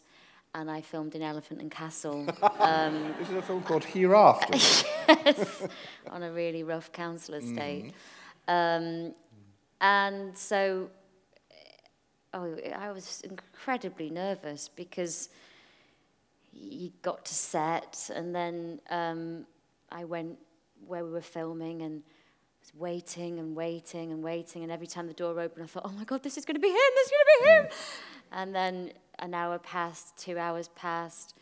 and 0.55 0.69
I 0.69 0.81
filmed 0.81 1.15
in 1.15 1.21
Elephant 1.21 1.61
and 1.61 1.71
Castle. 1.71 2.27
Um, 2.59 3.15
this 3.17 3.29
is 3.29 3.35
a 3.35 3.41
film 3.41 3.63
called 3.63 3.85
Hereafter. 3.85 4.53
yes, 5.25 5.67
on 6.09 6.23
a 6.23 6.31
really 6.31 6.63
rough 6.63 6.91
council 6.91 7.35
estate. 7.35 7.93
Mm. 8.47 9.07
Um, 9.07 9.13
and 9.79 10.37
so 10.37 10.89
oh, 12.33 12.57
I 12.77 12.91
was 12.91 13.21
incredibly 13.21 14.09
nervous 14.09 14.69
because 14.69 15.29
you 16.51 16.91
got 17.01 17.25
to 17.25 17.33
set, 17.33 18.09
and 18.13 18.35
then 18.35 18.81
um, 18.89 19.45
I 19.91 20.03
went 20.03 20.37
where 20.85 21.05
we 21.05 21.11
were 21.11 21.21
filming 21.21 21.81
and 21.81 22.03
was 22.61 22.73
waiting 22.75 23.39
and 23.39 23.55
waiting 23.55 24.11
and 24.11 24.23
waiting. 24.23 24.63
And 24.63 24.71
every 24.71 24.87
time 24.87 25.07
the 25.07 25.13
door 25.13 25.39
opened, 25.39 25.63
I 25.63 25.67
thought, 25.67 25.83
oh 25.85 25.91
my 25.91 26.03
God, 26.03 26.23
this 26.23 26.37
is 26.37 26.45
going 26.45 26.55
to 26.55 26.61
be 26.61 26.69
him, 26.69 26.75
this 26.95 27.07
is 27.07 27.11
going 27.11 27.25
to 27.25 27.43
be 27.43 27.49
him. 27.49 27.67
And 28.31 28.55
then 28.55 28.91
an 29.19 29.33
hour 29.33 29.59
passed, 29.59 30.17
two 30.17 30.37
hours 30.37 30.69
passed. 30.69 31.35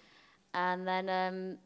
And 0.53 0.88
then 0.88 1.09
um, 1.09 1.57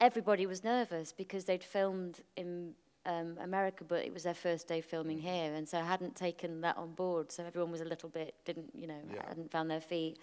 everybody 0.00 0.46
was 0.46 0.64
nervous 0.64 1.12
because 1.12 1.44
they'd 1.44 1.64
filmed 1.64 2.20
in 2.36 2.74
um, 3.06 3.36
America, 3.40 3.84
but 3.84 4.04
it 4.04 4.12
was 4.12 4.22
their 4.22 4.34
first 4.34 4.68
day 4.68 4.80
filming 4.80 5.18
here. 5.18 5.54
And 5.54 5.68
so 5.68 5.78
I 5.78 5.84
hadn't 5.84 6.16
taken 6.16 6.60
that 6.62 6.76
on 6.76 6.92
board. 6.92 7.30
So 7.30 7.44
everyone 7.44 7.70
was 7.70 7.80
a 7.80 7.84
little 7.84 8.08
bit, 8.08 8.34
didn't, 8.44 8.70
you 8.74 8.86
know, 8.86 9.00
yeah. 9.12 9.28
hadn't 9.28 9.50
found 9.50 9.70
their 9.70 9.80
feet. 9.80 10.18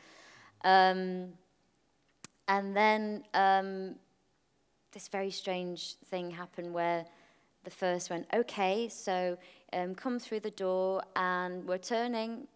Um, 0.64 1.34
and 2.48 2.76
then 2.76 3.24
um, 3.34 3.96
this 4.92 5.08
very 5.08 5.32
strange 5.32 5.96
thing 6.10 6.32
happened 6.32 6.74
where 6.74 7.06
the 7.64 7.72
first 7.72 8.10
went, 8.10 8.28
okay, 8.34 8.90
so 8.90 9.38
um, 9.74 9.96
come 9.96 10.20
through 10.20 10.42
the 10.42 10.52
door 10.52 11.04
and 11.16 11.66
we're 11.68 11.78
turning. 11.78 12.48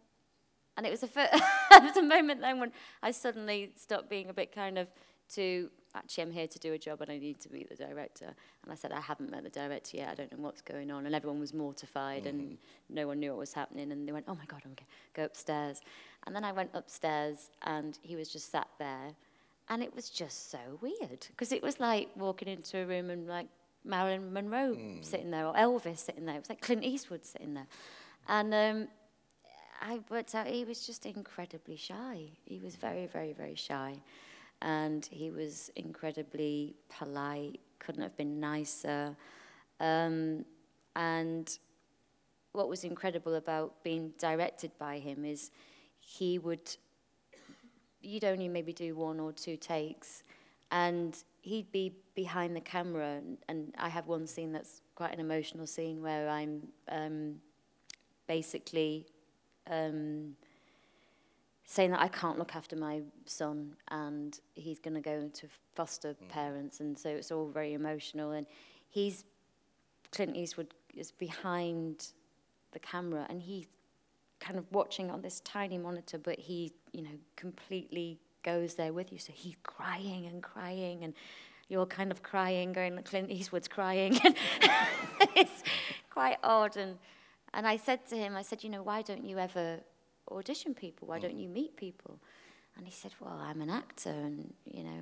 And 0.77 0.85
it 0.85 0.89
was 0.89 1.03
a 1.03 1.07
it 1.15 1.83
was 1.83 1.97
a 1.97 2.03
moment 2.03 2.41
then 2.41 2.59
when 2.59 2.71
I 3.01 3.11
suddenly 3.11 3.71
stopped 3.75 4.09
being 4.09 4.29
a 4.29 4.33
bit 4.33 4.53
kind 4.53 4.77
of 4.77 4.87
to 5.33 5.69
actually 5.95 6.23
I'm 6.23 6.31
here 6.31 6.47
to 6.47 6.59
do 6.59 6.73
a 6.73 6.77
job 6.77 7.01
and 7.01 7.09
I 7.09 7.17
need 7.17 7.39
to 7.41 7.49
be 7.49 7.63
the 7.63 7.75
director. 7.75 8.33
And 8.63 8.71
I 8.71 8.75
said, 8.75 8.91
I 8.91 8.99
haven't 8.99 9.31
met 9.31 9.43
the 9.43 9.49
director 9.49 9.97
yet. 9.97 10.09
I 10.09 10.15
don't 10.15 10.31
know 10.31 10.43
what's 10.43 10.61
going 10.61 10.91
on. 10.91 11.05
And 11.05 11.15
everyone 11.15 11.39
was 11.39 11.53
mortified 11.53 12.23
mm. 12.23 12.29
and 12.29 12.41
mm-hmm. 12.41 12.95
no 12.95 13.07
one 13.07 13.19
knew 13.19 13.31
what 13.31 13.39
was 13.39 13.53
happening. 13.53 13.91
And 13.91 14.07
they 14.07 14.11
went, 14.11 14.25
oh 14.27 14.35
my 14.35 14.45
God, 14.45 14.61
okay, 14.71 14.85
go 15.13 15.23
upstairs. 15.23 15.81
And 16.25 16.35
then 16.35 16.43
I 16.43 16.51
went 16.51 16.71
upstairs 16.73 17.49
and 17.63 17.97
he 18.01 18.15
was 18.15 18.29
just 18.29 18.51
sat 18.51 18.67
there. 18.77 19.15
And 19.69 19.81
it 19.81 19.95
was 19.95 20.09
just 20.09 20.51
so 20.51 20.59
weird 20.81 21.25
because 21.29 21.51
it 21.51 21.63
was 21.63 21.79
like 21.79 22.09
walking 22.15 22.47
into 22.47 22.77
a 22.79 22.85
room 22.85 23.09
and 23.09 23.27
like 23.27 23.47
Marilyn 23.83 24.31
Monroe 24.31 24.75
mm. 24.75 25.03
sitting 25.03 25.31
there 25.31 25.47
or 25.47 25.53
Elvis 25.53 25.99
sitting 25.99 26.25
there. 26.25 26.35
It 26.35 26.39
was 26.39 26.49
like 26.49 26.61
Clint 26.61 26.83
Eastwood 26.83 27.25
sitting 27.25 27.53
there. 27.53 27.67
And 28.27 28.53
um, 28.53 28.87
I 29.81 29.99
worked 30.09 30.35
out 30.35 30.47
he 30.47 30.65
was 30.65 30.85
just 30.85 31.05
incredibly 31.05 31.75
shy. 31.75 32.29
He 32.43 32.59
was 32.59 32.75
very, 32.75 33.07
very, 33.07 33.33
very 33.33 33.55
shy. 33.55 34.01
And 34.61 35.05
he 35.11 35.31
was 35.31 35.69
incredibly 35.75 36.75
polite, 36.89 37.59
couldn't 37.79 38.01
have 38.01 38.15
been 38.17 38.39
nicer. 38.39 39.15
Um, 39.79 40.45
and 40.95 41.57
what 42.53 42.69
was 42.69 42.83
incredible 42.83 43.35
about 43.35 43.83
being 43.83 44.13
directed 44.17 44.71
by 44.79 44.99
him 44.99 45.25
is 45.25 45.51
he 45.99 46.39
would 46.39 46.77
you'd 48.01 48.23
only 48.23 48.47
maybe 48.47 48.71
do 48.71 48.95
one 48.95 49.19
or 49.19 49.31
two 49.31 49.57
takes, 49.57 50.23
and 50.71 51.23
he'd 51.41 51.71
be 51.71 51.93
behind 52.13 52.55
the 52.55 52.61
camera, 52.61 53.15
and, 53.17 53.37
and 53.49 53.73
I 53.77 53.89
have 53.89 54.07
one 54.07 54.27
scene 54.27 54.51
that's 54.51 54.81
quite 54.93 55.11
an 55.11 55.19
emotional 55.19 55.67
scene 55.67 56.01
where 56.01 56.29
I'm 56.29 56.67
um, 56.89 57.35
basically 58.27 59.07
um, 59.69 60.35
saying 61.65 61.91
that 61.91 62.01
I 62.01 62.07
can't 62.07 62.37
look 62.37 62.55
after 62.55 62.75
my 62.75 63.01
son, 63.25 63.75
and 63.89 64.39
he's 64.53 64.79
going 64.79 64.95
to 64.95 65.01
go 65.01 65.13
into 65.13 65.47
foster 65.75 66.13
mm. 66.13 66.29
parents, 66.29 66.79
and 66.79 66.97
so 66.97 67.09
it's 67.09 67.31
all 67.31 67.47
very 67.47 67.73
emotional, 67.73 68.31
and 68.31 68.45
he's 68.89 69.25
Clint 70.11 70.35
Eastwood 70.35 70.73
is 70.95 71.11
behind 71.11 72.07
the 72.71 72.79
camera, 72.79 73.25
and 73.29 73.41
he's 73.41 73.67
kind 74.39 74.57
of 74.57 74.65
watching 74.71 75.09
on 75.09 75.21
this 75.21 75.39
tiny 75.41 75.77
monitor, 75.77 76.17
but 76.17 76.39
he, 76.39 76.71
you 76.93 77.01
know, 77.01 77.17
completely 77.35 78.19
goes 78.43 78.75
there 78.75 78.93
with 78.93 79.11
you. 79.11 79.17
So 79.17 79.33
he's 79.33 79.55
crying 79.63 80.27
and 80.27 80.41
crying, 80.41 81.03
and 81.03 81.13
you're 81.67 81.85
kind 81.85 82.11
of 82.11 82.21
crying, 82.21 82.73
going, 82.73 82.97
Clint 83.03 83.31
Eastwood's 83.31 83.67
crying. 83.67 84.19
it's 85.35 85.63
quite 86.09 86.37
odd. 86.43 86.77
And, 86.77 86.97
and 87.55 87.65
I 87.65 87.77
said 87.77 88.05
to 88.09 88.17
him, 88.17 88.35
I 88.35 88.41
said, 88.41 88.63
you 88.63 88.69
know, 88.69 88.83
why 88.83 89.01
don't 89.01 89.23
you 89.23 89.39
ever 89.39 89.79
audition 90.29 90.73
people? 90.73 91.07
Why 91.07 91.19
mm. 91.19 91.23
don't 91.23 91.37
you 91.37 91.47
meet 91.47 91.77
people? 91.77 92.19
And 92.77 92.85
he 92.85 92.91
said, 92.91 93.13
well, 93.21 93.39
I'm 93.41 93.61
an 93.61 93.69
actor, 93.69 94.09
and, 94.09 94.53
you 94.65 94.83
know, 94.83 95.01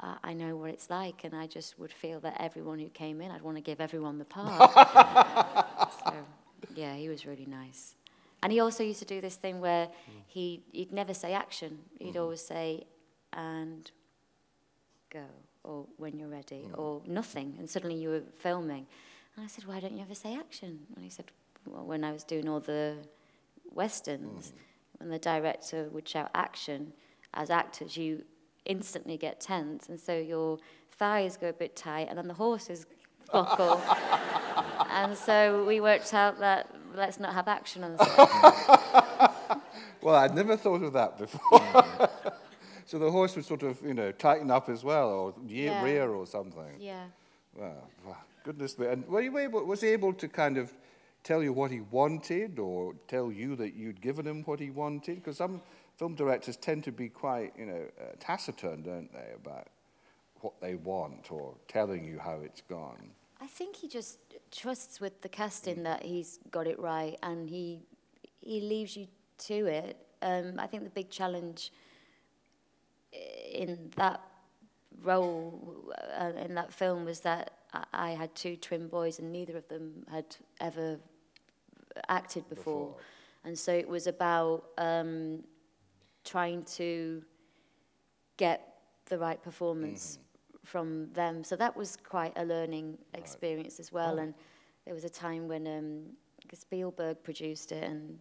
I, 0.00 0.16
I 0.24 0.32
know 0.32 0.56
what 0.56 0.70
it's 0.70 0.88
like, 0.88 1.24
and 1.24 1.36
I 1.36 1.46
just 1.46 1.78
would 1.78 1.92
feel 1.92 2.18
that 2.20 2.40
everyone 2.40 2.78
who 2.78 2.88
came 2.88 3.20
in, 3.20 3.30
I'd 3.30 3.42
want 3.42 3.58
to 3.58 3.62
give 3.62 3.80
everyone 3.80 4.18
the 4.18 4.24
part. 4.24 4.72
so, 6.06 6.14
Yeah, 6.74 6.94
he 6.94 7.10
was 7.10 7.26
really 7.26 7.44
nice. 7.44 7.94
And 8.42 8.50
he 8.50 8.60
also 8.60 8.82
used 8.82 9.00
to 9.00 9.04
do 9.04 9.20
this 9.20 9.36
thing 9.36 9.60
where 9.60 9.86
mm. 9.86 10.22
he, 10.26 10.62
he'd 10.72 10.92
never 10.92 11.12
say 11.12 11.34
action. 11.34 11.78
He'd 11.98 12.10
mm-hmm. 12.10 12.20
always 12.20 12.40
say, 12.40 12.86
and 13.34 13.90
go, 15.10 15.24
or 15.62 15.86
when 15.98 16.16
you're 16.18 16.28
ready, 16.28 16.68
mm. 16.70 16.78
or 16.78 17.02
nothing. 17.06 17.56
And 17.58 17.68
suddenly 17.68 17.96
you 17.96 18.08
were 18.08 18.22
filming. 18.38 18.86
And 19.36 19.44
I 19.44 19.48
said, 19.48 19.66
why 19.66 19.80
don't 19.80 19.94
you 19.94 20.02
ever 20.02 20.14
say 20.14 20.34
action? 20.34 20.86
And 20.94 21.04
he 21.04 21.10
said, 21.10 21.26
when 21.64 22.04
I 22.04 22.12
was 22.12 22.24
doing 22.24 22.48
all 22.48 22.60
the 22.60 22.96
westerns, 23.72 24.52
mm. 24.52 25.00
when 25.00 25.10
the 25.10 25.18
director 25.18 25.88
would 25.90 26.08
shout 26.08 26.30
action, 26.34 26.92
as 27.32 27.50
actors, 27.50 27.96
you 27.96 28.24
instantly 28.64 29.16
get 29.16 29.40
tense. 29.40 29.88
And 29.88 29.98
so 29.98 30.16
your 30.16 30.58
thighs 30.92 31.36
go 31.36 31.48
a 31.48 31.52
bit 31.52 31.76
tight, 31.76 32.08
and 32.08 32.18
then 32.18 32.28
the 32.28 32.34
horses 32.34 32.86
buckle. 33.32 33.80
and 34.90 35.16
so 35.16 35.64
we 35.64 35.80
worked 35.80 36.14
out 36.14 36.38
that 36.40 36.70
let's 36.94 37.18
not 37.18 37.34
have 37.34 37.48
action 37.48 37.84
on 37.84 37.96
the 37.96 38.04
set. 38.04 39.30
Well, 40.04 40.16
I'd 40.16 40.34
never 40.34 40.54
thought 40.54 40.82
of 40.82 40.92
that 40.92 41.16
before. 41.16 41.58
Mm. 41.60 42.10
so 42.84 42.98
the 42.98 43.10
horse 43.10 43.34
would 43.36 43.46
sort 43.46 43.62
of, 43.62 43.80
you 43.80 43.94
know, 43.94 44.12
tighten 44.12 44.50
up 44.50 44.68
as 44.68 44.84
well, 44.84 45.08
or 45.08 45.34
ye- 45.46 45.64
Yeah. 45.64 45.82
rear 45.82 46.10
or 46.10 46.26
something. 46.26 46.76
yeah. 46.78 47.06
Wow, 47.56 47.88
wow, 48.04 48.16
goodness 48.44 48.78
me. 48.78 48.86
And 48.88 49.08
were 49.08 49.22
you 49.22 49.38
able, 49.38 49.64
was 49.64 49.80
he 49.80 49.88
able 49.88 50.12
to 50.12 50.28
kind 50.28 50.58
of 50.58 50.74
tell 51.24 51.42
you 51.42 51.52
what 51.52 51.70
he 51.70 51.80
wanted 51.80 52.58
or 52.58 52.94
tell 53.08 53.32
you 53.32 53.56
that 53.56 53.74
you'd 53.74 54.00
given 54.00 54.26
him 54.26 54.42
what 54.44 54.60
he 54.60 54.70
wanted? 54.70 55.16
Because 55.16 55.38
some 55.38 55.60
film 55.96 56.14
directors 56.14 56.56
tend 56.56 56.84
to 56.84 56.92
be 56.92 57.08
quite, 57.08 57.52
you 57.58 57.66
know, 57.66 57.86
uh, 58.00 58.12
taciturn, 58.20 58.82
don't 58.82 59.12
they, 59.12 59.32
about 59.34 59.68
what 60.40 60.60
they 60.60 60.74
want 60.74 61.32
or 61.32 61.54
telling 61.66 62.04
you 62.04 62.18
how 62.18 62.38
it's 62.44 62.60
gone. 62.68 63.10
I 63.40 63.46
think 63.46 63.76
he 63.76 63.88
just 63.88 64.18
trusts 64.50 65.00
with 65.00 65.22
the 65.22 65.28
casting 65.28 65.82
that 65.82 66.02
he's 66.04 66.38
got 66.50 66.66
it 66.66 66.78
right, 66.78 67.16
and 67.22 67.48
he 67.48 67.80
he 68.40 68.60
leaves 68.60 68.96
you 68.96 69.06
to 69.38 69.66
it. 69.66 69.96
Um, 70.22 70.54
I 70.58 70.66
think 70.66 70.84
the 70.84 70.90
big 70.90 71.10
challenge 71.10 71.72
in 73.52 73.90
that 73.96 74.20
role 75.02 75.92
uh, 76.18 76.32
in 76.36 76.54
that 76.54 76.72
film 76.72 77.04
was 77.04 77.20
that 77.20 77.52
I 77.92 78.10
had 78.10 78.34
two 78.34 78.56
twin 78.56 78.88
boys, 78.88 79.18
and 79.18 79.32
neither 79.32 79.56
of 79.56 79.68
them 79.68 80.06
had 80.10 80.36
ever 80.60 80.98
acted 82.08 82.48
before, 82.48 82.86
Before. 82.88 82.96
and 83.44 83.58
so 83.58 83.72
it 83.72 83.88
was 83.88 84.06
about 84.06 84.64
um, 84.78 85.44
trying 86.24 86.62
to 86.76 87.22
get 88.36 88.74
the 89.06 89.18
right 89.18 89.42
performance 89.42 90.18
from 90.64 91.12
them. 91.12 91.44
So 91.44 91.56
that 91.56 91.76
was 91.76 91.96
quite 91.96 92.32
a 92.36 92.44
learning 92.44 92.98
experience 93.14 93.78
as 93.78 93.92
well. 93.92 94.18
And 94.18 94.34
there 94.84 94.94
was 94.94 95.04
a 95.04 95.08
time 95.10 95.46
when 95.48 95.66
um, 95.66 96.02
Spielberg 96.52 97.22
produced 97.22 97.72
it, 97.72 97.84
and 97.84 98.18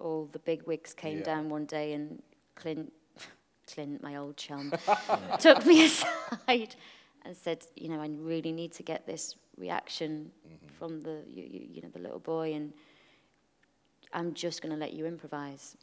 all 0.00 0.28
the 0.32 0.38
big 0.40 0.62
wigs 0.66 0.92
came 0.94 1.18
Yeah. 1.18 1.24
down 1.24 1.48
one 1.48 1.66
day, 1.66 1.92
and 1.92 2.22
Clint, 2.56 2.92
Clint, 3.72 4.02
my 4.02 4.16
old 4.16 4.36
chum, 4.36 4.72
took 5.38 5.64
me 5.66 5.84
aside 5.86 6.74
and 7.24 7.36
said, 7.36 7.64
"You 7.76 7.88
know, 7.88 8.00
I 8.00 8.08
really 8.18 8.52
need 8.52 8.72
to 8.72 8.82
get 8.82 9.06
this 9.06 9.36
reaction 9.56 10.30
from 10.78 11.00
the 11.00 11.22
you, 11.28 11.44
you, 11.44 11.66
you 11.74 11.82
know 11.82 11.88
the 11.92 12.00
little 12.00 12.18
boy, 12.18 12.52
and 12.54 12.72
I'm 14.14 14.34
just 14.34 14.62
going 14.62 14.72
to 14.72 14.78
let 14.78 14.92
you 14.92 15.06
improvise." 15.06 15.76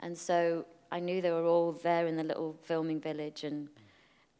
And 0.00 0.16
so 0.16 0.66
I 0.90 1.00
knew 1.00 1.20
they 1.20 1.30
were 1.30 1.46
all 1.46 1.72
there 1.72 2.06
in 2.06 2.16
the 2.16 2.24
little 2.24 2.56
filming 2.62 3.00
village, 3.00 3.44
and 3.44 3.68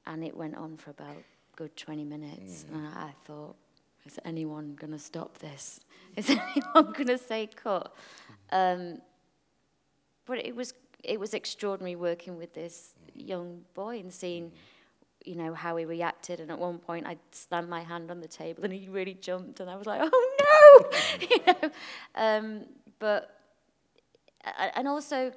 and 0.07 0.25
it 0.25 0.37
went 0.37 0.57
on 0.57 0.77
for 0.77 0.91
about 0.91 1.17
a 1.17 1.57
good 1.57 1.77
20 1.77 2.05
minutes. 2.05 2.65
And 2.73 2.87
I, 2.87 3.07
I 3.07 3.11
thought, 3.25 3.57
is 4.05 4.19
anyone 4.25 4.77
going 4.79 4.93
to 4.93 4.99
stop 4.99 5.39
this? 5.39 5.81
Is 6.17 6.31
anyone 6.31 6.93
going 6.95 7.09
to 7.09 7.19
say 7.19 7.47
cut? 7.47 7.95
Um, 8.51 9.03
but 10.25 10.39
it 10.39 10.57
was 10.57 10.73
it 11.05 11.21
was 11.21 11.35
extraordinary 11.35 11.95
working 11.95 12.37
with 12.37 12.55
this 12.55 12.95
young 13.15 13.63
boy 13.75 13.99
and 14.01 14.13
seeing, 14.13 14.51
you 15.25 15.35
know, 15.35 15.53
how 15.53 15.77
he 15.77 15.85
reacted. 15.85 16.41
And 16.41 16.51
at 16.51 16.59
one 16.59 16.79
point, 16.79 17.07
I 17.07 17.19
slammed 17.33 17.69
my 17.69 17.83
hand 17.83 18.11
on 18.11 18.21
the 18.21 18.29
table, 18.29 18.65
and 18.65 18.73
he 18.73 18.89
really 18.89 19.15
jumped, 19.15 19.61
and 19.61 19.69
I 19.69 19.77
was 19.77 19.87
like, 19.87 20.01
oh 20.03 20.37
no, 20.41 21.27
you 21.31 21.39
know. 21.47 21.71
Um, 22.15 22.65
but 22.99 23.37
and 24.75 24.87
also, 24.87 25.33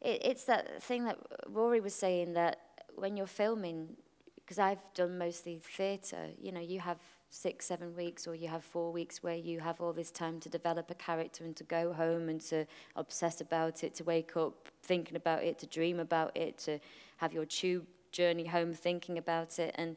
it, 0.00 0.20
it's 0.24 0.44
that 0.44 0.82
thing 0.82 1.04
that 1.04 1.18
Rory 1.48 1.80
was 1.80 1.94
saying 1.94 2.34
that 2.34 2.58
when 2.94 3.16
you're 3.16 3.26
filming, 3.26 3.96
because 4.36 4.58
I've 4.58 4.82
done 4.94 5.18
mostly 5.18 5.60
theatre, 5.62 6.28
you 6.40 6.52
know, 6.52 6.60
you 6.60 6.80
have 6.80 6.98
six, 7.30 7.64
seven 7.66 7.96
weeks, 7.96 8.26
or 8.26 8.34
you 8.34 8.48
have 8.48 8.62
four 8.62 8.92
weeks 8.92 9.22
where 9.22 9.34
you 9.34 9.60
have 9.60 9.80
all 9.80 9.92
this 9.92 10.10
time 10.10 10.38
to 10.40 10.50
develop 10.50 10.90
a 10.90 10.94
character 10.94 11.44
and 11.44 11.56
to 11.56 11.64
go 11.64 11.92
home 11.92 12.28
and 12.28 12.40
to 12.42 12.66
obsess 12.94 13.40
about 13.40 13.82
it, 13.82 13.94
to 13.94 14.04
wake 14.04 14.36
up 14.36 14.68
thinking 14.82 15.16
about 15.16 15.42
it, 15.42 15.58
to 15.58 15.66
dream 15.66 15.98
about 15.98 16.36
it, 16.36 16.58
to 16.58 16.78
have 17.16 17.32
your 17.32 17.46
tube 17.46 17.86
journey 18.10 18.44
home 18.44 18.74
thinking 18.74 19.16
about 19.16 19.58
it. 19.58 19.74
And 19.76 19.96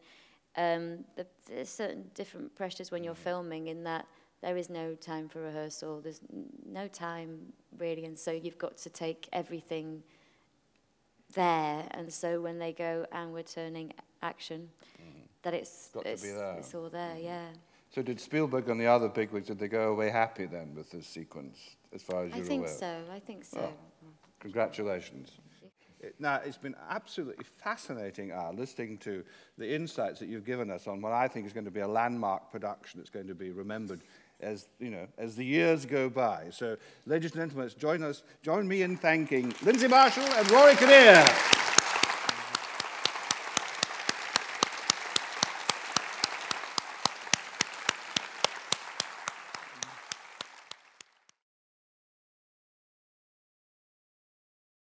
um, 0.56 1.04
the, 1.18 1.28
there's 1.48 1.68
certain 1.68 2.10
different 2.14 2.56
pressures 2.56 2.90
when 2.90 3.04
you're 3.04 3.14
filming 3.14 3.68
in 3.68 3.84
that 3.84 4.08
there 4.42 4.58
is 4.58 4.70
no 4.70 4.96
time 4.96 5.28
for 5.30 5.42
rehearsal, 5.42 6.02
there's 6.02 6.22
no 6.66 6.88
time 6.88 7.54
really, 7.78 8.06
and 8.06 8.18
so 8.18 8.32
you've 8.32 8.58
got 8.58 8.78
to 8.78 8.90
take 8.90 9.28
everything 9.34 10.04
there. 11.34 11.88
And 11.92 12.12
so 12.12 12.42
when 12.42 12.60
they 12.60 12.72
go 12.72 13.06
and 13.12 13.34
we're 13.34 13.44
turning 13.44 13.94
action, 14.22 14.70
mm-hmm. 15.02 15.20
that 15.44 15.54
it's 15.54 15.90
Got 15.94 16.06
to 16.06 16.12
it's, 16.12 16.24
be 16.24 16.30
there. 16.30 16.56
it's 16.58 16.74
all 16.76 16.90
there, 16.90 17.16
mm-hmm. 17.16 17.26
yeah. 17.26 17.48
So 17.94 18.02
did 18.02 18.20
Spielberg 18.20 18.68
and 18.70 18.80
the 18.80 18.88
other 18.88 19.08
bigwigs, 19.08 19.48
did 19.48 19.60
they 19.60 19.70
go 19.70 19.92
away 19.92 20.10
happy 20.10 20.46
then 20.46 20.76
with 20.76 20.92
this 20.92 21.08
sequence, 21.08 21.58
as 21.94 22.02
far 22.02 22.26
as 22.26 22.34
I 22.34 22.38
you're 22.38 22.46
think 22.46 22.64
aware? 22.64 22.78
so. 22.78 23.00
I 23.14 23.20
think 23.20 23.44
oh, 23.54 23.58
so. 23.58 23.60
Oh. 23.62 24.08
Congratulations. 24.42 25.32
Now, 26.20 26.42
it's 26.46 26.58
been 26.58 26.76
absolutely 26.90 27.46
fascinating, 27.58 28.32
Al, 28.32 28.54
listening 28.54 28.98
to 29.00 29.24
the 29.58 29.74
insights 29.74 30.20
that 30.20 30.30
you've 30.30 30.46
given 30.46 30.70
us 30.70 30.88
on 30.88 31.02
what 31.02 31.14
I 31.14 31.28
think 31.28 31.48
is 31.48 31.54
going 31.54 31.66
to 31.66 31.72
be 31.72 31.80
a 31.80 31.88
landmark 31.88 32.52
production 32.52 33.00
that's 33.00 33.10
going 33.10 33.28
to 33.28 33.34
be 33.36 33.52
remembered 33.52 34.02
as, 34.40 34.68
you 34.80 34.90
know, 34.90 35.08
as 35.18 35.36
the 35.36 35.46
years 35.46 35.86
go 35.86 36.10
by. 36.10 36.48
So, 36.52 36.78
ladies 37.06 37.32
and 37.32 37.42
gentlemen, 37.42 37.72
join 37.78 38.04
us, 38.04 38.24
join 38.42 38.68
me 38.68 38.82
in 38.82 38.98
thanking 38.98 39.52
Lyndsey 39.64 39.90
Marshal 39.90 40.24
and 40.24 40.50
Rory 40.52 40.76
Kinnear. 40.76 41.26